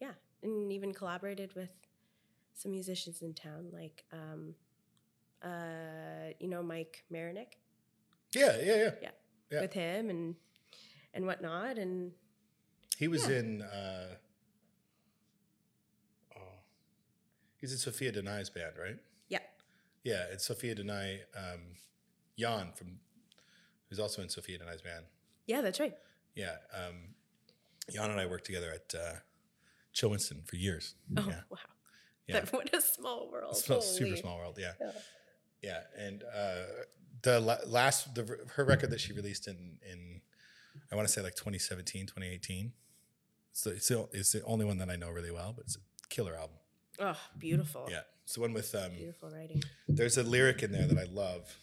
yeah, 0.00 0.12
and 0.42 0.72
even 0.72 0.92
collaborated 0.92 1.54
with 1.54 1.70
some 2.54 2.70
musicians 2.70 3.22
in 3.22 3.34
town, 3.34 3.68
like 3.72 4.04
um, 4.12 4.54
uh, 5.42 6.30
you 6.40 6.48
know 6.48 6.62
Mike 6.62 7.04
Marinick 7.12 7.58
Yeah, 8.34 8.56
yeah, 8.62 8.76
yeah. 8.76 8.90
Yeah. 9.02 9.10
Yeah. 9.50 9.60
with 9.60 9.72
him 9.74 10.08
and 10.10 10.36
and 11.12 11.26
whatnot 11.26 11.78
and 11.78 12.12
He 12.98 13.08
was 13.08 13.28
Yeah. 13.28 13.36
in 13.38 13.62
uh 13.62 14.14
oh 16.36 16.40
he's 17.56 17.72
in 17.72 17.78
Sophia 17.78 18.12
Danai's 18.12 18.50
band, 18.50 18.74
right? 18.78 18.98
yeah 19.28 19.38
Yeah, 20.02 20.24
it's 20.32 20.44
Sophia 20.46 20.74
Danai, 20.74 21.20
um 21.36 21.60
Jan 22.38 22.72
from 22.74 23.00
who's 23.88 23.98
also 24.00 24.22
in 24.22 24.28
Sophia 24.28 24.58
Danai's 24.58 24.82
band. 24.82 25.06
yeah 25.46 25.60
that's 25.60 25.80
right 25.80 25.94
Yeah. 26.34 26.56
Um 26.72 27.14
Jan 27.90 28.10
and 28.10 28.20
I 28.20 28.26
worked 28.26 28.46
together 28.46 28.70
at 28.72 28.94
uh 28.94 29.16
Chill 29.92 30.10
Winston 30.10 30.42
for 30.44 30.56
years. 30.56 30.94
oh 31.16 31.26
Yeah. 31.28 31.40
wow 31.50 31.58
Yeah. 32.26 32.40
That- 32.40 32.52
what 32.52 32.74
a 32.74 32.80
small 32.80 33.30
world 33.30 33.56
Small, 33.56 33.80
super 33.80 34.16
small 34.16 34.38
world, 34.38 34.56
yeah. 34.58 34.72
Yeah. 34.80 34.92
Yeah, 35.62 35.80
and 35.96 36.22
uh, 36.24 36.64
the 37.22 37.40
la- 37.40 37.64
last 37.66 38.14
the 38.14 38.38
her 38.56 38.64
record 38.66 38.90
that 38.90 39.00
she 39.00 39.14
released 39.14 39.48
in 39.48 39.78
in 39.90 40.20
I 40.92 40.94
want 40.96 41.08
to 41.08 41.12
say 41.14 41.22
like 41.22 41.36
2017, 41.36 42.04
2018. 42.06 42.72
So 43.56 43.70
it's 43.70 43.86
the, 43.88 44.06
it's 44.12 44.32
the 44.32 44.42
only 44.44 44.64
one 44.64 44.78
that 44.78 44.90
I 44.90 44.96
know 44.96 45.10
really 45.10 45.30
well, 45.30 45.52
but 45.56 45.64
it's 45.66 45.76
a 45.76 46.08
killer 46.08 46.34
album. 46.34 46.56
oh 46.98 47.16
beautiful 47.38 47.86
Yeah, 47.88 48.00
it's 48.24 48.34
the 48.34 48.40
one 48.40 48.52
with 48.52 48.74
um. 48.74 48.90
beautiful 48.96 49.30
writing 49.30 49.62
There's 49.88 50.18
a 50.18 50.24
lyric 50.24 50.62
in 50.64 50.72
there 50.72 50.86
that 50.88 50.98
I 50.98 51.04
love. 51.04 51.56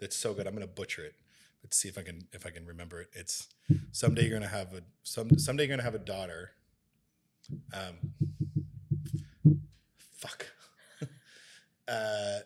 That's 0.00 0.16
so 0.16 0.34
good. 0.34 0.46
I'm 0.48 0.54
gonna 0.54 0.66
butcher 0.66 1.04
it, 1.04 1.14
but 1.62 1.72
see 1.72 1.88
if 1.88 1.96
I 1.96 2.02
can 2.02 2.26
if 2.32 2.44
I 2.46 2.50
can 2.50 2.66
remember 2.66 3.00
it. 3.00 3.08
It's 3.12 3.46
someday 3.92 4.22
you're 4.26 4.38
gonna 4.38 4.48
have 4.50 4.74
a 4.74 4.82
some 5.04 5.38
someday 5.38 5.62
you're 5.66 5.76
gonna 5.76 5.84
have 5.84 5.94
a 5.94 5.98
daughter. 6.00 6.50
Um. 7.72 7.94
Fuck. 10.16 10.46
uh. 11.88 12.38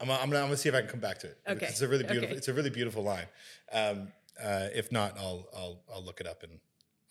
I'm, 0.00 0.10
I'm, 0.10 0.30
gonna, 0.30 0.38
I'm 0.40 0.46
gonna 0.46 0.56
see 0.56 0.68
if 0.68 0.74
I 0.74 0.80
can 0.80 0.90
come 0.90 1.00
back 1.00 1.18
to 1.20 1.28
it. 1.28 1.38
Okay, 1.48 1.66
It's 1.66 1.80
a 1.80 1.86
really 1.86 2.02
beautiful. 2.02 2.28
okay. 2.28 2.36
It's 2.36 2.48
a 2.48 2.52
really 2.52 2.70
beautiful 2.70 3.04
line. 3.04 3.26
Um, 3.72 4.08
uh, 4.42 4.66
if 4.74 4.90
not, 4.90 5.16
I'll 5.18 5.48
I'll 5.56 5.82
I'll 5.92 6.04
look 6.04 6.20
it 6.20 6.26
up 6.26 6.42
and 6.42 6.58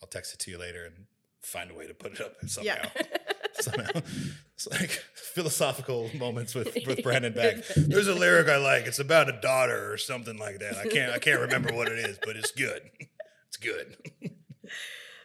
I'll 0.02 0.08
text 0.08 0.34
it 0.34 0.40
to 0.40 0.50
you 0.50 0.58
later 0.58 0.84
and 0.84 1.06
find 1.42 1.70
a 1.70 1.74
way 1.74 1.86
to 1.86 1.94
put 1.94 2.12
it 2.12 2.20
up 2.20 2.34
somehow. 2.46 2.74
yeah 2.74 3.02
somehow. 3.60 3.90
It's 4.54 4.68
like 4.70 4.90
philosophical 5.14 6.10
moments 6.18 6.54
with 6.54 6.76
with 6.86 7.02
Brandon 7.04 7.32
Beck. 7.32 7.64
There's 7.76 8.08
a 8.08 8.14
lyric 8.14 8.48
I 8.48 8.56
like. 8.56 8.86
It's 8.86 8.98
about 8.98 9.28
a 9.28 9.40
daughter 9.40 9.92
or 9.92 9.96
something 9.96 10.36
like 10.38 10.58
that. 10.60 10.76
I 10.76 10.86
can't 10.88 11.12
I 11.12 11.18
can't 11.18 11.40
remember 11.40 11.72
what 11.72 11.88
it 11.88 11.98
is, 11.98 12.18
but 12.24 12.36
it's 12.36 12.50
good. 12.50 12.82
It's 13.48 13.56
good. 13.56 13.96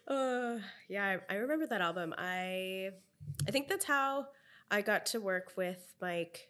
uh, 0.07 0.57
yeah 0.87 1.17
I, 1.29 1.33
I 1.33 1.37
remember 1.37 1.67
that 1.67 1.81
album 1.81 2.13
i 2.17 2.91
i 3.45 3.51
think 3.51 3.67
that's 3.67 3.83
how 3.83 4.27
i 4.71 4.81
got 4.81 5.05
to 5.07 5.19
work 5.19 5.51
with 5.57 5.93
mike 6.01 6.47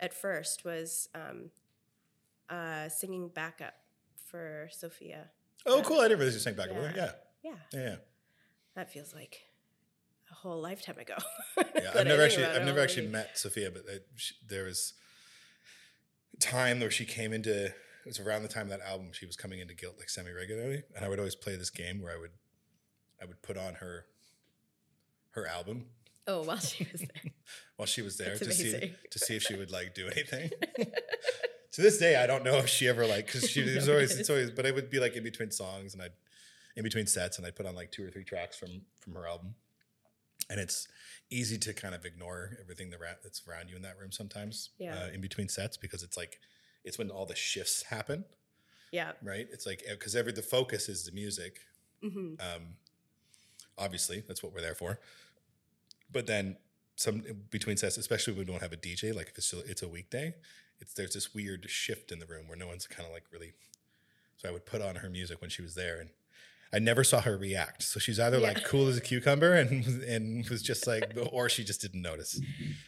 at 0.00 0.12
first 0.12 0.64
was 0.64 1.08
um 1.14 1.50
uh 2.50 2.88
singing 2.88 3.28
backup 3.28 3.74
for 4.26 4.68
sophia 4.72 5.30
Oh, 5.66 5.82
cool! 5.82 5.98
I 6.00 6.04
didn't 6.04 6.20
realize 6.20 6.34
you 6.34 6.40
sang 6.40 6.54
backup. 6.54 6.76
Yeah. 6.76 6.92
Yeah. 6.96 7.10
Yeah, 7.42 7.54
yeah 7.72 7.96
that 8.74 8.92
feels 8.92 9.14
like 9.14 9.40
a 10.30 10.34
whole 10.34 10.60
lifetime 10.60 10.98
ago 10.98 11.16
Yeah, 11.56 11.90
I've 11.94 12.06
never 12.06 12.22
actually 12.22 12.44
I've 12.44 12.64
never 12.64 12.80
actually 12.80 13.08
met 13.08 13.38
Sophia, 13.38 13.70
but 13.70 13.82
uh, 13.88 13.98
she, 14.16 14.34
there 14.46 14.64
was 14.64 14.94
time 16.40 16.80
where 16.80 16.90
she 16.90 17.04
came 17.04 17.32
into. 17.32 17.66
It 17.66 17.74
was 18.06 18.20
around 18.20 18.42
the 18.42 18.48
time 18.48 18.64
of 18.64 18.70
that 18.70 18.80
album. 18.80 19.08
She 19.12 19.26
was 19.26 19.36
coming 19.36 19.60
into 19.60 19.74
Guilt 19.74 19.96
like 19.98 20.08
semi 20.08 20.30
regularly, 20.30 20.82
and 20.94 21.04
I 21.04 21.08
would 21.08 21.18
always 21.18 21.34
play 21.34 21.56
this 21.56 21.70
game 21.70 22.00
where 22.00 22.14
I 22.14 22.18
would 22.18 22.30
I 23.20 23.26
would 23.26 23.42
put 23.42 23.56
on 23.56 23.74
her 23.74 24.06
her 25.30 25.46
album 25.46 25.86
oh 26.26 26.42
while 26.42 26.58
she 26.58 26.86
was 26.90 27.00
there 27.00 27.32
while 27.76 27.86
she 27.86 28.02
was 28.02 28.16
there 28.16 28.36
That's 28.36 28.46
to 28.46 28.52
see 28.52 28.92
to 29.10 29.18
see 29.18 29.36
if 29.36 29.42
she 29.42 29.56
would 29.56 29.70
like 29.70 29.94
do 29.94 30.06
anything. 30.06 30.50
to 31.72 31.82
this 31.82 31.98
day, 31.98 32.16
I 32.16 32.26
don't 32.26 32.44
know 32.44 32.56
if 32.58 32.68
she 32.68 32.88
ever 32.88 33.06
like 33.06 33.26
because 33.26 33.50
she 33.50 33.62
was 33.62 33.88
always 33.88 34.18
it's 34.18 34.30
always, 34.30 34.50
but 34.50 34.66
it 34.66 34.74
would 34.74 34.90
be 34.90 35.00
like 35.00 35.16
in 35.16 35.24
between 35.24 35.50
songs 35.50 35.94
and 35.94 36.02
I'd 36.02 36.12
in 36.78 36.84
between 36.84 37.08
sets 37.08 37.36
and 37.38 37.46
I'd 37.46 37.56
put 37.56 37.66
on 37.66 37.74
like 37.74 37.90
two 37.90 38.06
or 38.06 38.10
three 38.10 38.22
tracks 38.22 38.56
from 38.56 38.82
from 39.00 39.14
her 39.14 39.26
album, 39.26 39.56
and 40.48 40.60
it's 40.60 40.86
easy 41.28 41.58
to 41.58 41.74
kind 41.74 41.92
of 41.92 42.04
ignore 42.04 42.56
everything 42.62 42.90
that's 43.22 43.42
around 43.46 43.68
you 43.68 43.74
in 43.74 43.82
that 43.82 43.98
room 43.98 44.12
sometimes. 44.12 44.70
Yeah. 44.78 44.94
Uh, 44.94 45.08
in 45.12 45.20
between 45.20 45.48
sets 45.48 45.76
because 45.76 46.04
it's 46.04 46.16
like 46.16 46.38
it's 46.84 46.96
when 46.96 47.10
all 47.10 47.26
the 47.26 47.34
shifts 47.34 47.82
happen, 47.82 48.24
yeah 48.92 49.12
right? 49.22 49.48
It's 49.50 49.66
like 49.66 49.82
because 49.90 50.14
every 50.14 50.32
the 50.32 50.40
focus 50.40 50.88
is 50.88 51.04
the 51.04 51.10
music, 51.10 51.58
hmm 52.00 52.34
um, 52.38 52.76
obviously, 53.76 54.22
that's 54.26 54.42
what 54.42 54.54
we're 54.54 54.60
there 54.60 54.76
for. 54.76 55.00
But 56.12 56.28
then 56.28 56.56
some 56.94 57.24
between 57.50 57.76
sets, 57.76 57.96
especially 57.96 58.34
when 58.34 58.46
we 58.46 58.52
don't 58.52 58.62
have 58.62 58.72
a 58.72 58.76
DJ, 58.76 59.12
like 59.14 59.30
if 59.30 59.38
it's 59.38 59.48
still, 59.48 59.62
it's 59.66 59.82
a 59.82 59.88
weekday, 59.88 60.32
it's 60.78 60.94
there's 60.94 61.14
this 61.14 61.34
weird 61.34 61.68
shift 61.68 62.12
in 62.12 62.20
the 62.20 62.26
room 62.26 62.46
where 62.46 62.56
no 62.56 62.68
one's 62.68 62.86
kind 62.86 63.04
of 63.04 63.12
like 63.12 63.24
really. 63.32 63.54
So 64.36 64.48
I 64.48 64.52
would 64.52 64.66
put 64.66 64.80
on 64.80 64.94
her 64.94 65.10
music 65.10 65.40
when 65.40 65.50
she 65.50 65.62
was 65.62 65.74
there, 65.74 65.98
and 65.98 66.10
I 66.72 66.78
never 66.78 67.02
saw 67.02 67.20
her 67.22 67.36
react. 67.38 67.82
So 67.82 67.98
she's 67.98 68.20
either 68.20 68.38
Yeah. 68.38 68.48
like 68.48 68.64
cool 68.64 68.88
as 68.88 68.96
a 68.96 69.00
cucumber 69.00 69.54
and 69.54 69.84
and 70.04 70.48
was 70.48 70.62
just 70.62 70.86
like, 70.86 71.16
or 71.32 71.48
she 71.48 71.64
just 71.64 71.80
didn't 71.80 72.02
notice. 72.02 72.40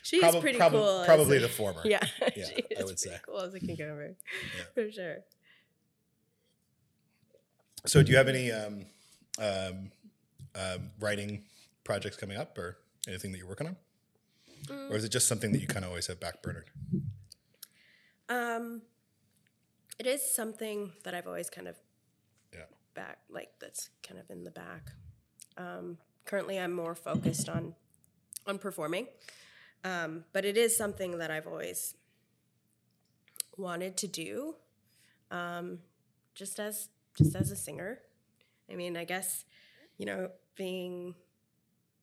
she's 0.02 0.22
Probab- 0.22 0.40
pretty 0.42 0.58
prob- 0.58 0.72
cool 0.72 1.02
Probably 1.06 1.38
a- 1.38 1.40
the 1.40 1.48
former. 1.48 1.82
yeah, 1.84 2.00
Yeah, 2.36 2.46
I 2.78 2.84
would 2.84 2.98
say. 2.98 3.18
cool 3.24 3.40
as 3.40 3.54
a 3.54 3.60
cucumber 3.60 4.16
Yeah. 4.56 4.64
for 4.74 4.90
sure 4.92 5.16
So 7.86 8.02
do 8.02 8.10
you 8.12 8.18
have 8.18 8.28
any 8.28 8.52
um, 8.52 8.84
um, 9.38 9.90
um, 10.54 10.90
writing 11.00 11.44
projects 11.84 12.16
coming 12.16 12.36
up, 12.36 12.58
or 12.58 12.76
anything 13.08 13.32
that 13.32 13.38
you're 13.38 13.48
working 13.48 13.68
on, 13.68 13.76
or 14.90 14.96
is 14.96 15.04
it 15.04 15.08
just 15.08 15.26
something 15.26 15.52
that 15.52 15.60
you 15.60 15.66
kind 15.66 15.84
of 15.84 15.90
always 15.90 16.06
have 16.08 16.20
backburnered? 16.20 16.64
Um, 18.28 18.82
it 19.98 20.06
is 20.06 20.20
something 20.34 20.92
that 21.04 21.14
I've 21.14 21.26
always 21.26 21.48
kind 21.48 21.66
of. 21.68 21.76
Back, 22.94 23.18
like 23.28 23.50
that's 23.60 23.90
kind 24.06 24.20
of 24.20 24.30
in 24.30 24.44
the 24.44 24.50
back. 24.50 24.92
Um, 25.56 25.98
currently, 26.24 26.58
I'm 26.58 26.72
more 26.72 26.94
focused 26.94 27.48
on 27.48 27.74
on 28.46 28.58
performing, 28.58 29.06
um, 29.84 30.24
but 30.32 30.44
it 30.44 30.56
is 30.56 30.76
something 30.76 31.18
that 31.18 31.30
I've 31.30 31.46
always 31.46 31.94
wanted 33.56 33.96
to 33.98 34.08
do, 34.08 34.54
um, 35.30 35.78
just 36.34 36.58
as 36.58 36.88
just 37.16 37.34
as 37.36 37.50
a 37.50 37.56
singer. 37.56 38.00
I 38.70 38.76
mean, 38.76 38.96
I 38.96 39.04
guess 39.04 39.44
you 39.98 40.06
know, 40.06 40.30
being 40.56 41.14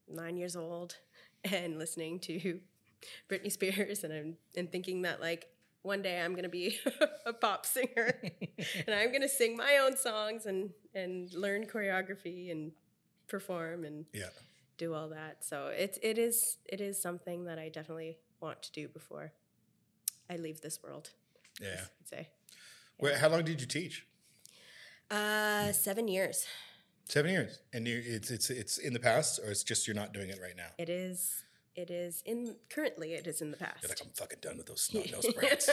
nine 0.07 0.37
years 0.37 0.55
old 0.55 0.97
and 1.43 1.79
listening 1.79 2.19
to 2.19 2.59
Britney 3.29 3.51
Spears 3.51 4.03
and 4.03 4.35
and 4.55 4.71
thinking 4.71 5.01
that 5.01 5.19
like 5.19 5.47
one 5.87 6.01
day 6.03 6.21
I'm 6.21 6.35
gonna 6.35 6.49
be 6.49 6.77
a 7.25 7.33
pop 7.33 7.65
singer 7.65 8.13
and 8.85 8.93
I'm 8.95 9.11
gonna 9.11 9.27
sing 9.29 9.57
my 9.57 9.77
own 9.83 9.97
songs 9.97 10.45
and 10.45 10.69
and 10.93 11.33
learn 11.33 11.65
choreography 11.65 12.51
and 12.51 12.71
perform 13.27 13.83
and 13.85 14.05
Yeah. 14.13 14.29
do 14.77 14.93
all 14.93 15.09
that. 15.09 15.43
So 15.43 15.67
it's 15.67 15.97
it 16.03 16.17
is 16.19 16.57
it 16.65 16.79
is 16.81 17.01
something 17.01 17.45
that 17.45 17.57
I 17.57 17.69
definitely 17.69 18.17
want 18.39 18.61
to 18.63 18.71
do 18.71 18.87
before 18.87 19.31
I 20.29 20.35
leave 20.35 20.61
this 20.61 20.83
world. 20.83 21.09
Yeah. 21.61 21.85
I'd 22.01 22.07
say 22.07 22.29
Where, 22.97 23.17
how 23.17 23.29
long 23.29 23.43
did 23.43 23.59
you 23.61 23.67
teach? 23.67 24.05
uh, 25.09 25.71
seven 25.71 26.07
years. 26.07 26.45
Seven 27.05 27.31
years, 27.31 27.59
and 27.73 27.87
you, 27.87 28.01
it's 28.05 28.29
it's 28.29 28.49
it's 28.49 28.77
in 28.77 28.91
the 28.93 28.99
past, 28.99 29.39
or 29.39 29.49
it's 29.49 29.63
just 29.63 29.87
you're 29.87 29.95
not 29.95 30.13
doing 30.13 30.29
it 30.29 30.39
right 30.41 30.57
now. 30.57 30.71
It 30.77 30.89
is 30.89 31.45
it 31.77 31.91
is 31.91 32.23
in 32.25 32.55
currently 32.69 33.13
it 33.13 33.27
is 33.27 33.41
in 33.41 33.51
the 33.51 33.57
past. 33.57 33.83
You're 33.83 33.89
like, 33.89 34.01
I'm 34.03 34.09
fucking 34.13 34.39
done 34.41 34.57
with 34.57 34.65
those 34.65 34.81
snot 34.91 35.11
nosed 35.11 35.33
brats. 35.35 35.69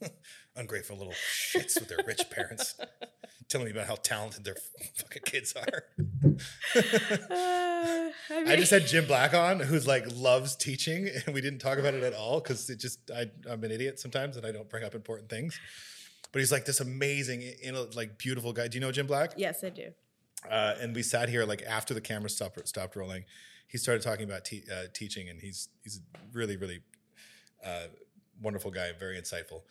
Ungrateful 0.56 0.96
little 0.96 1.12
shits 1.12 1.78
with 1.78 1.88
their 1.88 1.98
rich 2.06 2.30
parents. 2.30 2.76
telling 3.48 3.64
me 3.64 3.70
about 3.72 3.86
how 3.86 3.94
talented 3.94 4.44
their 4.44 4.56
fucking 4.96 5.22
kids 5.24 5.54
are. 5.54 5.84
Uh, 7.30 8.10
I, 8.30 8.44
I 8.46 8.56
just 8.56 8.70
had 8.70 8.86
Jim 8.86 9.06
Black 9.06 9.32
on, 9.32 9.58
who's 9.58 9.86
like 9.86 10.04
loves 10.14 10.54
teaching, 10.54 11.08
and 11.24 11.34
we 11.34 11.40
didn't 11.40 11.60
talk 11.60 11.78
about 11.78 11.94
it 11.94 12.02
at 12.02 12.12
all 12.12 12.40
because 12.40 12.68
it 12.68 12.78
just 12.78 13.10
I, 13.10 13.30
I'm 13.50 13.64
an 13.64 13.70
idiot 13.70 13.98
sometimes 13.98 14.36
and 14.36 14.44
I 14.44 14.52
don't 14.52 14.68
bring 14.68 14.84
up 14.84 14.94
important 14.94 15.30
things. 15.30 15.58
But 16.30 16.40
he's 16.40 16.52
like 16.52 16.66
this 16.66 16.80
amazing, 16.80 17.40
you 17.40 17.72
know, 17.72 17.86
like 17.94 18.18
beautiful 18.18 18.52
guy. 18.52 18.68
Do 18.68 18.76
you 18.76 18.82
know 18.82 18.92
Jim 18.92 19.06
Black? 19.06 19.32
yes, 19.36 19.64
I 19.64 19.70
do. 19.70 19.92
Uh, 20.48 20.74
and 20.80 20.94
we 20.94 21.02
sat 21.02 21.30
here 21.30 21.44
like 21.44 21.62
after 21.62 21.94
the 21.94 22.02
camera 22.02 22.28
stopped 22.28 22.68
stopped 22.68 22.96
rolling. 22.96 23.24
He 23.68 23.78
started 23.78 24.02
talking 24.02 24.24
about 24.24 24.44
te- 24.44 24.64
uh, 24.70 24.88
teaching, 24.92 25.28
and 25.28 25.40
he's 25.40 25.68
he's 25.82 25.98
a 25.98 26.18
really 26.36 26.56
really 26.56 26.80
uh, 27.64 27.86
wonderful 28.42 28.70
guy, 28.70 28.90
very 28.98 29.20
insightful. 29.20 29.62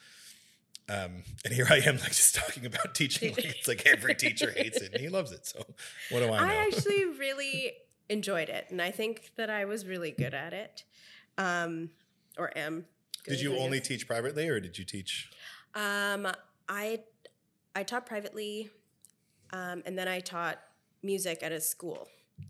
Um, 0.89 1.24
and 1.43 1.54
here 1.54 1.68
I 1.70 1.78
am, 1.80 1.98
like 1.98 2.08
just 2.08 2.36
talking 2.36 2.66
about 2.66 2.95
teaching. 2.95 3.34
Like 3.34 3.45
it's 3.45 3.68
like 3.68 3.86
every 3.86 4.16
teacher 4.16 4.52
hates 4.52 4.78
it, 4.78 4.93
and 4.93 5.02
he 5.02 5.10
loves 5.10 5.32
it. 5.32 5.45
So 5.45 5.60
what 6.12 6.20
do 6.20 6.32
I 6.32 6.48
know? 6.48 6.54
I 6.54 6.56
actually 6.68 7.06
really 7.20 7.74
enjoyed 8.10 8.50
it, 8.50 8.68
and 8.70 8.82
I 8.82 8.91
think 8.91 9.32
that 9.36 9.50
I 9.50 9.66
was 9.66 9.86
really 9.86 10.12
good 10.12 10.34
at 10.34 10.54
it, 10.54 10.86
um, 11.38 11.89
or 12.38 12.58
am. 12.58 12.86
did 13.26 13.41
you 13.41 13.58
only 13.58 13.82
teach 13.82 14.08
privately, 14.08 14.48
or 14.48 14.60
did 14.60 14.78
you 14.78 14.86
teach? 14.86 15.30
Um, 15.76 16.28
I 16.70 17.02
I 17.76 17.84
taught 17.84 18.06
privately, 18.06 18.70
um, 19.52 19.84
and 19.86 19.98
then 19.98 20.08
I 20.08 20.20
taught 20.20 20.60
music 21.04 21.39
at 21.43 21.52
a 21.52 21.60
school. 21.60 22.08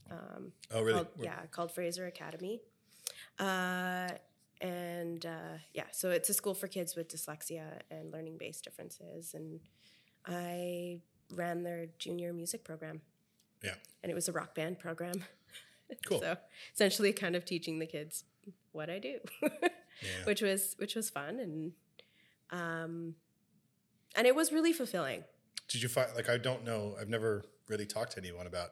Um, 0.10 0.52
Oh, 0.72 0.82
really? 0.82 0.94
called, 0.94 1.08
yeah, 1.22 1.40
called 1.52 1.72
Fraser 1.72 2.06
Academy. 2.08 2.62
Uh, 3.40 4.10
and 4.62 5.26
uh, 5.26 5.58
yeah, 5.74 5.84
so 5.92 6.10
it's 6.12 6.30
a 6.30 6.34
school 6.34 6.54
for 6.54 6.68
kids 6.68 6.96
with 6.96 7.10
dyslexia 7.10 7.80
and 7.92 8.12
learning 8.12 8.38
based 8.38 8.64
differences. 8.64 9.34
And 9.34 9.60
I 10.26 11.00
ran 11.34 11.64
their 11.64 11.88
junior 12.00 12.34
music 12.34 12.64
program. 12.64 13.02
Yeah. 13.64 13.76
And 14.04 14.12
it 14.12 14.16
was 14.16 14.28
a 14.28 14.32
rock 14.32 14.56
band 14.56 14.80
program. 14.80 15.24
Cool. 16.06 16.20
so 16.20 16.36
essentially, 16.74 17.14
kind 17.14 17.34
of 17.34 17.46
teaching 17.46 17.80
the 17.80 17.86
kids 17.86 18.26
what 18.74 18.90
I 18.90 19.00
do, 19.00 19.20
Yeah. 19.42 20.26
which 20.26 20.42
was 20.42 20.76
which 20.80 20.96
was 20.96 21.10
fun 21.10 21.40
and 21.40 21.72
um, 22.52 23.16
and 24.14 24.28
it 24.28 24.36
was 24.36 24.52
really 24.52 24.74
fulfilling. 24.74 25.24
Did 25.70 25.82
you 25.82 25.88
find 25.88 26.10
like 26.14 26.28
I 26.30 26.38
don't 26.40 26.66
know? 26.66 26.98
I've 27.00 27.08
never 27.08 27.46
really 27.70 27.86
talked 27.86 28.12
to 28.14 28.18
anyone 28.20 28.48
about. 28.48 28.72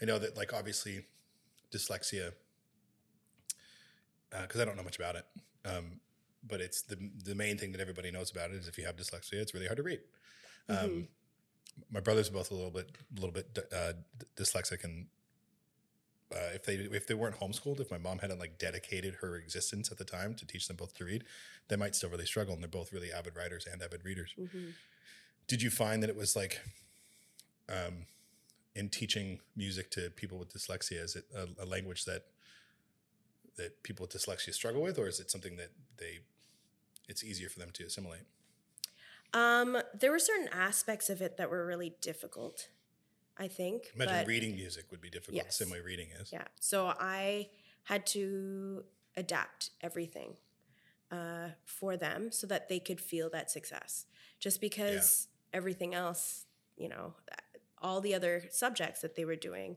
I 0.00 0.04
know 0.04 0.18
that 0.18 0.36
like 0.36 0.52
obviously 0.52 1.04
dyslexia 1.70 2.32
because 4.42 4.60
I 4.60 4.64
don't 4.64 4.76
know 4.76 4.82
much 4.82 4.96
about 4.98 5.16
it. 5.16 5.26
Um, 5.64 6.00
but 6.46 6.60
it's 6.60 6.82
the 6.82 6.96
the 7.24 7.34
main 7.34 7.56
thing 7.58 7.72
that 7.72 7.80
everybody 7.80 8.10
knows 8.10 8.30
about 8.30 8.50
it 8.50 8.56
is 8.56 8.66
if 8.68 8.78
you 8.78 8.84
have 8.84 8.96
dyslexia, 8.96 9.34
it's 9.34 9.54
really 9.54 9.66
hard 9.66 9.76
to 9.76 9.82
read. 9.82 10.00
Um, 10.68 10.76
Mhm. 10.76 11.08
My 11.90 12.00
brothers 12.00 12.28
are 12.28 12.32
both 12.32 12.50
a 12.50 12.54
little 12.54 12.70
bit 12.70 12.90
a 13.16 13.20
little 13.20 13.32
bit 13.32 13.56
uh, 13.72 13.92
d- 14.18 14.26
dyslexic, 14.36 14.84
and 14.84 15.06
uh, 16.34 16.50
if 16.54 16.64
they 16.64 16.74
if 16.74 17.06
they 17.06 17.14
weren't 17.14 17.36
homeschooled, 17.38 17.80
if 17.80 17.90
my 17.90 17.96
mom 17.98 18.18
hadn't 18.18 18.38
like 18.38 18.58
dedicated 18.58 19.14
her 19.22 19.36
existence 19.36 19.90
at 19.90 19.96
the 19.98 20.04
time 20.04 20.34
to 20.34 20.44
teach 20.46 20.66
them 20.68 20.76
both 20.76 20.94
to 20.94 21.04
read, 21.04 21.24
they 21.68 21.76
might 21.76 21.94
still 21.94 22.10
really 22.10 22.26
struggle. 22.26 22.52
And 22.54 22.62
they're 22.62 22.68
both 22.68 22.92
really 22.92 23.10
avid 23.12 23.36
writers 23.36 23.66
and 23.70 23.80
avid 23.82 24.04
readers 24.04 24.34
Mhm. 24.38 24.74
did 25.46 25.62
you 25.62 25.70
find 25.70 26.02
that 26.02 26.10
it 26.10 26.16
was 26.16 26.34
like 26.36 26.60
um, 27.68 28.06
in 28.74 28.88
teaching 28.88 29.40
music 29.56 29.90
to 29.90 30.10
people 30.10 30.38
with 30.38 30.52
dyslexia 30.52 31.02
is 31.02 31.16
it 31.16 31.24
a, 31.34 31.62
a 31.62 31.66
language 31.66 32.04
that 32.04 32.22
that 33.56 33.82
people 33.82 34.04
with 34.04 34.12
dyslexia 34.12 34.52
struggle 34.54 34.82
with 34.82 34.98
or 34.98 35.06
is 35.06 35.20
it 35.20 35.30
something 35.30 35.56
that 35.56 35.70
they 35.98 36.20
it's 37.08 37.22
easier 37.22 37.48
for 37.48 37.58
them 37.58 37.70
to 37.72 37.84
assimilate 37.84 38.22
Um, 39.34 39.78
there 39.98 40.10
were 40.10 40.18
certain 40.18 40.48
aspects 40.52 41.08
of 41.10 41.22
it 41.22 41.36
that 41.38 41.48
were 41.50 41.64
really 41.66 41.94
difficult, 42.00 42.68
I 43.38 43.48
think. 43.48 43.90
imagine 43.94 44.26
reading 44.26 44.54
music 44.54 44.84
would 44.90 45.00
be 45.00 45.10
difficult 45.10 45.36
Yes. 45.36 45.58
the 45.58 45.64
same 45.64 45.72
way 45.72 45.80
reading 45.80 46.08
is 46.20 46.30
Yeah. 46.32 46.48
So 46.60 46.92
I 46.98 47.48
had 47.84 48.06
to 48.08 48.84
adapt 49.16 49.70
everything 49.80 50.36
uh, 51.10 51.48
for 51.64 51.96
them 51.96 52.30
so 52.32 52.46
that 52.46 52.68
they 52.68 52.78
could 52.78 53.00
feel 53.00 53.28
that 53.30 53.50
success. 53.50 54.06
Just 54.38 54.60
because 54.60 55.28
everything 55.52 55.94
else, 55.94 56.46
you 56.76 56.88
know, 56.88 57.14
all 57.82 58.00
the 58.00 58.14
other 58.14 58.44
subjects 58.50 59.00
that 59.02 59.16
they 59.16 59.24
were 59.24 59.36
doing 59.36 59.76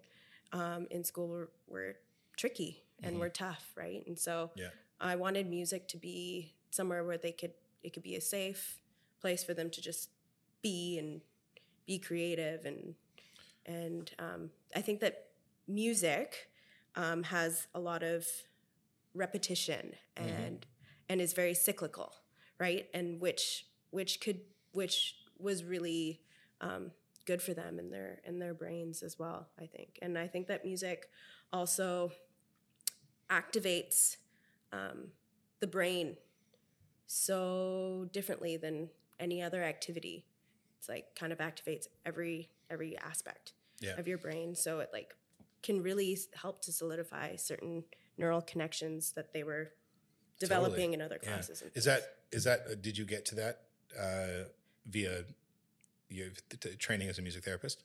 um, 0.54 0.88
in 0.92 1.04
school 1.04 1.28
were, 1.28 1.52
were 1.68 1.98
tricky 2.38 2.84
and 3.04 3.16
Mhm. 3.16 3.20
were 3.20 3.30
tough, 3.30 3.72
right? 3.76 4.06
And 4.08 4.18
so 4.18 4.52
Yeah. 4.56 4.70
I 5.02 5.16
wanted 5.16 5.48
music 5.50 5.88
to 5.90 5.98
be 5.98 6.54
somewhere 6.72 7.04
where 7.04 7.18
they 7.18 7.32
could, 7.34 7.54
it 7.84 7.94
could 7.94 8.04
be 8.04 8.16
a 8.16 8.22
safe 8.22 8.80
place 9.22 9.44
for 9.44 9.54
them 9.54 9.70
to 9.72 9.82
just 9.82 10.10
be 10.62 10.98
and 11.00 11.22
be 11.86 12.00
creative 12.00 12.66
and 12.66 12.96
and 13.66 14.12
um, 14.20 14.52
I 14.76 14.82
think 14.82 15.00
that 15.02 15.30
music 15.68 16.50
um, 16.96 17.24
has 17.24 17.68
a 17.74 17.80
lot 17.80 18.04
of 18.04 18.28
repetition 19.14 19.94
and 20.18 20.66
and 21.10 21.22
is 21.22 21.34
very 21.34 21.54
cyclical, 21.54 22.14
right? 22.60 22.88
And 22.94 23.20
which 23.20 23.66
which 23.92 24.20
could 24.22 24.42
which 24.74 25.16
was 25.40 25.64
really 25.64 26.22
um, 26.62 26.92
good 27.26 27.42
for 27.42 27.54
them 27.54 27.80
in 27.80 27.90
their 27.90 28.20
in 28.24 28.40
their 28.40 28.54
brains 28.54 29.04
as 29.04 29.18
well. 29.20 29.50
I 29.60 29.66
think, 29.66 30.00
and 30.02 30.18
I 30.18 30.28
think 30.28 30.48
that 30.48 30.66
music 30.66 31.08
also 31.52 32.12
activates 33.30 34.18
um, 34.72 35.10
the 35.60 35.68
brain 35.68 36.18
so 37.08 38.08
differently 38.12 38.58
than 38.58 38.90
any 39.20 39.42
other 39.42 39.64
activity. 39.64 40.26
It's 40.80 40.90
like 40.90 41.16
kind 41.16 41.32
of 41.32 41.40
activates 41.40 41.86
every 42.06 42.50
every 42.70 42.98
aspect 42.98 43.54
Yeah. 43.80 44.00
of 44.00 44.08
your 44.08 44.18
brain, 44.18 44.56
so 44.56 44.80
it 44.80 44.90
like 44.94 45.16
can 45.62 45.82
really 45.82 46.18
help 46.36 46.62
to 46.62 46.72
solidify 46.72 47.36
certain 47.36 47.84
neural 48.18 48.42
connections 48.42 49.12
that 49.14 49.34
they 49.34 49.44
were 49.44 49.72
developing 50.40 50.94
in 50.94 51.02
other 51.02 51.18
classes. 51.18 51.62
and 51.62 51.72
is 51.76 51.86
that 51.86 52.02
is 52.32 52.44
that 52.44 52.62
uh, 52.70 52.76
did 52.80 52.98
you 52.98 53.06
get 53.06 53.26
to 53.26 53.36
that 53.36 53.62
uh, 54.00 54.48
via 54.86 55.24
t- 56.50 56.58
t- 56.58 56.76
training 56.76 57.10
as 57.10 57.20
a 57.20 57.22
music 57.22 57.44
therapist? 57.44 57.84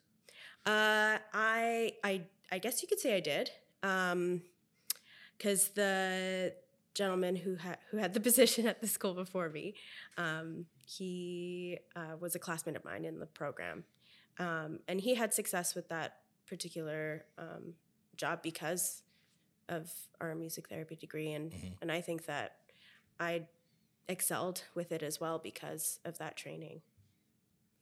Uh, 0.66 1.18
I 1.32 1.92
I 2.04 2.22
I 2.52 2.58
guess 2.58 2.82
you 2.82 2.88
could 2.88 3.00
say 3.00 3.16
I 3.16 3.20
did, 3.20 3.50
because 5.36 5.68
the 5.70 6.54
gentleman 6.94 7.36
who 7.36 7.56
had 7.56 7.78
who 7.90 7.96
had 7.98 8.14
the 8.14 8.20
position 8.28 8.66
at 8.66 8.80
the 8.80 8.86
school 8.86 9.14
before 9.14 9.48
me, 9.48 9.74
um, 10.18 10.66
he 10.86 11.78
uh, 11.96 12.16
was 12.18 12.34
a 12.34 12.38
classmate 12.38 12.76
of 12.76 12.84
mine 12.84 13.04
in 13.04 13.18
the 13.18 13.26
program, 13.26 13.84
um, 14.38 14.80
and 14.88 15.00
he 15.00 15.14
had 15.14 15.32
success 15.32 15.74
with 15.74 15.88
that 15.88 16.18
particular 16.46 17.24
um, 17.38 17.74
job 18.16 18.42
because 18.42 19.02
of 19.68 19.90
our 20.20 20.34
music 20.34 20.68
therapy 20.68 20.96
degree, 20.96 21.32
and 21.32 21.52
Mhm. 21.52 21.72
and 21.80 21.92
I 21.92 22.00
think 22.00 22.26
that 22.26 22.56
I 23.18 23.46
excelled 24.08 24.64
with 24.74 24.90
it 24.92 25.02
as 25.02 25.20
well 25.20 25.38
because 25.38 26.00
of 26.04 26.18
that 26.18 26.36
training, 26.36 26.82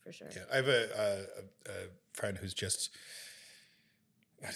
for 0.08 0.12
sure. 0.12 0.28
Yeah, 0.34 0.44
I 0.50 0.56
have 0.56 0.68
a, 0.68 0.70
a, 0.70 1.70
a, 1.70 1.72
a 1.72 1.88
friend 2.14 2.38
who's 2.38 2.54
just 2.54 2.88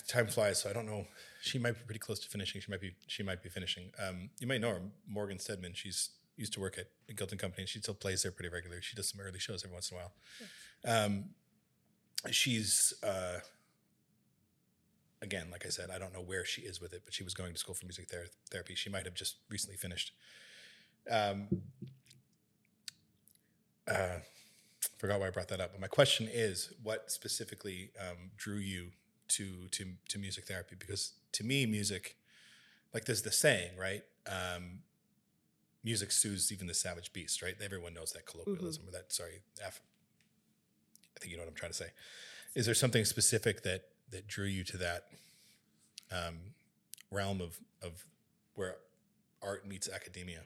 time 0.08 0.26
flies, 0.26 0.62
so 0.62 0.70
I 0.70 0.72
don't 0.72 0.86
know. 0.86 1.06
She 1.42 1.58
might 1.58 1.72
be 1.72 1.80
pretty 1.84 1.98
close 1.98 2.20
to 2.20 2.28
finishing. 2.28 2.60
She 2.62 2.70
might 2.70 2.80
be 2.80 2.94
she 3.06 3.22
might 3.22 3.42
be 3.42 3.50
finishing. 3.50 3.90
Um, 4.02 4.30
you 4.38 4.46
might 4.46 4.62
know 4.62 4.70
her, 4.70 4.80
Morgan 5.06 5.38
Stedman. 5.38 5.74
She's 5.74 6.10
used 6.36 6.54
to 6.54 6.60
work 6.60 6.78
at 6.78 6.86
Guilt 7.14 7.32
and 7.32 7.40
Company. 7.40 7.62
and 7.64 7.68
She 7.68 7.80
still 7.80 7.92
plays 7.94 8.22
there 8.22 8.32
pretty 8.32 8.48
regularly. 8.48 8.80
She 8.82 8.96
does 8.96 9.10
some 9.10 9.20
early 9.20 9.38
shows 9.38 9.62
every 9.62 9.74
once 9.74 9.90
in 9.90 9.98
a 9.98 10.00
while. 10.00 11.04
Um, 11.04 11.24
she's 12.30 12.94
uh, 13.06 13.40
again, 15.20 15.48
like 15.50 15.66
I 15.66 15.68
said, 15.68 15.90
I 15.94 15.98
don't 15.98 16.14
know 16.14 16.22
where 16.22 16.46
she 16.46 16.62
is 16.62 16.80
with 16.80 16.94
it, 16.94 17.02
but 17.04 17.12
she 17.12 17.24
was 17.24 17.34
going 17.34 17.52
to 17.52 17.58
school 17.58 17.74
for 17.74 17.84
music 17.84 18.08
ther- 18.10 18.28
therapy. 18.50 18.74
She 18.74 18.88
might 18.88 19.04
have 19.04 19.14
just 19.14 19.36
recently 19.50 19.76
finished. 19.76 20.12
Um, 21.10 21.48
uh, 23.86 24.20
forgot 25.02 25.18
why 25.18 25.26
I 25.26 25.30
brought 25.30 25.48
that 25.48 25.60
up. 25.60 25.72
But 25.72 25.80
my 25.80 25.88
question 25.88 26.28
is, 26.32 26.72
what 26.80 27.10
specifically 27.10 27.90
um, 28.00 28.30
drew 28.36 28.58
you 28.58 28.92
to 29.28 29.66
to 29.72 29.86
to 30.08 30.18
music 30.18 30.46
therapy? 30.46 30.76
Because 30.78 31.14
to 31.32 31.44
me, 31.44 31.66
music, 31.66 32.16
like 32.94 33.04
there's 33.04 33.22
the 33.22 33.32
saying, 33.32 33.72
right? 33.76 34.04
Um, 34.28 34.78
music 35.82 36.12
soothes 36.12 36.52
even 36.52 36.68
the 36.68 36.74
savage 36.74 37.12
beast, 37.12 37.42
right? 37.42 37.56
Everyone 37.60 37.94
knows 37.94 38.12
that 38.12 38.26
colloquialism 38.26 38.84
or 38.86 38.92
that. 38.92 39.12
Sorry, 39.12 39.42
F, 39.60 39.80
I 41.16 41.18
think 41.18 41.32
you 41.32 41.36
know 41.36 41.42
what 41.42 41.48
I'm 41.48 41.56
trying 41.56 41.72
to 41.72 41.76
say. 41.76 41.90
Is 42.54 42.66
there 42.66 42.74
something 42.74 43.04
specific 43.04 43.64
that 43.64 43.82
that 44.10 44.28
drew 44.28 44.46
you 44.46 44.62
to 44.62 44.76
that 44.76 45.06
um, 46.12 46.38
realm 47.10 47.40
of 47.40 47.58
of 47.82 48.04
where 48.54 48.76
art 49.42 49.66
meets 49.66 49.88
academia? 49.88 50.42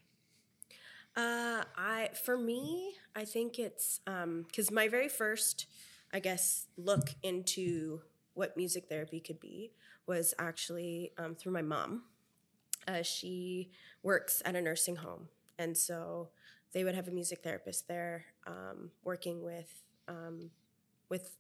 Uh, 1.17 1.65
I 1.77 2.11
for 2.25 2.37
me, 2.37 2.95
I 3.15 3.25
think 3.25 3.59
it's 3.59 4.01
because 4.05 4.71
my 4.71 4.89
very 4.89 5.09
first, 5.09 5.67
I 6.13 6.21
guess, 6.21 6.67
look 6.77 7.15
into 7.23 8.03
what 8.35 8.57
music 8.57 8.87
therapy 8.89 9.21
could 9.21 9.41
be 9.41 9.73
was 10.07 10.35
actually 10.39 11.13
um, 11.17 11.35
through 11.35 11.53
my 11.53 11.63
mom. 11.63 12.03
Uh, 12.87 13.03
she 13.03 13.71
works 14.03 14.43
at 14.45 14.55
a 14.55 14.61
nursing 14.63 14.97
home, 14.97 15.29
and 15.59 15.77
so 15.77 16.29
they 16.73 16.85
would 16.85 16.95
have 16.95 17.09
a 17.09 17.11
music 17.11 17.43
therapist 17.43 17.89
there 17.89 18.27
um, 18.47 18.91
working 19.03 19.43
with 19.43 19.83
um, 20.09 20.51
with 21.09 21.37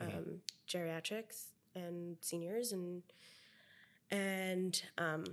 um, 0.00 0.40
geriatrics 0.68 1.46
and 1.74 2.16
seniors 2.20 2.72
and 2.72 3.02
and 4.10 4.82
um, 4.98 5.24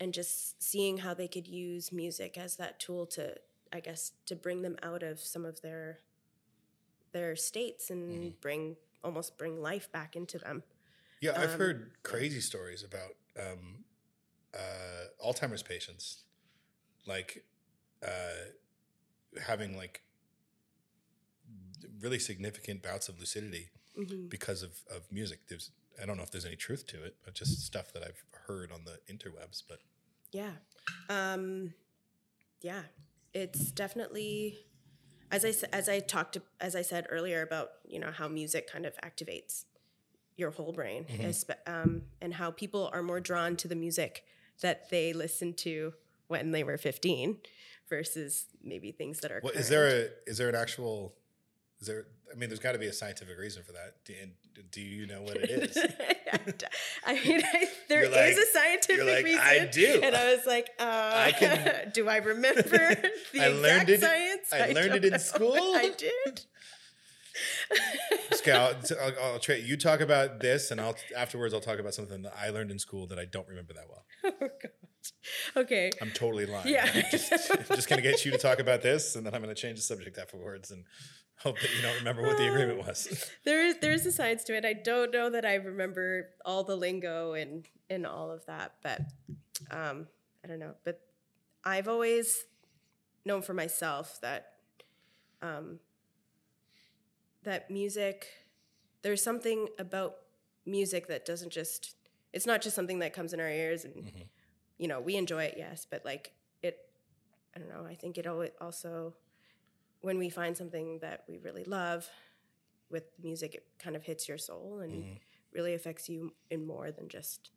and 0.00 0.14
just 0.14 0.62
seeing 0.62 0.98
how 0.98 1.14
they 1.14 1.28
could 1.28 1.46
use 1.46 1.92
music 1.92 2.38
as 2.38 2.56
that 2.56 2.78
tool 2.78 3.06
to 3.06 3.34
I 3.72 3.80
guess 3.80 4.12
to 4.26 4.34
bring 4.36 4.62
them 4.62 4.76
out 4.82 5.02
of 5.02 5.20
some 5.20 5.44
of 5.44 5.60
their 5.60 5.98
their 7.12 7.36
states 7.36 7.90
and 7.90 8.38
bring 8.40 8.76
almost 9.02 9.38
bring 9.38 9.60
life 9.60 9.90
back 9.92 10.16
into 10.16 10.38
them. 10.38 10.62
Yeah, 11.20 11.32
I've 11.36 11.54
Um, 11.54 11.58
heard 11.58 11.90
crazy 12.02 12.40
stories 12.40 12.82
about 12.82 13.16
um, 13.38 13.84
uh, 14.54 15.24
Alzheimer's 15.24 15.62
patients, 15.62 16.24
like 17.06 17.44
uh, 18.06 18.52
having 19.46 19.76
like 19.76 20.02
really 22.00 22.18
significant 22.18 22.82
bouts 22.82 23.08
of 23.08 23.18
lucidity 23.18 23.70
Mhm. 23.96 24.28
because 24.28 24.62
of, 24.62 24.80
of 24.90 25.10
music. 25.10 25.40
There's 25.48 25.70
I 26.00 26.06
don't 26.06 26.16
know 26.16 26.22
if 26.22 26.30
there's 26.30 26.46
any 26.46 26.56
truth 26.56 26.86
to 26.88 27.04
it, 27.04 27.16
but 27.24 27.34
just 27.34 27.64
stuff 27.64 27.92
that 27.92 28.02
I've 28.02 28.22
heard 28.46 28.70
on 28.72 28.84
the 28.84 28.98
interwebs. 29.12 29.62
But 29.68 29.80
Yeah. 30.32 30.52
Um, 31.08 31.74
yeah. 32.60 32.82
It's 33.34 33.70
definitely 33.70 34.58
as 35.30 35.44
I 35.44 35.52
as 35.74 35.88
I 35.88 36.00
talked 36.00 36.34
to, 36.34 36.42
as 36.60 36.74
I 36.74 36.82
said 36.82 37.06
earlier 37.10 37.42
about, 37.42 37.70
you 37.86 37.98
know, 37.98 38.10
how 38.10 38.28
music 38.28 38.70
kind 38.70 38.86
of 38.86 38.94
activates 38.96 39.64
your 40.36 40.52
whole 40.52 40.72
brain 40.72 41.04
espe- 41.20 41.56
um, 41.66 42.02
and 42.22 42.34
how 42.34 42.50
people 42.50 42.88
are 42.92 43.02
more 43.02 43.20
drawn 43.20 43.56
to 43.56 43.68
the 43.68 43.74
music 43.74 44.24
that 44.62 44.88
they 44.88 45.12
listened 45.12 45.58
to 45.58 45.92
when 46.28 46.52
they 46.52 46.62
were 46.62 46.78
15 46.78 47.38
versus 47.88 48.46
maybe 48.62 48.92
things 48.92 49.20
that 49.20 49.32
are 49.32 49.40
what 49.40 49.54
is 49.54 49.68
there 49.68 49.86
a 49.86 50.08
is 50.26 50.38
there 50.38 50.48
an 50.48 50.54
actual 50.54 51.14
is 51.80 51.86
there? 51.86 52.06
I 52.30 52.34
mean, 52.36 52.50
there's 52.50 52.60
got 52.60 52.72
to 52.72 52.78
be 52.78 52.86
a 52.88 52.92
scientific 52.92 53.38
reason 53.38 53.62
for 53.62 53.72
that. 53.72 53.94
Do, 54.04 54.12
and 54.20 54.32
do 54.70 54.80
you 54.82 55.06
know 55.06 55.22
what 55.22 55.36
it 55.36 55.48
is? 55.50 55.76
I 57.06 57.14
mean, 57.14 57.40
I, 57.42 57.68
there 57.88 58.02
is 58.04 58.10
like- 58.10 58.36
a 58.36 58.46
scientific 58.46 59.06
like, 59.06 59.24
reason. 59.24 59.40
"I 59.42 59.66
do." 59.66 60.00
And 60.02 60.14
I 60.14 60.34
was 60.34 60.44
like, 60.46 60.68
uh, 60.78 60.82
I 61.14 61.32
can- 61.32 61.90
do 61.94 62.08
I 62.08 62.16
remember 62.18 62.62
the 63.32 63.40
I 63.40 63.48
learned 63.48 63.88
it- 63.88 64.00
science? 64.00 64.52
I 64.52 64.72
learned 64.72 64.96
it 64.96 65.04
in 65.04 65.12
know. 65.12 65.18
school. 65.18 65.54
I 65.56 65.92
did. 65.96 66.42
Okay, 68.40 68.52
I'll, 68.52 68.74
I'll, 69.02 69.12
I'll 69.32 69.38
tra- 69.38 69.58
you 69.58 69.76
talk 69.76 70.00
about 70.00 70.40
this, 70.40 70.70
and 70.70 70.80
I'll 70.80 70.96
afterwards 71.16 71.54
I'll 71.54 71.60
talk 71.60 71.78
about 71.78 71.94
something 71.94 72.22
that 72.22 72.32
I 72.36 72.50
learned 72.50 72.70
in 72.70 72.78
school 72.78 73.06
that 73.08 73.18
I 73.18 73.24
don't 73.26 73.46
remember 73.48 73.74
that 73.74 73.84
well. 73.88 74.04
oh, 74.24 74.32
God. 74.40 74.70
Okay. 75.56 75.90
I'm 76.00 76.10
totally 76.10 76.46
lying. 76.46 76.68
Yeah. 76.68 76.90
I'm 76.92 77.02
just, 77.10 77.30
just 77.68 77.88
gonna 77.88 78.02
get 78.02 78.24
you 78.24 78.30
to 78.32 78.38
talk 78.38 78.58
about 78.58 78.82
this, 78.82 79.16
and 79.16 79.24
then 79.26 79.34
I'm 79.34 79.40
gonna 79.40 79.54
change 79.54 79.76
the 79.78 79.82
subject 79.82 80.18
afterwards, 80.18 80.70
and 80.70 80.84
hope 81.38 81.58
that 81.60 81.74
you 81.76 81.82
don't 81.82 81.96
remember 81.96 82.22
what 82.22 82.36
the 82.36 82.48
agreement 82.48 82.78
was. 82.86 83.30
There 83.44 83.64
is 83.64 83.78
there 83.80 83.92
is 83.92 84.04
a 84.06 84.12
science 84.12 84.44
to 84.44 84.56
it. 84.56 84.64
I 84.64 84.72
don't 84.74 85.12
know 85.12 85.30
that 85.30 85.44
I 85.44 85.54
remember 85.54 86.30
all 86.44 86.64
the 86.64 86.76
lingo 86.76 87.32
and 87.34 87.66
and 87.88 88.06
all 88.06 88.30
of 88.30 88.44
that, 88.46 88.74
but 88.82 89.00
um, 89.70 90.06
I 90.44 90.48
don't 90.48 90.58
know. 90.58 90.74
But 90.84 91.00
I've 91.64 91.88
always 91.88 92.44
known 93.24 93.42
for 93.42 93.54
myself 93.54 94.18
that 94.22 94.52
um, 95.42 95.78
that 97.44 97.70
music. 97.70 98.26
There's 99.02 99.22
something 99.22 99.68
about 99.78 100.16
music 100.66 101.06
that 101.08 101.24
doesn't 101.24 101.52
just. 101.52 101.94
It's 102.32 102.46
not 102.46 102.60
just 102.60 102.76
something 102.76 102.98
that 102.98 103.12
comes 103.14 103.32
in 103.32 103.40
our 103.40 103.48
ears, 103.48 103.84
and 103.84 103.94
Mhm. 103.94 104.28
You 104.78 104.88
know 104.88 105.00
we 105.00 105.16
enjoy 105.16 105.44
it, 105.44 105.54
yes, 105.58 105.86
but 105.90 106.04
like 106.04 106.32
it. 106.62 106.78
I 107.54 107.58
don't 107.58 107.68
know. 107.68 107.84
I 107.88 107.94
think 107.94 108.18
it 108.18 108.26
also 108.60 109.14
when 110.00 110.18
we 110.18 110.30
find 110.30 110.56
something 110.56 111.00
that 111.00 111.24
we 111.28 111.38
really 111.38 111.64
love 111.64 112.08
with 112.90 113.04
music 113.22 113.54
it 113.54 113.66
kind 113.78 113.96
of 113.96 114.04
hits 114.04 114.28
your 114.28 114.38
soul 114.38 114.80
and 114.80 114.92
Mhm. 115.04 115.18
really 115.52 115.74
affects 115.74 116.08
you 116.08 116.32
in 116.50 116.64
more 116.66 116.90
than 116.90 117.08
just 117.08 117.50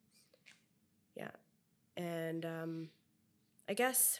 yeah 1.15 1.29
and 1.95 2.45
um 2.45 2.89
i 3.69 3.73
guess 3.73 4.19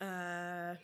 uh 0.00 0.74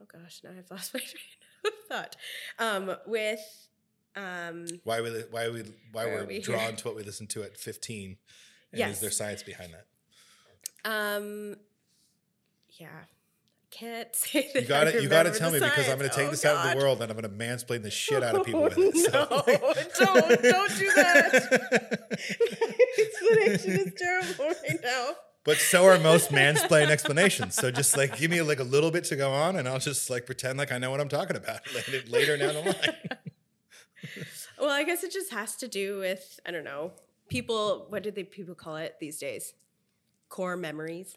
oh 0.00 0.04
gosh 0.12 0.40
now 0.42 0.50
i've 0.50 0.70
lost 0.70 0.92
my 0.94 1.00
train 1.00 1.22
of 1.64 1.72
thought 1.88 2.16
um 2.58 2.96
with 3.06 3.68
um 4.16 4.66
Why 4.84 5.00
we 5.00 5.10
why 5.30 5.48
we 5.48 5.62
why 5.92 6.04
we're 6.06 6.26
we 6.26 6.40
drawn 6.40 6.58
here? 6.60 6.72
to 6.76 6.88
what 6.88 6.96
we 6.96 7.02
listen 7.02 7.26
to 7.28 7.42
at 7.42 7.56
15? 7.56 8.18
And 8.74 8.78
Yes. 8.80 8.96
is 8.96 9.00
there 9.00 9.10
science 9.10 9.42
behind 9.42 9.72
that? 9.74 9.86
um 10.84 11.56
yeah 12.78 12.88
can't 13.70 14.14
say 14.16 14.50
that 14.52 14.62
You 14.62 14.68
got 14.68 14.94
you 15.02 15.08
got 15.08 15.22
to 15.24 15.30
tell 15.32 15.50
me 15.50 15.58
the 15.58 15.64
because 15.64 15.88
I'm 15.88 15.98
going 15.98 16.08
to 16.10 16.14
take 16.14 16.28
Oh, 16.28 16.30
this 16.30 16.44
out 16.44 16.64
of 16.66 16.70
the 16.72 16.76
world 16.78 17.00
and 17.02 17.10
I'm 17.10 17.18
going 17.18 17.30
to 17.30 17.36
mansplain 17.44 17.82
the 17.82 17.90
shit 17.90 18.22
out 18.22 18.36
of 18.36 18.44
people 18.46 18.60
Oh, 18.60 18.64
with 18.64 18.78
it. 18.78 18.96
So. 18.96 19.10
no, 19.10 19.42
don't 19.98 20.42
don't 20.42 20.78
do 20.78 20.90
that. 20.94 22.08
explanation 22.98 23.70
is 23.72 23.92
terrible 23.96 24.44
right 24.46 24.80
now. 24.82 25.10
But 25.44 25.58
so 25.58 25.84
are 25.84 25.98
most 25.98 26.30
mansplain 26.30 26.88
explanations. 26.88 27.54
So 27.54 27.70
just 27.70 27.96
like 27.96 28.16
give 28.16 28.30
me 28.30 28.40
like 28.42 28.60
a 28.60 28.64
little 28.64 28.90
bit 28.90 29.04
to 29.04 29.16
go 29.16 29.30
on, 29.32 29.56
and 29.56 29.68
I'll 29.68 29.78
just 29.78 30.08
like 30.08 30.24
pretend 30.26 30.56
like 30.58 30.72
I 30.72 30.78
know 30.78 30.90
what 30.90 31.00
I'm 31.00 31.08
talking 31.08 31.36
about 31.36 31.60
later, 31.74 32.08
later 32.08 32.36
down 32.38 32.54
the 32.54 32.60
line. 32.62 33.18
Well, 34.58 34.70
I 34.70 34.84
guess 34.84 35.02
it 35.04 35.12
just 35.12 35.32
has 35.32 35.56
to 35.56 35.68
do 35.68 35.98
with 35.98 36.38
I 36.46 36.50
don't 36.50 36.64
know 36.64 36.92
people. 37.28 37.86
What 37.88 38.02
do 38.02 38.10
they 38.10 38.24
people 38.24 38.54
call 38.54 38.76
it 38.76 38.96
these 39.00 39.18
days? 39.18 39.54
Core 40.28 40.56
memories. 40.56 41.16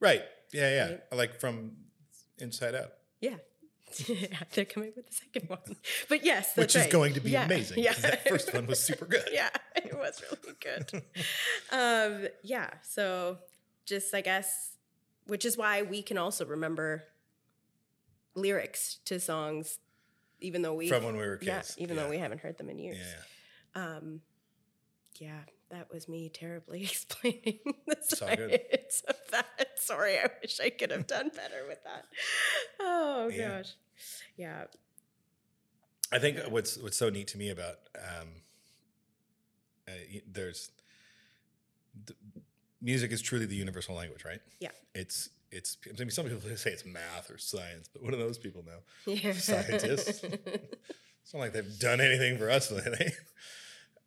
Right? 0.00 0.22
Yeah, 0.52 0.70
yeah. 0.70 0.84
Right. 0.90 1.00
Like 1.12 1.40
from 1.40 1.72
Inside 2.38 2.74
Out, 2.74 2.92
Yeah. 3.20 3.36
They're 4.54 4.66
coming 4.66 4.92
with 4.94 5.06
the 5.08 5.14
second 5.14 5.48
one, 5.48 5.76
but 6.10 6.22
yes, 6.22 6.54
which 6.56 6.76
is 6.76 6.82
right. 6.82 6.90
going 6.90 7.14
to 7.14 7.20
be 7.20 7.30
Yeah, 7.30 7.46
amazing. 7.46 7.82
Yeah, 7.82 7.94
that 7.94 8.28
first 8.28 8.52
one 8.52 8.66
was 8.66 8.78
super 8.82 9.06
good. 9.06 9.24
yeah, 9.32 9.48
it 9.76 9.96
was 9.96 10.22
really 10.30 10.56
good. 10.60 11.02
um, 11.72 12.28
yeah, 12.42 12.68
so 12.82 13.38
just 13.86 14.14
I 14.14 14.20
guess, 14.20 14.72
which 15.26 15.46
is 15.46 15.56
why 15.56 15.80
we 15.82 16.02
can 16.02 16.18
also 16.18 16.44
remember 16.44 17.04
lyrics 18.34 18.98
to 19.06 19.18
songs, 19.18 19.78
even 20.40 20.60
though 20.62 20.74
we 20.74 20.88
From 20.90 21.04
when 21.04 21.16
we 21.16 21.22
were 21.26 21.38
yeah, 21.40 21.58
kids. 21.60 21.74
even 21.78 21.96
yeah. 21.96 22.02
though 22.02 22.10
we 22.10 22.18
haven't 22.18 22.40
heard 22.42 22.58
them 22.58 22.68
in 22.68 22.78
years. 22.78 22.98
Yeah. 23.74 23.82
Um, 23.96 24.20
yeah, 25.20 25.40
that 25.70 25.92
was 25.92 26.08
me 26.08 26.28
terribly 26.28 26.82
explaining 26.84 27.58
the 27.86 27.96
science 28.00 29.02
of 29.08 29.16
that. 29.30 29.68
Sorry, 29.78 30.18
I 30.18 30.28
wish 30.42 30.60
I 30.60 30.70
could 30.70 30.90
have 30.90 31.06
done 31.06 31.30
better 31.34 31.66
with 31.68 31.82
that. 31.84 32.06
Oh 32.80 33.28
Yeah. 33.28 33.58
gosh, 33.58 33.72
yeah. 34.36 34.64
I 36.12 36.18
think 36.18 36.38
what's 36.48 36.78
what's 36.78 36.96
so 36.96 37.10
neat 37.10 37.28
to 37.28 37.38
me 37.38 37.50
about 37.50 37.76
um, 37.96 38.28
uh, 39.86 39.92
there's 40.30 40.70
the, 42.06 42.14
music 42.80 43.12
is 43.12 43.20
truly 43.20 43.44
the 43.46 43.56
universal 43.56 43.94
language, 43.94 44.24
right? 44.24 44.40
Yeah. 44.60 44.70
It's 44.94 45.28
it's. 45.50 45.76
I 45.86 45.98
mean, 45.98 46.10
some 46.10 46.26
people 46.26 46.40
say 46.56 46.70
it's 46.70 46.84
math 46.86 47.30
or 47.30 47.38
science, 47.38 47.88
but 47.92 48.02
what 48.02 48.12
do 48.12 48.18
those 48.18 48.38
people 48.38 48.64
know? 48.64 49.12
Yeah. 49.12 49.32
Scientists. 49.32 50.24
It's 51.22 51.34
not 51.34 51.40
like 51.40 51.52
they've 51.52 51.78
done 51.78 52.00
anything 52.00 52.38
for 52.38 52.48
us 52.50 52.70
lately. 52.72 53.12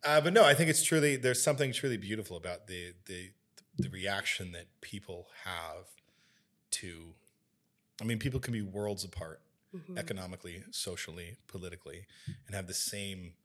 Uh, 0.04 0.20
but 0.22 0.34
no, 0.34 0.44
I 0.44 0.54
think 0.54 0.70
it's 0.70 0.84
truly 0.84 1.16
there's 1.16 1.42
something 1.42 1.72
truly 1.74 1.98
beautiful 1.98 2.38
about 2.38 2.68
the 2.68 2.94
the 3.06 3.32
the 3.78 3.90
reaction 3.90 4.52
that 4.52 4.68
people 4.82 5.28
have 5.44 5.86
to. 6.72 7.14
I 8.02 8.04
mean, 8.06 8.20
people 8.20 8.40
can 8.40 8.54
be 8.54 8.62
worlds 8.62 9.04
apart 9.04 9.42
Mhm. 9.74 9.98
economically, 9.98 10.64
socially, 10.72 11.38
politically, 11.48 12.06
and 12.48 12.56
have 12.56 12.68
the 12.68 12.74
same 12.74 13.36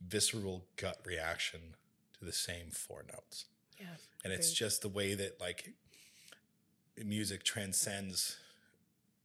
visceral 0.00 0.66
gut 0.76 1.00
reaction 1.04 1.76
to 2.18 2.24
the 2.24 2.32
same 2.32 2.70
four 2.70 3.02
notes. 3.04 3.44
Yeah. 3.78 3.96
And 4.24 4.32
it's 4.32 4.52
just 4.52 4.80
the 4.82 4.88
way 4.88 5.14
that 5.14 5.40
like 5.40 5.74
music 6.96 7.44
transcends 7.44 8.38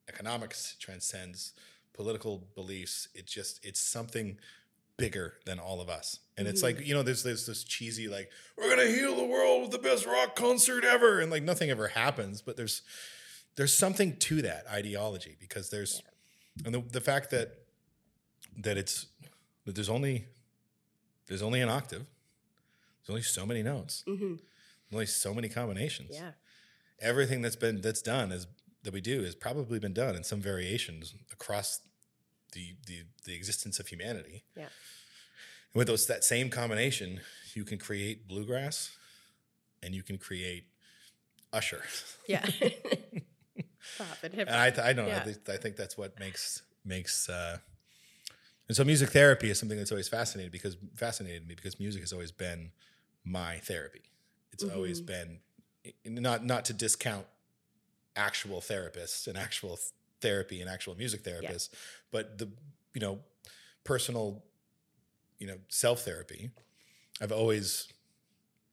economics, 0.08 0.76
transcends 0.80 1.54
political 1.94 2.38
beliefs. 2.56 3.08
It 3.14 3.26
just 3.26 3.64
it's 3.66 3.80
something 3.80 4.40
bigger 5.00 5.34
than 5.46 5.60
all 5.60 5.82
of 5.82 5.90
us. 5.90 6.20
And 6.38 6.48
it's 6.48 6.62
like, 6.64 6.86
you 6.86 6.94
know, 6.94 7.02
there's 7.04 7.24
there's 7.24 7.46
this 7.46 7.64
cheesy 7.64 8.08
like, 8.08 8.30
we're 8.58 8.70
gonna 8.70 8.88
heal 8.90 9.16
the 9.16 9.26
world 9.26 9.62
with 9.64 9.72
the 9.72 9.80
best 9.80 10.06
rock 10.06 10.36
concert 10.36 10.84
ever. 10.84 11.20
And 11.20 11.32
like 11.32 11.44
nothing 11.44 11.70
ever 11.70 11.88
happens, 11.90 12.42
but 12.42 12.56
there's 12.58 12.82
there's 13.56 13.74
something 13.76 14.16
to 14.18 14.42
that 14.44 14.66
ideology 14.72 15.36
because 15.40 15.70
there's 15.70 16.02
and 16.66 16.74
the, 16.76 16.82
the 16.82 17.02
fact 17.02 17.30
that 17.32 17.52
that 18.58 18.78
it's 18.78 19.08
that 19.66 19.76
there's 19.76 19.90
only 19.90 20.26
there's 21.28 21.42
only 21.42 21.62
an 21.62 21.70
octave 21.70 22.06
there's 23.02 23.10
only 23.10 23.22
so 23.22 23.46
many 23.46 23.64
notes 23.64 24.04
Mhm. 24.08 24.40
only 24.94 25.06
so 25.06 25.34
many 25.34 25.48
combinations 25.50 26.12
Yeah. 26.14 26.32
everything 27.00 27.42
that's 27.42 27.56
been 27.56 27.82
that's 27.82 28.02
done 28.02 28.32
is 28.32 28.48
that 28.84 28.94
we 28.94 29.02
do 29.02 29.24
has 29.24 29.36
probably 29.36 29.80
been 29.80 29.94
done 29.94 30.16
in 30.16 30.24
some 30.24 30.42
variations 30.42 31.14
across 31.32 31.82
the 32.54 32.76
the, 32.88 33.04
the 33.26 33.36
existence 33.36 33.80
of 33.80 33.88
humanity 33.88 34.44
Yeah. 34.56 34.64
and 35.74 35.76
with 35.76 35.88
those 35.88 36.08
that 36.08 36.24
same 36.24 36.50
combination 36.50 37.22
you 37.54 37.64
can 37.64 37.78
create 37.78 38.28
bluegrass 38.28 38.92
and 39.84 39.94
you 39.96 40.04
can 40.04 40.18
create 40.18 40.66
usher 41.54 41.82
Yeah. 42.28 42.46
Pop 43.98 44.18
and 44.24 44.34
hip 44.34 44.48
I, 44.50 44.68
I 44.68 44.94
don't 44.94 44.96
know. 44.96 45.08
Yeah. 45.08 45.18
I, 45.18 45.24
think, 45.26 45.50
I 45.50 45.58
think 45.58 45.76
that's 45.76 45.98
what 45.98 46.20
makes 46.20 46.62
makes 46.86 47.28
uh, 47.30 47.58
And 48.68 48.76
so 48.78 48.84
music 48.84 49.10
therapy 49.10 49.50
is 49.50 49.58
something 49.60 49.78
that's 49.78 49.92
always 49.92 50.08
fascinated 50.08 50.52
because 50.52 50.78
fascinated 50.96 51.48
me 51.48 51.56
because 51.56 51.80
music 51.80 52.02
has 52.02 52.14
always 52.14 52.32
been 52.32 52.72
my 53.26 53.58
therapy. 53.58 54.04
It's 54.52 54.64
always 54.64 55.02
been 55.02 55.40
not 56.06 56.46
not 56.46 56.66
to 56.66 56.74
discount 56.74 57.26
actual 58.16 58.60
therapists 58.62 59.28
and 59.28 59.38
actual 59.38 59.80
therapy 60.22 60.62
and 60.62 60.70
actual 60.70 60.96
music 60.96 61.24
therapists, 61.24 61.70
but 62.12 62.38
the 62.38 62.50
you 62.94 63.02
know 63.02 63.20
personal 63.84 64.44
you 65.38 65.48
know 65.48 65.58
self 65.68 66.02
therapy. 66.02 66.52
I've 67.22 67.32
always 67.32 67.92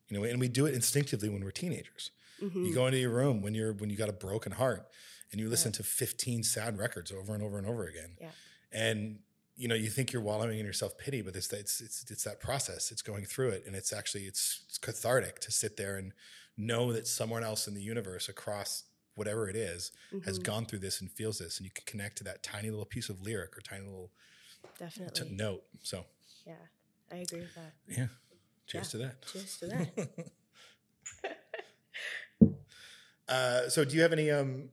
you 0.08 0.18
know, 0.18 0.24
and 0.24 0.38
we 0.38 0.48
do 0.48 0.66
it 0.66 0.74
instinctively 0.74 1.28
when 1.28 1.42
we're 1.42 1.50
teenagers. 1.50 2.10
You 2.40 2.48
mm-hmm. 2.48 2.74
go 2.74 2.86
into 2.86 2.98
your 2.98 3.10
room 3.10 3.40
when 3.40 3.54
you're 3.54 3.72
when 3.72 3.90
you 3.90 3.96
got 3.96 4.08
a 4.08 4.12
broken 4.12 4.52
heart 4.52 4.86
and 5.32 5.40
you 5.40 5.48
listen 5.48 5.72
to 5.72 5.82
15 5.82 6.42
sad 6.42 6.78
records 6.78 7.10
over 7.10 7.34
and 7.34 7.42
over 7.42 7.58
and 7.58 7.66
over 7.66 7.86
again. 7.86 8.10
Yeah. 8.20 8.28
And 8.72 9.18
you 9.56 9.68
know, 9.68 9.74
you 9.74 9.88
think 9.88 10.12
you're 10.12 10.22
wallowing 10.22 10.58
in 10.58 10.64
your 10.64 10.74
self 10.74 10.98
pity, 10.98 11.22
but 11.22 11.34
it's, 11.34 11.50
it's 11.52 11.80
it's 11.80 12.04
it's 12.10 12.24
that 12.24 12.40
process. 12.40 12.92
It's 12.92 13.02
going 13.02 13.24
through 13.24 13.50
it, 13.50 13.64
and 13.66 13.74
it's 13.74 13.92
actually 13.92 14.24
it's, 14.24 14.64
it's 14.68 14.76
cathartic 14.76 15.40
to 15.40 15.50
sit 15.50 15.78
there 15.78 15.96
and 15.96 16.12
know 16.58 16.92
that 16.92 17.06
someone 17.06 17.42
else 17.42 17.66
in 17.66 17.74
the 17.74 17.80
universe, 17.80 18.28
across 18.28 18.84
whatever 19.16 19.48
it 19.48 19.56
is, 19.56 19.90
has 20.24 20.38
gone 20.38 20.64
through 20.66 20.78
this 20.78 21.00
and 21.00 21.10
feels 21.10 21.38
this, 21.38 21.58
and 21.58 21.64
you 21.64 21.70
can 21.72 21.84
connect 21.86 22.18
to 22.18 22.24
that 22.24 22.42
tiny 22.42 22.70
little 22.70 22.84
piece 22.84 23.08
of 23.08 23.20
lyric 23.22 23.56
or 23.56 23.60
tiny 23.60 23.84
little 23.84 24.12
t- 24.78 24.84
Definitely. 24.84 25.30
note. 25.32 25.64
So, 25.82 26.04
Yeah, 26.46 26.54
I 27.10 27.16
agree 27.16 27.40
with 27.40 27.54
that. 27.54 27.72
yeah, 27.88 28.06
cheers 28.66 28.90
to 28.90 28.98
that. 28.98 29.22
Cheers 29.26 29.56
to 29.58 29.66
that. 29.66 30.08
Uh, 33.28 33.68
so, 33.68 33.84
do 33.84 33.96
you 33.96 34.02
have 34.02 34.12
any? 34.12 34.30
Um, 34.30 34.68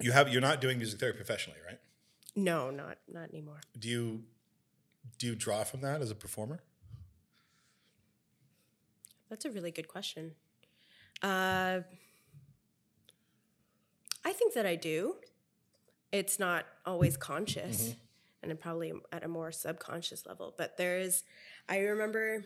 you 0.00 0.12
have 0.12 0.30
you're 0.32 0.40
not 0.40 0.62
doing 0.62 0.78
music 0.78 0.98
therapy 0.98 1.18
professionally, 1.18 1.58
right? 1.66 1.78
no, 2.34 2.70
not 2.70 2.96
not 3.06 3.28
anymore. 3.28 3.60
Do 3.78 3.86
you 3.86 4.24
do 5.18 5.26
you 5.26 5.34
draw 5.34 5.62
from 5.64 5.82
that 5.82 6.00
as 6.00 6.10
a 6.10 6.14
performer? 6.14 6.60
That's 9.28 9.44
a 9.44 9.50
really 9.50 9.70
good 9.70 9.88
question. 9.88 10.36
Uh, 11.22 11.80
I 14.24 14.32
think 14.32 14.54
that 14.54 14.66
I 14.66 14.76
do. 14.76 15.16
It's 16.12 16.38
not 16.38 16.66
always 16.84 17.16
conscious, 17.16 17.94
and 18.42 18.50
then 18.50 18.56
probably 18.56 18.92
at 19.12 19.24
a 19.24 19.28
more 19.28 19.52
subconscious 19.52 20.26
level. 20.26 20.54
But 20.56 20.76
there 20.76 20.98
is, 20.98 21.24
I 21.68 21.78
remember 21.78 22.44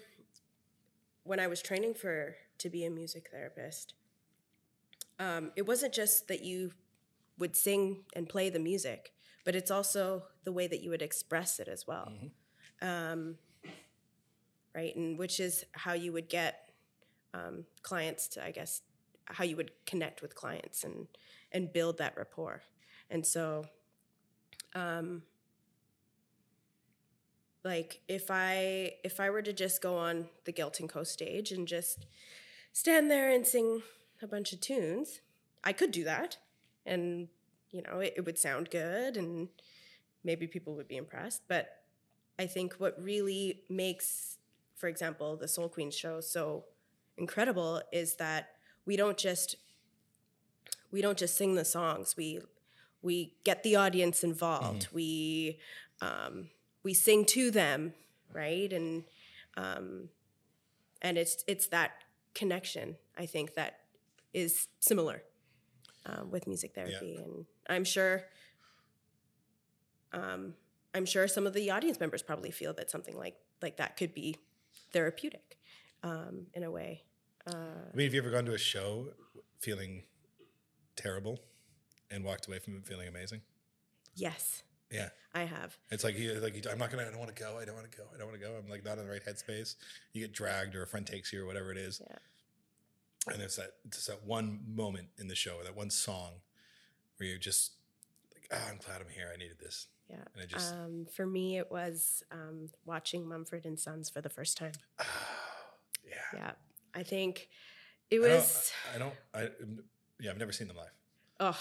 when 1.25 1.41
I 1.41 1.47
was 1.47 1.63
training 1.63 1.95
for 1.95 2.37
to 2.59 2.71
be 2.71 2.85
a 2.85 2.91
music 2.91 3.29
therapist. 3.31 3.95
Um, 5.19 5.53
it 5.57 5.67
wasn't 5.67 5.93
just 5.93 6.29
that 6.29 6.43
you 6.43 6.73
would 7.39 7.57
sing 7.57 8.05
and 8.15 8.29
play 8.29 8.51
the 8.51 8.59
music, 8.59 9.13
but 9.45 9.55
it's 9.55 9.71
also 9.71 10.25
the 10.45 10.53
way 10.53 10.67
that 10.67 10.83
you 10.83 10.91
would 10.91 11.03
express 11.03 11.61
it 11.61 11.69
as 11.69 11.87
well. 11.87 12.13
Um, 12.83 13.37
right, 14.75 14.95
and 14.97 15.19
which 15.19 15.41
is 15.41 15.65
how 15.73 15.93
you 15.93 16.13
would 16.13 16.29
get 16.29 16.70
um, 17.35 17.65
clients 17.83 18.29
to, 18.29 18.45
I 18.45 18.51
guess, 18.51 18.83
how 19.25 19.45
you 19.45 19.57
would 19.57 19.71
connect 19.87 20.23
with 20.23 20.35
clients 20.35 20.85
and 20.85 21.07
and 21.53 21.73
build 21.73 21.99
that 21.99 22.17
rapport. 22.17 22.63
And 23.11 23.27
so, 23.27 23.65
um, 24.75 25.23
like 27.65 28.01
if 28.09 28.31
I 28.31 28.93
if 29.05 29.21
I 29.21 29.31
were 29.31 29.43
to 29.43 29.53
just 29.53 29.83
go 29.83 29.97
on 29.97 30.29
the 30.45 30.53
Guilt 30.53 30.81
and 30.81 30.89
Co's 30.89 31.11
stage 31.11 31.53
and 31.53 31.67
just 31.67 32.07
stand 32.73 33.11
there 33.11 33.31
and 33.31 33.47
sing 33.47 33.83
a 34.23 34.27
bunch 34.27 34.53
of 34.53 34.61
tunes, 34.61 35.21
I 35.65 35.73
could 35.73 35.91
do 35.91 36.05
that, 36.05 36.39
and 36.87 37.29
you 37.71 37.83
know 37.83 38.01
it, 38.01 38.15
it 38.17 38.25
would 38.25 38.39
sound 38.39 38.71
good, 38.71 39.17
and 39.17 39.49
maybe 40.25 40.47
people 40.47 40.75
would 40.77 40.89
be 40.89 40.97
impressed. 40.97 41.43
But 41.49 41.69
I 42.39 42.47
think 42.47 42.75
what 42.75 43.03
really 43.03 43.63
makes, 43.69 44.39
for 44.77 44.89
example, 44.89 45.37
the 45.37 45.49
Soul 45.49 45.69
Queen 45.69 45.91
show 45.91 46.21
so 46.21 46.65
incredible 47.21 47.83
is 47.93 48.17
that 48.17 48.49
we 48.87 48.97
don't 48.97 49.17
just 49.17 49.57
we 50.91 51.01
don't 51.01 51.19
just 51.19 51.37
sing 51.37 51.55
the 51.55 51.65
songs. 51.65 52.17
We 52.17 52.41
we 53.03 53.35
get 53.45 53.63
the 53.63 53.77
audience 53.77 54.25
involved. 54.25 54.89
We 54.93 55.59
um, 56.01 56.49
we 56.83 56.95
sing 56.95 57.25
to 57.27 57.51
them, 57.51 57.95
right? 58.33 58.73
And 58.73 59.05
um, 59.57 60.09
and 61.03 61.17
it's 61.17 61.45
it's 61.47 61.67
that 61.69 61.93
connection 62.35 62.97
I 63.17 63.27
think 63.27 63.55
that 63.55 63.81
is 64.33 64.69
similar 64.81 65.23
um, 66.07 66.31
with 66.31 66.47
music 66.47 66.75
therapy, 66.75 67.17
and 67.23 67.47
I'm 67.69 67.85
sure. 67.85 68.25
Um, 70.13 70.55
I'm 70.93 71.07
sure 71.07 71.29
some 71.29 71.47
of 71.47 71.53
the 71.53 71.71
audience 71.71 72.01
members 72.01 72.21
probably 72.21 72.51
feel 72.51 72.73
that 72.75 72.91
something 72.91 73.17
like 73.17 73.37
like 73.63 73.77
that 73.77 73.97
could 73.97 74.13
be 74.13 74.37
therapeutic 74.93 75.57
um, 76.03 76.47
in 76.53 76.65
a 76.65 76.71
way. 76.71 77.05
I 77.51 77.97
mean, 77.97 78.07
have 78.07 78.15
you 78.15 78.21
ever 78.21 78.31
gone 78.31 78.45
to 78.47 78.55
a 78.55 78.59
show 78.59 79.09
feeling 79.59 80.03
terrible 80.97 81.41
and 82.11 82.25
walked 82.25 82.47
away 82.49 82.59
from 82.59 82.77
it 82.77 82.87
feeling 82.87 83.09
amazing? 83.09 83.43
Yes, 84.15 84.63
Yeah. 84.91 85.11
I 85.33 85.45
have. 85.45 85.79
It's 85.91 86.03
like 86.03 86.19
you 86.19 86.35
like 86.41 86.57
you, 86.57 86.63
I'm 86.71 86.79
not 86.79 86.91
gonna. 86.91 87.05
I 87.05 87.11
don't 87.11 87.19
want 87.19 87.35
to 87.35 87.41
go. 87.41 87.57
I 87.61 87.65
don't 87.65 87.77
want 87.77 87.91
to 87.91 87.97
go. 87.97 88.05
I 88.13 88.19
don't 88.19 88.27
want 88.27 88.41
to 88.41 88.45
go. 88.47 88.57
I'm 88.57 88.69
like 88.69 88.85
not 88.85 88.99
in 88.99 89.05
the 89.05 89.11
right 89.11 89.25
headspace. 89.25 89.77
You 90.13 90.23
get 90.23 90.33
dragged, 90.33 90.75
or 90.75 90.83
a 90.83 90.87
friend 90.89 91.07
takes 91.07 91.33
you, 91.33 91.45
or 91.45 91.47
whatever 91.47 91.71
it 91.71 91.79
is. 91.79 92.01
Yeah. 92.05 92.17
And 93.33 93.41
there's 93.41 93.55
that. 93.57 93.75
It's 93.85 94.07
that 94.07 94.25
one 94.27 94.59
moment 94.67 95.07
in 95.19 95.29
the 95.29 95.37
show, 95.37 95.63
that 95.63 95.77
one 95.77 95.91
song, 95.91 96.33
where 97.17 97.29
you're 97.29 97.39
just 97.39 97.75
like, 98.35 98.49
"Ah, 98.53 98.71
I'm 98.71 98.79
glad 98.79 99.01
I'm 99.01 99.09
here. 99.09 99.31
I 99.33 99.37
needed 99.37 99.61
this." 99.61 99.87
Yeah. 100.09 100.17
And 100.35 100.43
it 100.43 100.49
just, 100.49 100.75
Um, 100.75 101.07
for 101.15 101.25
me, 101.25 101.59
it 101.59 101.71
was 101.71 102.25
um, 102.33 102.71
watching 102.85 103.29
Mumford 103.29 103.65
and 103.67 103.79
Sons 103.79 104.11
for 104.11 104.21
the 104.21 104.29
first 104.31 104.57
time. 104.57 104.73
yeah. 106.05 106.15
Yeah, 106.35 106.53
I 106.95 107.03
think 107.03 107.49
it 108.11 108.17
I 108.17 108.29
don't. 108.29 108.37
was. 108.37 108.73
I 108.95 108.99
don't. 108.99 109.15
I, 109.35 109.49
yeah, 110.21 110.31
I've 110.31 110.39
never 110.39 110.53
seen 110.53 110.69
them 110.69 110.77
live. 110.77 110.93
Oh, 111.39 111.59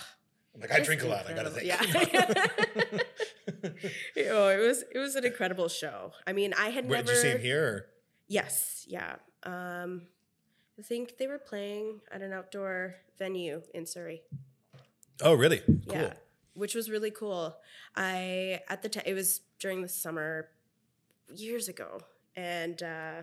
I'm 0.53 0.61
like, 0.61 0.71
I 0.71 0.81
drink 0.81 1.03
a 1.03 1.07
lot. 1.07 1.29
I 1.29 1.33
gotta 1.33 1.49
think. 1.49 1.67
Yeah. 1.67 1.81
oh, 4.31 4.49
it 4.49 4.59
was 4.59 4.83
it 4.93 4.97
was 4.97 5.15
an 5.15 5.25
incredible 5.25 5.67
show. 5.67 6.13
I 6.25 6.33
mean, 6.33 6.53
I 6.57 6.69
had 6.69 6.89
Where, 6.89 6.99
never. 6.99 7.07
did 7.07 7.15
you 7.15 7.21
see 7.21 7.29
him 7.29 7.41
here? 7.41 7.63
Or? 7.63 7.85
Yes, 8.27 8.85
yeah. 8.87 9.15
Um, 9.43 10.03
I 10.77 10.81
think 10.81 11.17
they 11.17 11.27
were 11.27 11.39
playing 11.39 12.01
at 12.11 12.21
an 12.21 12.33
outdoor 12.33 12.95
venue 13.17 13.61
in 13.73 13.85
Surrey. 13.85 14.21
Oh, 15.21 15.33
really? 15.33 15.59
Cool. 15.59 15.81
Yeah, 15.87 16.13
which 16.53 16.75
was 16.75 16.89
really 16.89 17.11
cool. 17.11 17.55
I 17.95 18.61
at 18.69 18.81
the 18.81 18.89
time 18.89 19.03
it 19.05 19.13
was 19.13 19.41
during 19.59 19.81
the 19.81 19.89
summer 19.89 20.49
years 21.33 21.67
ago, 21.67 21.99
and 22.35 22.81
uh, 22.81 23.21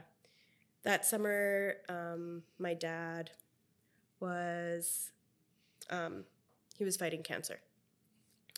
that 0.86 1.04
summer, 1.04 1.74
um, 1.88 2.42
my 2.58 2.74
dad 2.74 3.30
was 4.20 5.10
um, 5.90 6.24
he 6.76 6.84
was 6.84 6.96
fighting 6.96 7.22
cancer, 7.22 7.60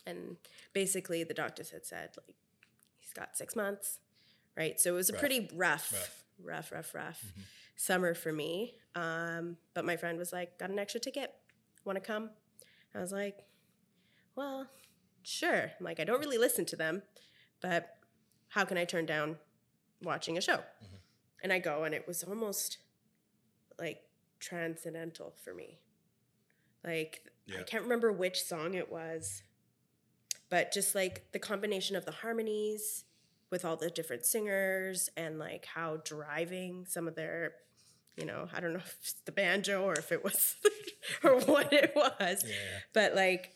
and 0.05 0.37
basically 0.73 1.23
the 1.23 1.33
doctors 1.33 1.69
had 1.71 1.85
said 1.85 2.09
like 2.25 2.35
he's 2.99 3.13
got 3.13 3.35
six 3.37 3.55
months, 3.55 3.99
right? 4.55 4.79
So 4.79 4.91
it 4.91 4.95
was 4.95 5.09
a 5.09 5.13
Rough. 5.13 5.19
pretty 5.19 5.49
rough, 5.53 5.91
Rough. 5.91 6.23
rough, 6.41 6.71
rough, 6.71 6.95
rough, 6.95 7.23
summer 7.75 8.13
for 8.13 8.31
me. 8.31 8.75
Um, 8.95 9.57
but 9.73 9.85
my 9.85 9.97
friend 9.97 10.17
was 10.17 10.31
like, 10.31 10.57
"Got 10.57 10.69
an 10.69 10.79
extra 10.79 10.99
ticket? 11.01 11.33
Want 11.85 11.97
to 11.97 12.01
come?" 12.01 12.29
I 12.95 12.99
was 12.99 13.11
like, 13.11 13.37
well, 14.35 14.65
sure. 15.21 15.71
I'm 15.79 15.85
like, 15.85 15.99
I 15.99 16.03
don't 16.03 16.19
really 16.19 16.39
listen 16.39 16.65
to 16.65 16.75
them, 16.75 17.03
but 17.61 17.97
how 18.47 18.65
can 18.65 18.77
I 18.79 18.85
turn 18.85 19.05
down 19.05 19.37
watching 20.01 20.37
a 20.39 20.41
show? 20.41 20.59
And 21.43 21.53
I 21.53 21.59
go, 21.59 21.83
and 21.83 21.93
it 21.95 22.07
was 22.07 22.23
almost 22.23 22.77
like 23.79 24.01
transcendental 24.39 25.33
for 25.43 25.53
me. 25.53 25.79
Like, 26.83 27.23
Yeah. 27.45 27.59
I 27.59 27.63
can't 27.63 27.83
remember 27.83 28.11
which 28.11 28.43
song 28.43 28.73
it 28.73 28.91
was, 28.91 29.43
but 30.49 30.71
just 30.71 30.95
like 30.95 31.31
the 31.31 31.39
combination 31.39 31.95
of 31.95 32.05
the 32.05 32.11
harmonies 32.11 33.05
with 33.49 33.65
all 33.65 33.75
the 33.77 33.89
different 33.89 34.25
singers 34.25 35.09
and 35.17 35.39
like 35.39 35.65
how 35.65 35.97
driving 36.03 36.85
some 36.87 37.07
of 37.07 37.15
their 37.15 37.53
you 38.17 38.25
know, 38.25 38.49
I 38.53 38.59
don't 38.59 38.73
know 38.73 38.79
if 38.79 38.97
it's 39.01 39.13
the 39.23 39.31
banjo 39.31 39.81
or 39.83 39.93
if 39.93 40.11
it 40.11 40.21
was 40.25 40.57
or 41.23 41.39
what 41.39 41.71
it 41.71 41.93
was, 41.95 42.43
Yeah. 42.45 42.53
but 42.91 43.15
like 43.15 43.53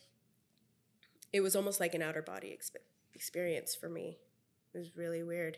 it 1.33 1.41
was 1.41 1.53
almost 1.55 1.81
like 1.81 1.93
an 1.93 2.01
outer 2.01 2.21
body 2.21 2.57
exp- 2.57 2.77
experience 3.13 3.75
for 3.75 3.89
me. 3.89 4.19
It 4.73 4.77
was 4.77 4.95
really 4.95 5.21
weird, 5.21 5.57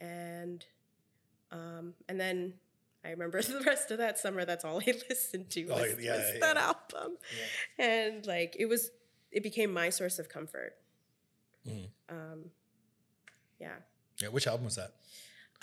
and 0.00 0.64
um, 1.52 1.94
and 2.08 2.18
then 2.18 2.54
I 3.04 3.10
remember 3.10 3.40
the 3.42 3.60
rest 3.60 3.90
of 3.92 3.98
that 3.98 4.18
summer. 4.18 4.44
That's 4.44 4.64
all 4.64 4.80
I 4.80 4.92
listened 5.08 5.50
to 5.50 5.68
Oh, 5.68 5.74
was, 5.80 5.94
yeah, 6.00 6.16
was 6.16 6.30
yeah. 6.34 6.40
that 6.40 6.56
album, 6.56 7.16
and 7.78 8.26
like 8.26 8.56
it 8.58 8.66
was, 8.66 8.90
it 9.30 9.42
became 9.42 9.72
my 9.72 9.90
source 9.90 10.18
of 10.18 10.28
comfort. 10.28 10.74
Mhm. 11.68 11.86
Um, 12.08 12.44
yeah. 13.60 13.76
Yeah. 14.20 14.28
Which 14.28 14.46
album 14.48 14.64
was 14.64 14.76
that? 14.76 14.92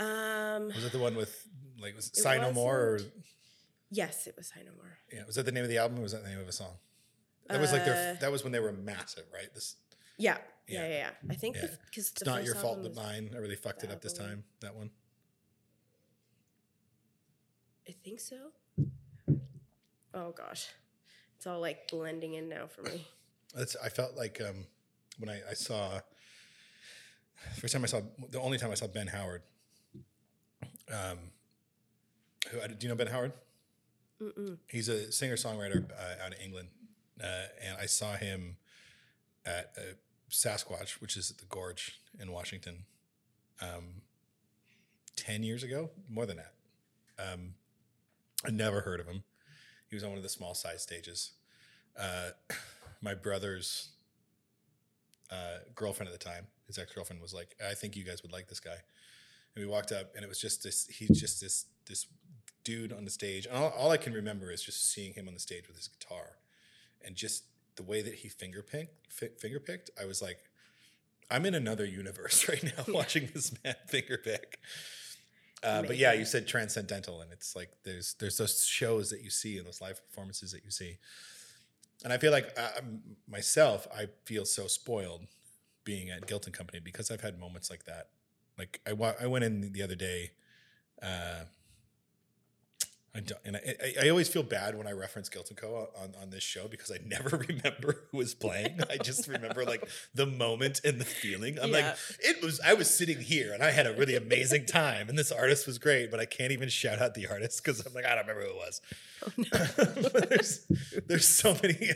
Um, 0.01 0.67
Was 0.67 0.85
it 0.85 0.91
the 0.93 0.99
one 0.99 1.15
with 1.15 1.45
like 1.81 1.95
was 1.95 2.07
it 2.07 2.15
Sigh 2.15 2.37
No 2.37 2.53
More 2.53 2.77
or 2.79 2.99
yes, 3.91 4.27
it 4.27 4.35
was 4.37 4.47
Sigh 4.47 4.61
No 4.65 4.71
More. 4.77 4.97
yeah? 5.11 5.25
Was 5.25 5.35
that 5.35 5.43
the 5.45 5.51
name 5.51 5.63
of 5.63 5.69
the 5.69 5.77
album? 5.77 5.99
or 5.99 6.03
Was 6.03 6.13
that 6.13 6.23
the 6.23 6.29
name 6.29 6.39
of 6.39 6.47
a 6.47 6.51
song? 6.53 6.73
That 7.47 7.59
was 7.59 7.71
like 7.73 7.83
their. 7.83 8.13
Uh, 8.15 8.19
That 8.21 8.31
was 8.31 8.43
when 8.43 8.51
they 8.53 8.59
were 8.59 8.71
massive, 8.71 9.25
right? 9.33 9.51
This. 9.53 9.75
Yeah, 10.17 10.37
Yeah, 10.67 10.81
yeah, 10.87 10.89
yeah. 10.89 11.09
I 11.29 11.33
think 11.35 11.55
Yeah. 11.55 11.67
because 11.85 12.09
It's 12.11 12.23
not 12.25 12.43
your 12.45 12.55
fault 12.55 12.81
but 12.83 12.95
mine. 12.95 13.31
I 13.33 13.37
really 13.39 13.55
fucked 13.55 13.83
it 13.83 13.91
up 13.91 14.01
this 14.01 14.13
time. 14.13 14.43
That 14.61 14.75
one. 14.75 14.91
I 17.89 17.95
think 18.03 18.19
so. 18.19 18.35
Oh 20.13 20.31
gosh, 20.31 20.67
it's 21.35 21.47
all 21.47 21.59
like 21.59 21.89
blending 21.89 22.35
in 22.35 22.47
now 22.47 22.67
for 22.67 22.83
me. 22.83 23.07
That's 23.55 23.75
I 23.83 23.89
felt 23.89 24.15
like 24.15 24.39
um, 24.47 24.67
when 25.17 25.27
I, 25.27 25.41
I 25.49 25.53
saw 25.55 25.99
first 27.57 27.73
time 27.73 27.83
I 27.83 27.87
saw 27.87 28.01
the 28.29 28.39
only 28.39 28.59
time 28.59 28.69
I 28.69 28.75
saw 28.75 28.85
Ben 28.85 29.07
Howard. 29.07 29.41
Um, 30.91 31.17
who 32.51 32.59
do 32.67 32.75
you 32.81 32.89
know 32.89 32.95
Ben 32.95 33.07
Howard? 33.07 33.33
Mm-mm. 34.21 34.57
He's 34.67 34.87
a 34.87 35.11
singer 35.11 35.35
songwriter 35.35 35.89
uh, 35.91 36.23
out 36.23 36.33
of 36.33 36.39
England, 36.43 36.67
uh, 37.23 37.25
and 37.65 37.75
I 37.81 37.87
saw 37.87 38.13
him 38.13 38.57
at 39.47 39.73
uh, 39.75 39.81
Sasquatch, 40.29 41.01
which 41.01 41.17
is 41.17 41.31
at 41.31 41.39
the 41.39 41.45
Gorge 41.45 41.99
in 42.21 42.31
Washington, 42.31 42.85
um, 43.61 44.03
ten 45.15 45.41
years 45.41 45.63
ago, 45.63 45.89
more 46.07 46.27
than 46.27 46.37
that. 46.37 46.53
Um, 47.17 47.55
I 48.45 48.51
never 48.51 48.81
heard 48.81 48.99
of 48.99 49.07
him. 49.07 49.23
He 49.89 49.95
was 49.95 50.03
on 50.03 50.09
one 50.09 50.17
of 50.17 50.23
the 50.23 50.29
small 50.29 50.53
size 50.53 50.81
stages. 50.81 51.31
Uh, 51.99 52.29
my 53.01 53.13
brother's 53.13 53.89
uh, 55.31 55.59
girlfriend 55.75 56.11
at 56.11 56.17
the 56.17 56.23
time, 56.23 56.47
his 56.67 56.77
ex 56.77 56.93
girlfriend, 56.93 57.21
was 57.21 57.33
like, 57.33 57.55
"I 57.65 57.73
think 57.73 57.95
you 57.95 58.03
guys 58.03 58.21
would 58.23 58.31
like 58.31 58.47
this 58.47 58.59
guy." 58.59 58.77
And 59.55 59.65
we 59.65 59.65
walked 59.65 59.91
up, 59.91 60.15
and 60.15 60.23
it 60.23 60.27
was 60.27 60.39
just 60.39 60.63
this. 60.63 60.87
He's 60.87 61.19
just 61.19 61.41
this 61.41 61.65
this 61.87 62.05
dude 62.63 62.93
on 62.93 63.05
the 63.05 63.11
stage. 63.11 63.45
And 63.45 63.55
all, 63.55 63.69
all 63.69 63.91
I 63.91 63.97
can 63.97 64.13
remember 64.13 64.51
is 64.51 64.61
just 64.61 64.91
seeing 64.91 65.13
him 65.13 65.27
on 65.27 65.33
the 65.33 65.39
stage 65.39 65.67
with 65.67 65.77
his 65.77 65.87
guitar, 65.87 66.37
and 67.03 67.15
just 67.15 67.43
the 67.75 67.83
way 67.83 68.01
that 68.01 68.15
he 68.15 68.29
finger 68.29 68.61
picked. 68.61 69.11
Fi- 69.11 69.35
finger 69.39 69.59
picked. 69.59 69.89
I 69.99 70.05
was 70.05 70.21
like, 70.21 70.39
I'm 71.31 71.45
in 71.45 71.55
another 71.55 71.85
universe 71.85 72.47
right 72.49 72.63
now 72.63 72.93
watching 72.93 73.29
this 73.33 73.53
man 73.63 73.75
finger 73.87 74.17
pick. 74.17 74.59
Uh, 75.63 75.81
but 75.81 75.97
yeah, 75.97 76.13
you 76.13 76.25
said 76.25 76.47
transcendental, 76.47 77.21
and 77.21 77.31
it's 77.31 77.55
like 77.55 77.69
there's 77.83 78.15
there's 78.19 78.37
those 78.37 78.65
shows 78.65 79.09
that 79.09 79.21
you 79.21 79.29
see 79.29 79.57
and 79.57 79.67
those 79.67 79.81
live 79.81 80.01
performances 80.07 80.51
that 80.51 80.63
you 80.63 80.71
see, 80.71 80.97
and 82.03 82.13
I 82.13 82.17
feel 82.17 82.31
like 82.31 82.57
uh, 82.57 82.79
um, 82.79 83.01
myself, 83.27 83.87
I 83.93 84.07
feel 84.25 84.45
so 84.45 84.67
spoiled 84.67 85.27
being 85.83 86.09
at 86.09 86.27
Guilt 86.27 86.45
and 86.45 86.55
Company 86.55 86.79
because 86.79 87.11
I've 87.11 87.21
had 87.21 87.39
moments 87.39 87.69
like 87.69 87.85
that. 87.85 88.07
Like 88.57 88.79
I 88.87 88.93
wa- 88.93 89.15
I 89.21 89.27
went 89.27 89.43
in 89.43 89.71
the 89.73 89.81
other 89.81 89.95
day, 89.95 90.31
uh, 91.01 91.43
I 93.15 93.21
don't, 93.21 93.39
and 93.43 93.57
I, 93.57 94.05
I, 94.05 94.09
always 94.09 94.29
feel 94.29 94.43
bad 94.43 94.77
when 94.77 94.85
I 94.85 94.91
reference 94.91 95.29
Guilt 95.29 95.49
and 95.49 95.57
Co 95.57 95.89
on, 95.99 96.13
on 96.21 96.29
this 96.29 96.43
show 96.43 96.67
because 96.67 96.91
I 96.91 96.99
never 97.03 97.37
remember 97.49 98.03
who 98.11 98.17
was 98.17 98.35
playing. 98.35 98.79
I 98.89 98.97
just 98.97 99.27
remember 99.27 99.65
like 99.65 99.87
the 100.13 100.27
moment 100.27 100.81
and 100.83 101.01
the 101.01 101.05
feeling. 101.05 101.57
I'm 101.59 101.71
like, 101.71 101.85
it 102.19 102.43
was. 102.43 102.59
I 102.63 102.75
was 102.75 102.89
sitting 102.89 103.19
here 103.19 103.51
and 103.51 103.63
I 103.63 103.71
had 103.71 103.87
a 103.87 103.93
really 103.93 104.15
amazing 104.15 104.67
time, 104.67 105.09
and 105.09 105.17
this 105.17 105.31
artist 105.31 105.65
was 105.65 105.79
great, 105.79 106.11
but 106.11 106.19
I 106.19 106.25
can't 106.25 106.51
even 106.51 106.69
shout 106.69 107.01
out 107.01 107.15
the 107.15 107.27
artist 107.27 107.63
because 107.63 107.83
I'm 107.83 107.93
like, 107.93 108.05
I 108.05 108.13
don't 108.13 108.27
remember 108.27 108.43
who 108.43 108.49
it 108.49 108.55
was. 108.55 108.81
Oh, 109.25 110.19
there's 110.27 110.67
there's 111.07 111.27
so 111.27 111.57
many. 111.63 111.91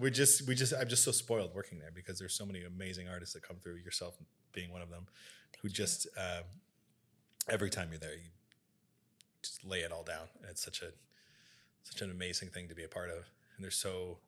We 0.00 0.10
just 0.10 0.48
we 0.48 0.56
just 0.56 0.72
I'm 0.74 0.88
just 0.88 1.04
so 1.04 1.12
spoiled 1.12 1.54
working 1.54 1.78
there 1.78 1.92
because 1.94 2.18
there's 2.18 2.34
so 2.34 2.44
many 2.44 2.64
amazing 2.64 3.08
artists 3.08 3.34
that 3.34 3.46
come 3.46 3.58
through. 3.62 3.76
Yourself 3.76 4.16
being 4.52 4.72
one 4.72 4.82
of 4.82 4.90
them, 4.90 5.06
who 5.62 5.68
just 5.68 6.08
um, 6.18 6.42
every 7.48 7.70
time 7.70 7.88
you're 7.90 8.00
there, 8.00 8.14
you 8.14 8.30
just 9.42 9.64
lay 9.64 9.80
it 9.80 9.92
all 9.92 10.02
down. 10.04 10.28
And 10.40 10.50
it's 10.50 10.62
such 10.64 10.82
a 10.82 10.92
such 11.82 12.00
an 12.02 12.10
amazing 12.10 12.48
thing 12.48 12.68
to 12.68 12.74
be 12.74 12.84
a 12.84 12.88
part 12.88 13.10
of, 13.10 13.16
and 13.56 13.64
there's 13.64 13.76
so 13.76 14.18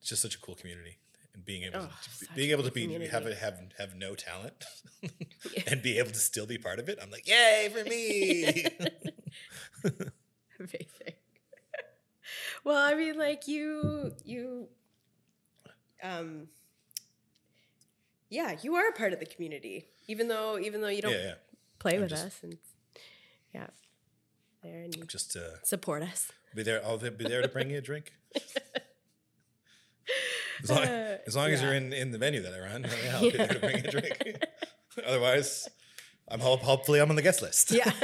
it's 0.00 0.08
just 0.10 0.22
such 0.22 0.34
a 0.34 0.40
cool 0.40 0.54
community. 0.54 0.98
And 1.34 1.44
being 1.44 1.62
able 1.64 1.80
Oh, 1.80 1.88
to 2.20 2.34
being 2.34 2.50
able 2.50 2.64
to 2.64 2.70
be 2.72 2.82
have 2.82 2.90
community. 2.90 3.34
have 3.40 3.58
have 3.78 3.94
no 3.94 4.14
talent 4.14 4.64
Yeah. 5.02 5.62
and 5.68 5.82
be 5.82 5.98
able 5.98 6.10
to 6.10 6.18
still 6.18 6.46
be 6.46 6.58
part 6.58 6.78
of 6.78 6.88
it, 6.88 6.98
I'm 7.02 7.10
like, 7.10 7.28
yay 7.28 7.68
for 7.72 7.84
me. 7.84 8.64
Amazing. 10.58 11.14
well, 12.64 12.76
I 12.84 12.94
mean, 12.94 13.16
like 13.16 13.46
you, 13.46 14.12
you, 14.24 14.68
um, 16.02 16.48
yeah, 18.28 18.56
you 18.62 18.74
are 18.74 18.88
a 18.88 18.92
part 18.92 19.12
of 19.12 19.20
the 19.20 19.26
community, 19.26 19.86
even 20.08 20.26
though, 20.28 20.58
even 20.58 20.80
though 20.80 20.88
you 20.88 21.02
don't 21.02 21.12
yeah, 21.12 21.18
yeah. 21.24 21.34
play 21.78 21.94
I'm 21.94 22.00
with 22.02 22.10
just- 22.10 22.26
us, 22.26 22.38
and 22.42 22.58
yeah, 23.54 23.68
there 24.62 24.82
and 24.82 24.94
you 24.96 25.04
Just 25.04 25.32
to 25.32 25.54
support 25.64 26.02
us. 26.02 26.30
Be 26.54 26.62
there. 26.62 26.84
I'll 26.84 26.98
be 26.98 27.10
there 27.24 27.42
to 27.42 27.48
bring 27.48 27.70
you 27.70 27.78
a 27.78 27.80
drink. 27.80 28.12
As 30.62 30.70
long, 30.70 30.78
Uh, 30.82 31.18
as, 31.26 31.36
long 31.36 31.50
as 31.50 31.62
you're 31.62 31.74
in, 31.74 31.92
in 31.92 32.10
the 32.10 32.18
venue 32.18 32.42
that 32.42 32.52
I 32.52 32.58
run, 32.58 32.86
I'll 33.12 33.20
be 33.20 33.30
there 33.30 33.46
to 33.48 33.58
bring 33.60 33.78
you 33.78 33.84
a 33.86 33.90
drink. 33.90 34.42
Otherwise, 35.06 35.68
I'm 36.28 36.40
hope, 36.40 36.60
hopefully 36.60 37.00
I'm 37.00 37.10
on 37.10 37.16
the 37.16 37.22
guest 37.22 37.42
list. 37.42 37.70
Yeah. 37.70 37.92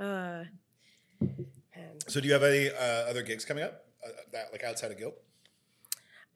uh. 0.00 0.44
So, 2.08 2.20
do 2.20 2.28
you 2.28 2.34
have 2.34 2.44
any 2.44 2.70
uh, 2.70 3.10
other 3.10 3.22
gigs 3.22 3.44
coming 3.44 3.64
up? 3.64 3.84
Uh, 4.04 4.10
that 4.32 4.52
like 4.52 4.62
outside 4.62 4.92
of 4.92 4.98
Guilt, 4.98 5.16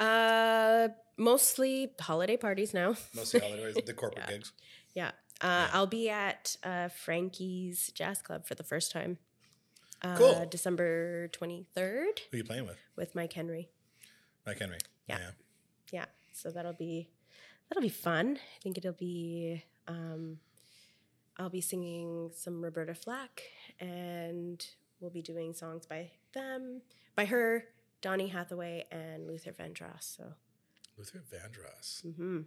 Uh, 0.00 0.88
mostly 1.16 1.92
holiday 2.00 2.36
parties 2.36 2.74
now. 2.74 2.96
mostly 3.14 3.38
holidays, 3.40 3.76
the 3.86 3.94
corporate 3.94 4.26
gigs. 4.28 4.52
Yeah. 4.94 5.12
Uh, 5.40 5.68
I'll 5.72 5.86
be 5.86 6.08
at 6.10 6.56
uh, 6.62 6.88
Frankie's 6.88 7.90
Jazz 7.94 8.20
Club 8.22 8.46
for 8.46 8.54
the 8.54 8.62
first 8.62 8.92
time. 8.92 9.18
Uh, 10.02 10.16
Cool. 10.16 10.46
December 10.50 11.28
23rd 11.28 11.66
Who 11.76 11.82
are 12.34 12.36
you 12.36 12.44
playing 12.44 12.66
with? 12.66 12.76
with 12.96 13.14
Mike 13.14 13.32
Henry. 13.32 13.68
Mike 14.46 14.58
Henry. 14.58 14.78
Yeah. 15.08 15.18
Yeah. 15.92 16.06
So 16.32 16.50
that'll 16.50 16.72
be 16.72 17.08
that'll 17.68 17.82
be 17.82 17.88
fun. 17.88 18.38
I 18.38 18.58
think 18.62 18.78
it'll 18.78 18.92
be 18.92 19.62
um, 19.88 20.38
I'll 21.36 21.50
be 21.50 21.60
singing 21.60 22.30
some 22.34 22.62
Roberta 22.62 22.94
Flack 22.94 23.42
and 23.78 24.64
we'll 25.00 25.10
be 25.10 25.22
doing 25.22 25.52
songs 25.54 25.84
by 25.86 26.10
them, 26.32 26.82
by 27.16 27.24
her, 27.26 27.64
Donny 28.02 28.28
Hathaway, 28.28 28.84
and 28.90 29.26
Luther 29.26 29.52
Vandross. 29.52 30.16
So 30.16 30.32
Luther 30.96 31.22
Vandross. 31.30 32.02
hmm 32.14 32.40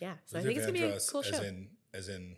yeah. 0.00 0.14
So 0.26 0.38
Luther 0.38 0.38
I 0.38 0.42
think 0.54 0.56
it's 0.58 0.66
gonna 0.66 0.78
be 0.78 0.84
a 0.96 1.00
cool 1.10 1.20
as 1.20 1.26
show. 1.26 1.42
in, 1.42 1.68
as 1.94 2.08
in, 2.08 2.36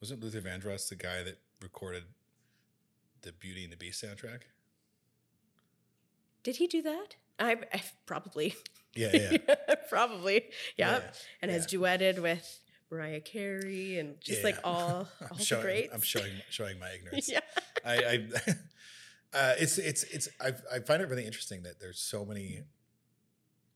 wasn't 0.00 0.22
Luther 0.22 0.40
Vandross 0.40 0.88
the 0.88 0.96
guy 0.96 1.22
that 1.22 1.38
recorded 1.62 2.04
the 3.22 3.32
Beauty 3.32 3.64
and 3.64 3.72
the 3.72 3.76
Beast 3.76 4.02
soundtrack? 4.04 4.40
Did 6.42 6.56
he 6.56 6.66
do 6.66 6.82
that? 6.82 7.16
I, 7.38 7.56
I 7.72 7.82
probably. 8.06 8.54
Yeah, 8.94 9.10
yeah. 9.14 9.54
probably. 9.88 10.34
Yep. 10.34 11.02
Yeah, 11.02 11.02
And 11.42 11.50
has 11.50 11.66
duetted 11.66 12.18
with 12.20 12.60
Mariah 12.90 13.20
Carey 13.20 13.98
and 13.98 14.18
just 14.20 14.44
like 14.44 14.54
Yeah. 14.54 14.60
all, 14.64 14.88
all 15.20 15.28
I'm 15.30 15.36
the 15.36 15.44
showing, 15.44 15.62
greats. 15.62 15.94
I'm 15.94 16.00
showing 16.02 16.32
showing 16.50 16.78
my 16.78 16.90
ignorance. 16.94 17.28
yeah. 17.30 17.40
I, 17.84 17.94
I 17.94 18.26
uh, 19.34 19.54
it's 19.58 19.76
it's 19.78 20.04
it's 20.04 20.28
I, 20.40 20.52
I 20.72 20.78
find 20.78 21.02
it 21.02 21.08
really 21.08 21.26
interesting 21.26 21.64
that 21.64 21.78
there's 21.80 21.98
so 21.98 22.24
many 22.24 22.62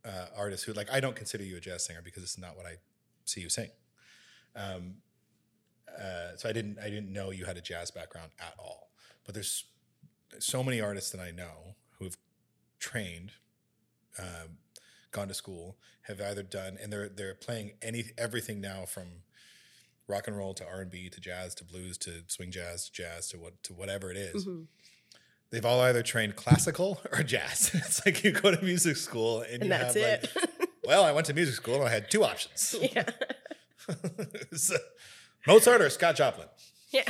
uh, 0.05 0.27
artists 0.37 0.65
who 0.65 0.73
like 0.73 0.91
I 0.93 1.01
don't 1.01 1.17
consider 1.17 1.45
you 1.45 1.57
a 1.57 1.61
jazz 1.61 1.85
singer 1.85 2.01
because 2.03 2.23
it's 2.23 2.39
not 2.39 2.57
what 2.57 2.67
I 2.67 2.77
see 3.25 3.41
you 3.41 3.49
sing. 3.49 3.71
Um, 4.57 4.97
uh, 5.89 6.37
so 6.37 6.49
I 6.49 6.53
didn't 6.53 6.79
I 6.79 6.89
didn't 6.91 7.13
know 7.13 7.31
you 7.31 7.45
had 7.45 7.57
a 7.57 7.61
jazz 7.61 7.91
background 7.91 8.31
at 8.41 8.55
all. 8.59 8.91
But 9.25 9.35
there's 9.35 9.65
so 10.39 10.63
many 10.63 10.81
artists 10.81 11.11
that 11.11 11.21
I 11.21 11.31
know 11.31 11.75
who 11.99 12.05
have 12.05 12.17
trained, 12.79 13.33
um, 14.19 14.59
gone 15.11 15.29
to 15.29 15.35
school, 15.35 15.77
have 16.03 16.21
either 16.21 16.43
done 16.43 16.79
and 16.83 16.93
they're 16.93 17.09
they're 17.09 17.35
playing 17.35 17.73
any 17.83 18.05
everything 18.17 18.61
now 18.61 18.85
from 18.87 19.23
rock 20.07 20.27
and 20.27 20.37
roll 20.37 20.55
to 20.55 20.67
R 20.67 20.81
and 20.81 20.91
B 20.91 21.09
to 21.11 21.21
jazz 21.21 21.55
to 21.57 21.65
blues 21.65 21.97
to 21.99 22.23
swing 22.27 22.51
jazz 22.51 22.87
to 22.87 22.93
jazz 22.93 23.29
to 23.29 23.39
what 23.39 23.63
to 23.65 23.73
whatever 23.75 24.11
it 24.11 24.17
is. 24.17 24.47
Mhm. 24.47 24.67
They've 25.51 25.65
all 25.65 25.81
either 25.81 26.03
trained 26.03 26.37
classical 26.37 27.01
or 27.13 27.23
jazz. 27.23 27.71
it's 27.75 28.05
like 28.07 28.23
you 28.25 28.33
go 28.33 28.51
to 28.55 28.63
music 28.65 28.97
school 28.97 29.41
and, 29.43 29.55
And 29.55 29.63
you 29.65 29.69
that's 29.71 29.95
have 29.95 30.25
it. 30.25 30.31
like, 30.37 30.71
well, 30.87 31.05
I 31.05 31.13
went 31.13 31.27
to 31.27 31.35
music 31.35 31.55
school 31.57 31.77
and 31.77 31.85
I 31.85 31.91
had 31.91 32.11
two 32.11 32.23
options: 32.25 32.75
yeah. 32.81 33.05
So, 34.53 34.77
Mozart 35.47 35.81
or 35.83 35.91
Scott 35.91 36.17
Joplin. 36.17 36.47
Yeah. 36.91 37.03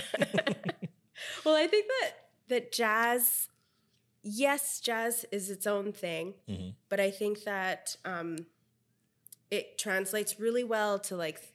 well, 1.45 1.55
I 1.57 1.67
think 1.67 1.87
that 1.87 2.11
that 2.49 2.73
jazz, 2.73 3.49
yes, 4.23 4.81
jazz 4.81 5.25
is 5.33 5.51
its 5.51 5.67
own 5.67 5.93
thing, 5.93 6.35
Mhm. 6.49 6.75
but 6.89 7.01
I 7.01 7.11
think 7.11 7.45
that 7.45 7.97
um, 8.05 8.47
it 9.51 9.77
translates 9.79 10.39
really 10.41 10.65
well 10.65 10.99
to 11.01 11.17
like 11.17 11.53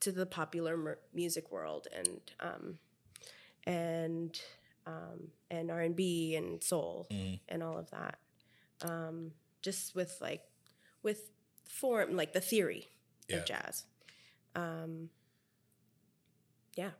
to 0.00 0.12
the 0.12 0.26
popular 0.26 0.98
music 1.14 1.50
world 1.50 1.88
and 1.92 2.20
um, 2.40 2.78
and 3.66 4.40
um, 4.86 5.28
and 5.50 5.70
R 5.70 5.80
and 5.80 5.96
B 5.96 6.36
and 6.36 6.62
soul 6.62 7.06
Mhm. 7.10 7.40
and 7.48 7.62
all 7.62 7.76
of 7.78 7.90
that. 7.90 8.18
Um, 8.82 9.32
just 9.62 9.94
with 9.94 10.16
like 10.20 10.42
with 11.02 11.30
form, 11.64 12.16
like 12.16 12.32
the 12.32 12.40
theory 12.40 12.88
Yeah. 13.28 13.36
of 13.38 13.46
jazz. 13.46 13.84
Um, 14.54 15.10
yeah. 16.76 16.92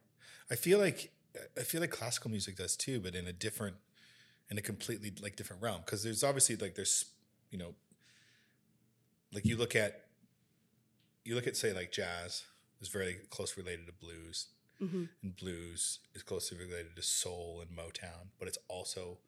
I 0.50 0.56
feel 0.56 0.78
like 0.78 1.12
I 1.56 1.62
feel 1.64 1.80
like 1.82 1.90
classical 1.90 2.30
music 2.30 2.56
does 2.56 2.76
too, 2.76 2.98
but 2.98 3.14
in 3.14 3.26
a 3.26 3.32
different, 3.32 3.76
in 4.50 4.56
a 4.58 4.62
completely 4.62 5.12
like 5.20 5.36
different 5.36 5.60
realm. 5.62 5.82
Because 5.84 6.02
there's 6.02 6.24
obviously 6.24 6.56
like 6.56 6.74
there's 6.74 7.06
you 7.50 7.58
know, 7.58 7.74
like 9.32 9.44
you 9.44 9.56
look 9.56 9.76
at, 9.76 10.08
you 11.24 11.34
look 11.34 11.46
at 11.46 11.56
say 11.56 11.72
like 11.72 11.92
jazz 11.92 12.44
is 12.80 12.88
very 12.88 13.14
close 13.30 13.56
related 13.56 13.86
to 13.86 13.92
blues, 13.92 14.48
hmm 14.78 15.04
and 15.22 15.36
blues 15.36 16.00
is 16.14 16.22
closely 16.22 16.58
related 16.58 16.94
to 16.96 17.02
soul 17.02 17.62
and 17.62 17.76
Motown, 17.76 18.28
but 18.38 18.48
it's 18.48 18.58
also 18.68 19.18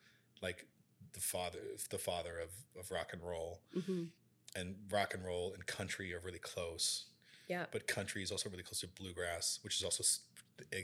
like 0.42 0.66
the 1.12 1.20
father, 1.20 1.58
the 1.90 1.98
father 1.98 2.38
of 2.38 2.50
of 2.78 2.90
rock 2.90 3.10
and 3.12 3.22
roll, 3.22 3.60
hmm 3.74 4.04
and 4.56 4.76
rock 4.90 5.14
and 5.14 5.24
roll 5.24 5.52
and 5.52 5.66
country 5.66 6.14
are 6.14 6.20
really 6.20 6.38
close. 6.38 7.06
Yeah. 7.48 7.66
But 7.72 7.86
country 7.86 8.22
is 8.22 8.30
also 8.30 8.50
really 8.50 8.62
close 8.62 8.80
to 8.80 8.88
bluegrass, 8.88 9.58
which 9.62 9.76
is 9.76 9.82
also 9.84 10.04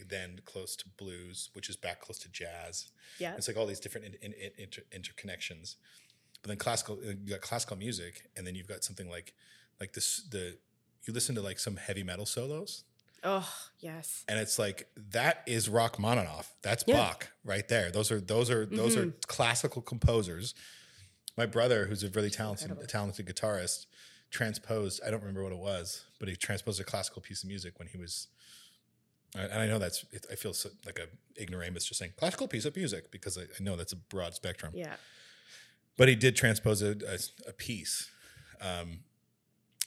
then 0.08 0.40
close 0.44 0.76
to 0.76 0.84
blues, 0.96 1.50
which 1.52 1.68
is 1.68 1.76
back 1.76 2.00
close 2.00 2.18
to 2.20 2.28
jazz. 2.30 2.88
Yeah. 3.18 3.34
It's 3.36 3.48
like 3.48 3.56
all 3.56 3.66
these 3.66 3.80
different 3.80 4.06
in, 4.06 4.14
in, 4.22 4.32
in- 4.32 4.50
inter, 4.58 4.82
interconnections. 4.92 5.76
But 6.42 6.48
then 6.48 6.56
classical, 6.58 6.98
uh, 7.04 7.12
you 7.24 7.30
got 7.30 7.40
classical 7.40 7.76
music, 7.76 8.28
and 8.36 8.46
then 8.46 8.54
you've 8.54 8.68
got 8.68 8.84
something 8.84 9.08
like 9.08 9.34
like 9.80 9.92
this. 9.92 10.22
The 10.30 10.58
you 11.06 11.12
listen 11.12 11.34
to 11.34 11.42
like 11.42 11.58
some 11.58 11.76
heavy 11.76 12.02
metal 12.02 12.26
solos, 12.26 12.84
Oh 13.24 13.48
yes. 13.80 14.24
and 14.28 14.38
it's 14.38 14.58
like 14.58 14.86
that 15.10 15.42
is 15.46 15.68
Rachmaninoff. 15.68 16.54
That's 16.62 16.84
Yeah. 16.86 16.96
Bach 16.96 17.30
right 17.42 17.66
there. 17.68 17.90
Those 17.90 18.10
are 18.12 18.20
those 18.20 18.50
are 18.50 18.66
those 18.66 18.96
are 18.96 19.12
classical 19.26 19.80
composers. 19.82 20.54
My 21.36 21.46
brother, 21.46 21.86
who's 21.86 22.04
a 22.04 22.10
really 22.10 22.30
talented 22.30 22.68
incredible. 22.70 22.86
talented 22.86 23.26
guitarist, 23.26 23.86
transposed. 24.30 25.00
I 25.04 25.10
don't 25.10 25.20
remember 25.20 25.42
what 25.42 25.52
it 25.52 25.58
was, 25.58 26.04
but 26.20 26.28
he 26.28 26.36
transposed 26.36 26.80
a 26.80 26.84
classical 26.84 27.22
piece 27.22 27.42
of 27.42 27.48
music 27.48 27.78
when 27.78 27.88
he 27.88 27.96
was. 27.98 28.28
And 29.36 29.52
I 29.52 29.66
know 29.66 29.78
that's. 29.78 30.04
I 30.30 30.36
feel 30.36 30.52
so, 30.52 30.68
like 30.86 31.00
a 31.00 31.06
ignoramus 31.42 31.86
just 31.86 31.98
saying 31.98 32.12
classical 32.16 32.46
piece 32.46 32.66
of 32.66 32.76
music 32.76 33.10
because 33.10 33.36
I, 33.36 33.42
I 33.42 33.62
know 33.62 33.74
that's 33.74 33.92
a 33.92 33.96
broad 33.96 34.34
spectrum. 34.34 34.72
Yeah. 34.76 34.94
But 35.96 36.08
he 36.08 36.14
did 36.14 36.36
transpose 36.36 36.82
a, 36.82 36.90
a, 36.90 37.18
a 37.48 37.52
piece, 37.52 38.10
um, 38.60 39.00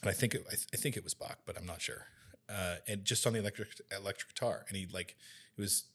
and 0.02 0.10
I 0.10 0.12
think 0.12 0.36
it, 0.36 0.44
I, 0.48 0.56
th- 0.56 0.68
I 0.74 0.78
think 0.78 0.98
it 0.98 1.04
was 1.04 1.14
Bach, 1.14 1.40
but 1.46 1.58
I'm 1.58 1.66
not 1.66 1.82
sure. 1.82 2.08
Uh, 2.50 2.76
and 2.88 3.04
just 3.04 3.28
on 3.28 3.34
the 3.34 3.40
electric 3.40 3.70
electric 3.92 4.34
guitar, 4.34 4.66
and 4.70 4.78
he 4.78 4.88
like 4.94 5.16
it 5.58 5.62
was 5.62 5.86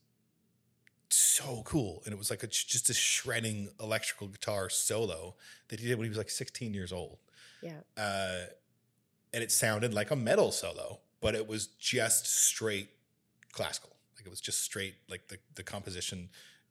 so 1.09 1.62
cool, 1.64 2.03
and 2.05 2.12
it 2.12 2.18
was 2.18 2.30
like 2.30 2.42
a, 2.42 2.46
just 2.46 2.88
a 2.90 2.94
shredding 2.94 3.68
electrical 3.80 4.28
guitar 4.28 4.68
solo 4.70 5.34
that 5.68 5.80
he 5.80 5.88
did 5.88 5.98
when 5.98 6.05
he 6.05 6.09
was 6.09 6.18
like 6.18 6.30
16 6.30 6.72
years 6.72 6.92
old, 6.92 7.18
Yeah. 7.62 7.80
uh, 7.96 8.46
and 9.32 9.42
it 9.42 9.53
sounded 9.53 9.92
like 9.94 10.11
a 10.11 10.16
metal 10.16 10.53
solo, 10.53 11.00
but 11.20 11.34
it 11.34 11.46
was 11.46 11.66
just 11.66 12.26
straight 12.26 12.88
classical. 13.53 13.90
Like 14.16 14.26
it 14.26 14.30
was 14.30 14.40
just 14.40 14.62
straight 14.62 14.94
like 15.09 15.28
the 15.28 15.38
the 15.55 15.62
composition 15.62 16.28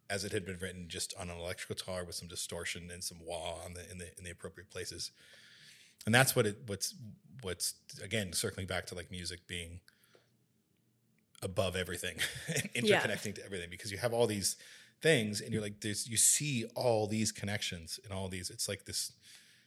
as 0.09 0.25
it 0.25 0.31
had 0.31 0.45
been 0.45 0.57
written, 0.59 0.85
just 0.89 1.13
on 1.19 1.29
an 1.29 1.37
electric 1.37 1.77
guitar 1.79 2.03
with 2.03 2.15
some 2.15 2.27
distortion 2.27 2.89
and 2.91 3.03
some 3.03 3.17
wah 3.23 3.55
on 3.65 3.73
the 3.73 3.89
in 3.91 3.97
the 3.97 4.15
in 4.17 4.23
the 4.23 4.31
appropriate 4.31 4.69
places. 4.69 5.11
And 6.05 6.13
that's 6.15 6.35
what 6.35 6.45
it 6.45 6.57
what's 6.67 6.95
what's 7.41 7.75
again 8.03 8.33
circling 8.33 8.67
back 8.67 8.85
to 8.87 8.95
like 8.95 9.09
music 9.11 9.47
being 9.47 9.79
above 11.43 11.75
everything 11.75 12.17
and 12.47 12.69
Yeah. 12.85 13.01
interconnecting 13.01 13.35
to 13.35 13.45
everything 13.45 13.69
because 13.69 13.91
you 13.91 13.97
have 13.97 14.13
all 14.13 14.27
these 14.27 14.57
things 15.01 15.41
and 15.41 15.51
you're 15.51 15.61
like 15.61 15.81
there's 15.81 16.07
you 16.07 16.17
see 16.17 16.65
all 16.75 17.07
these 17.07 17.31
connections 17.31 17.99
and 18.03 18.13
all 18.13 18.27
these 18.29 18.49
it's 18.51 18.69
like 18.69 18.85
this 18.85 19.13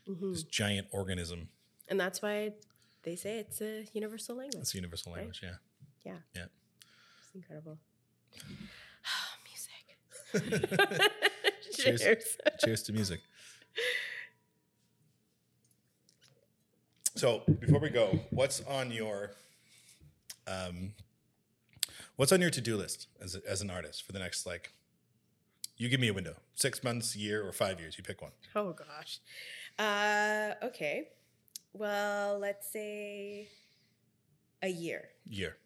hmm 0.06 0.32
this 0.32 0.44
giant 0.44 0.86
organism 0.92 1.48
And 1.88 1.98
that's 1.98 2.22
why 2.22 2.52
they 3.02 3.16
say 3.16 3.38
it's 3.38 3.60
a 3.60 3.84
universal 3.92 4.36
language. 4.36 4.60
it's 4.62 4.74
a 4.74 4.76
universal 4.76 5.12
Right. 5.12 5.18
language 5.18 5.40
yeah 5.42 5.56
yeah. 6.04 6.18
Yeah. 6.34 6.46
It's 7.18 7.34
incredible. 7.34 7.78
Music. 9.48 11.00
Cheers. 11.76 12.36
cheers 12.64 12.82
to 12.84 12.92
music 12.92 13.20
so 17.14 17.42
before 17.60 17.78
we 17.80 17.90
go 17.90 18.18
what's 18.30 18.60
on 18.62 18.90
your 18.90 19.30
um 20.46 20.92
what's 22.16 22.32
on 22.32 22.40
your 22.40 22.50
to-do 22.50 22.76
list 22.76 23.08
as, 23.22 23.34
a, 23.34 23.40
as 23.48 23.60
an 23.62 23.70
artist 23.70 24.02
for 24.04 24.12
the 24.12 24.18
next 24.18 24.46
like 24.46 24.72
you 25.76 25.88
give 25.88 26.00
me 26.00 26.08
a 26.08 26.14
window 26.14 26.34
six 26.54 26.82
months 26.84 27.16
year 27.16 27.46
or 27.46 27.52
five 27.52 27.80
years 27.80 27.96
you 27.98 28.04
pick 28.04 28.20
one 28.22 28.32
Oh 28.56 28.72
gosh. 28.72 29.18
Uh, 29.78 30.54
okay. 30.62 31.08
Well, 31.72 32.38
let's 32.38 32.70
say 32.70 33.48
a 34.62 34.68
year. 34.68 35.08
year 35.26 35.56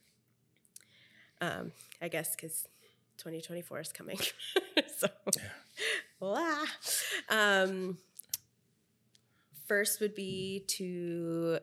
Um, 1.41 1.73
I 2.01 2.09
guess 2.09 2.35
because 2.35 2.67
2024 3.19 3.81
is 3.81 3.93
coming. 3.93 4.19
so, 4.97 5.09
Wah. 6.21 6.65
um, 7.29 7.99
first 9.69 10.01
would 10.01 10.15
be 10.15 10.65
to 10.69 11.59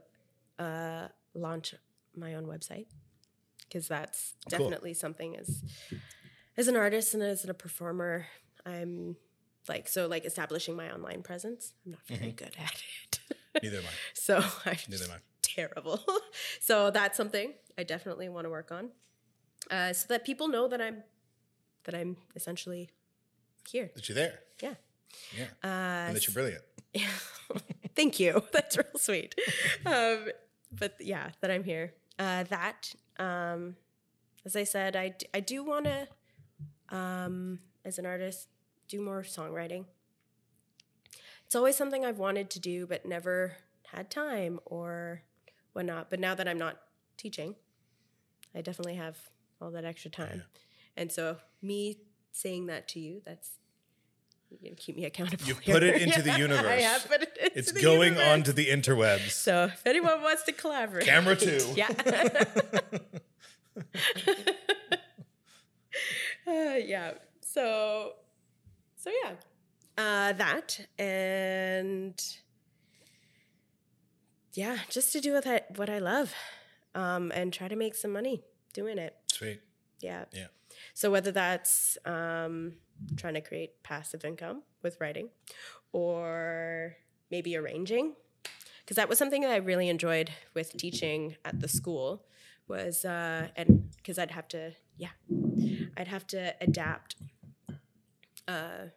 uh, 0.59 1.07
launch 1.33 1.75
my 2.15 2.35
own 2.35 2.45
website 2.45 2.85
because 3.67 3.87
that's 3.87 4.35
Cool. 4.49 4.59
definitely 4.59 4.93
something 4.93 5.35
as 5.37 5.63
as 6.57 6.67
an 6.69 6.77
artist 6.77 7.13
and 7.13 7.21
as 7.23 7.43
a 7.43 7.53
performer, 7.53 8.27
I'm 8.65 9.17
like 9.67 9.87
so 9.87 10.07
like 10.07 10.23
establishing 10.25 10.75
my 10.75 10.91
online 10.93 11.21
presence. 11.23 11.73
I'm 11.85 11.91
not 11.93 12.01
very 12.07 12.31
good 12.31 12.55
at 12.59 12.81
it. 13.03 13.19
neither 13.63 13.77
am 13.79 13.83
i 13.85 13.89
So 14.13 14.37
I'm 14.65 14.77
neither 14.89 15.05
am 15.05 15.11
i 15.11 15.17
terrible. 15.41 15.99
so 16.61 16.91
that's 16.91 17.17
something 17.17 17.53
I 17.77 17.83
definitely 17.83 18.29
want 18.29 18.45
to 18.45 18.49
work 18.49 18.71
on, 18.71 18.89
uh, 19.71 19.91
so 19.93 20.05
that 20.09 20.23
people 20.25 20.47
know 20.47 20.67
that 20.69 20.81
I'm 20.81 21.03
that 21.83 21.95
I'm 21.95 22.15
essentially 22.35 22.89
here. 23.67 23.91
that 23.95 24.07
you're 24.07 24.15
there 24.15 24.39
Yeah. 24.61 24.75
yeah 25.37 25.45
Uh, 25.63 26.07
and 26.07 26.15
that 26.15 26.25
you're 26.27 26.33
brilliant 26.33 26.63
Thank 27.95 28.19
you. 28.19 28.43
That's 28.51 28.77
real 28.77 28.85
sweet. 28.97 29.35
Um, 29.85 30.27
but 30.71 30.95
yeah, 30.99 31.29
that 31.41 31.51
I'm 31.51 31.63
here. 31.63 31.93
Uh, 32.19 32.43
that, 32.43 32.93
um, 33.19 33.75
as 34.45 34.55
I 34.55 34.63
said, 34.63 34.95
I, 34.95 35.09
d- 35.09 35.27
I 35.33 35.39
do 35.39 35.63
want 35.63 35.85
to, 35.85 36.07
um, 36.89 37.59
as 37.83 37.97
an 37.97 38.05
artist, 38.05 38.47
do 38.87 39.01
more 39.01 39.23
songwriting. 39.23 39.85
It's 41.45 41.55
always 41.55 41.75
something 41.75 42.05
I've 42.05 42.17
wanted 42.19 42.49
to 42.51 42.59
do, 42.59 42.87
but 42.87 43.05
never 43.05 43.57
had 43.91 44.09
time 44.09 44.59
or 44.65 45.21
whatnot. 45.73 46.09
But 46.09 46.19
now 46.19 46.35
that 46.35 46.47
I'm 46.47 46.57
not 46.57 46.77
teaching, 47.17 47.55
I 48.53 48.61
definitely 48.61 48.95
have 48.95 49.17
all 49.61 49.71
that 49.71 49.85
extra 49.85 50.11
time. 50.11 50.43
And 50.97 51.11
so, 51.11 51.37
me 51.61 51.97
saying 52.31 52.67
that 52.67 52.87
to 52.89 52.99
you, 52.99 53.21
that's 53.25 53.51
you're 54.49 54.59
gonna 54.63 54.75
keep 54.75 54.95
me 54.95 55.05
accountable. 55.05 55.45
You 55.45 55.55
here. 55.55 55.73
put 55.75 55.83
it 55.83 56.01
into 56.01 56.21
the 56.21 56.31
I 56.33 56.37
universe. 56.37 56.81
have 56.83 57.07
put 57.07 57.21
it 57.23 57.37
into 57.41 57.57
it's 57.59 57.71
the 57.71 57.81
going 57.81 58.13
universe. 58.13 58.27
on 58.27 58.43
to 58.43 58.53
the 58.53 58.67
interwebs 58.67 59.31
So 59.31 59.65
if 59.65 59.85
anyone 59.85 60.21
wants 60.21 60.43
to 60.43 60.51
collaborate, 60.51 61.05
Camera 61.05 61.35
two. 61.47 61.59
yeah. 61.75 61.89
Uh, 66.47 66.75
yeah. 66.77 67.13
So, 67.41 68.13
so 68.97 69.09
yeah, 69.23 69.31
uh, 69.97 70.33
that 70.33 70.79
and 70.99 72.21
yeah, 74.53 74.77
just 74.89 75.11
to 75.13 75.21
do 75.21 75.33
with 75.33 75.47
it, 75.47 75.65
what 75.75 75.89
I 75.89 75.97
love, 75.99 76.33
um, 76.93 77.31
and 77.33 77.51
try 77.51 77.67
to 77.67 77.75
make 77.75 77.95
some 77.95 78.11
money 78.11 78.43
doing 78.73 78.97
it. 78.99 79.15
sweet 79.31 79.61
Yeah. 80.01 80.25
Yeah. 80.33 80.47
So 80.93 81.09
whether 81.09 81.31
that's 81.31 81.97
um, 82.05 82.73
trying 83.15 83.33
to 83.35 83.41
create 83.41 83.81
passive 83.83 84.25
income 84.25 84.63
with 84.83 84.97
writing, 84.99 85.29
or 85.91 86.95
maybe 87.31 87.55
arranging, 87.55 88.13
because 88.79 88.95
that 88.95 89.09
was 89.09 89.17
something 89.17 89.41
that 89.41 89.51
I 89.51 89.57
really 89.57 89.89
enjoyed 89.89 90.31
with 90.53 90.75
teaching 90.77 91.35
at 91.43 91.59
the 91.59 91.67
school, 91.67 92.25
was 92.67 93.05
uh, 93.05 93.47
and 93.55 93.91
because 93.97 94.17
I'd 94.19 94.31
have 94.31 94.47
to 94.49 94.71
yeah, 94.97 95.09
I'd 95.97 96.07
have 96.07 96.25
to 96.27 96.53
adapt, 96.61 97.15
uh, 98.47 98.89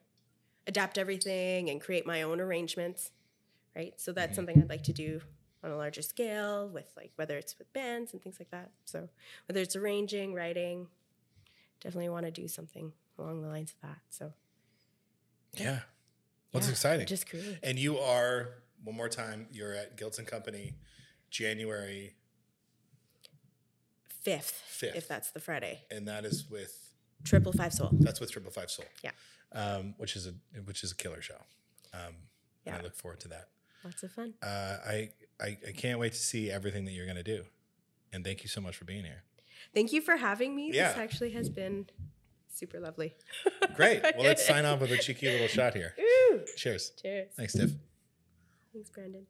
adapt 0.66 0.98
everything 0.98 1.70
and 1.70 1.80
create 1.80 2.06
my 2.06 2.22
own 2.22 2.40
arrangements, 2.40 3.10
right? 3.74 3.94
So 3.96 4.12
that's 4.12 4.36
something 4.36 4.58
I'd 4.58 4.68
like 4.68 4.84
to 4.84 4.92
do 4.92 5.20
on 5.64 5.72
a 5.72 5.76
larger 5.76 6.02
scale 6.02 6.68
with 6.68 6.92
like 6.96 7.10
whether 7.16 7.36
it's 7.36 7.58
with 7.58 7.72
bands 7.72 8.12
and 8.12 8.22
things 8.22 8.36
like 8.38 8.50
that. 8.50 8.70
So 8.84 9.08
whether 9.46 9.60
it's 9.60 9.74
arranging, 9.74 10.34
writing, 10.34 10.86
definitely 11.80 12.10
want 12.10 12.26
to 12.26 12.32
do 12.32 12.46
something 12.46 12.92
along 13.18 13.42
the 13.42 13.48
lines 13.48 13.72
of 13.72 13.88
that. 13.88 13.98
So 14.10 14.32
yeah 15.54 15.80
what's 16.52 16.66
yeah, 16.66 16.72
exciting 16.72 17.06
Just 17.06 17.28
create. 17.28 17.58
And 17.62 17.78
you 17.78 17.98
are 17.98 18.48
one 18.84 18.96
more 18.96 19.08
time. 19.08 19.46
You're 19.52 19.74
at 19.74 19.96
Gilts 19.96 20.18
and 20.18 20.26
Company, 20.26 20.74
January, 21.30 22.14
Fifth, 24.22 24.62
Fifth. 24.66 24.96
if 24.96 25.08
that's 25.08 25.30
the 25.30 25.40
Friday. 25.40 25.80
and 25.90 26.06
that 26.08 26.24
is 26.24 26.48
with 26.50 26.92
Triple 27.24 27.52
Five 27.52 27.72
Soul. 27.72 27.90
that's 27.92 28.20
with 28.20 28.30
Triple 28.30 28.50
Five 28.50 28.70
Soul. 28.70 28.86
Yeah. 29.02 29.10
um, 29.52 29.94
which 29.96 30.16
is 30.16 30.26
a 30.26 30.32
which 30.64 30.84
is 30.84 30.92
a 30.92 30.96
killer 30.96 31.22
show. 31.22 31.38
Um, 31.94 32.14
and 32.66 32.76
I 32.76 32.82
look 32.82 32.96
forward 32.96 33.20
to 33.20 33.28
that. 33.28 33.48
Lots 33.84 34.02
of 34.02 34.12
fun. 34.12 34.34
Uh, 34.42 34.76
I, 34.86 35.10
I 35.40 35.56
I 35.68 35.72
can't 35.74 35.98
wait 35.98 36.12
to 36.12 36.18
see 36.18 36.50
everything 36.50 36.84
that 36.84 36.92
you're 36.92 37.06
going 37.06 37.16
to 37.16 37.22
do, 37.22 37.44
and 38.12 38.24
thank 38.24 38.42
you 38.42 38.48
so 38.48 38.60
much 38.60 38.76
for 38.76 38.84
being 38.84 39.04
here. 39.04 39.22
Thank 39.74 39.92
you 39.92 40.02
for 40.02 40.16
having 40.16 40.54
me. 40.54 40.70
Yeah. 40.72 40.88
This 40.88 40.98
actually 40.98 41.30
has 41.30 41.48
been 41.48 41.86
super 42.54 42.80
lovely. 42.80 43.14
Great. 43.74 44.02
Well, 44.02 44.24
let's 44.24 44.46
sign 44.46 44.64
off 44.66 44.80
with 44.80 44.90
a 44.92 44.98
cheeky 44.98 45.30
little 45.30 45.48
shot 45.48 45.74
here. 45.74 45.94
Ooh, 46.00 46.40
Cheers. 46.56 46.92
cheers. 47.00 47.28
Thanks, 47.36 47.52
Tiff. 47.54 47.70
Thanks, 48.72 48.90
Brandon. 48.90 49.26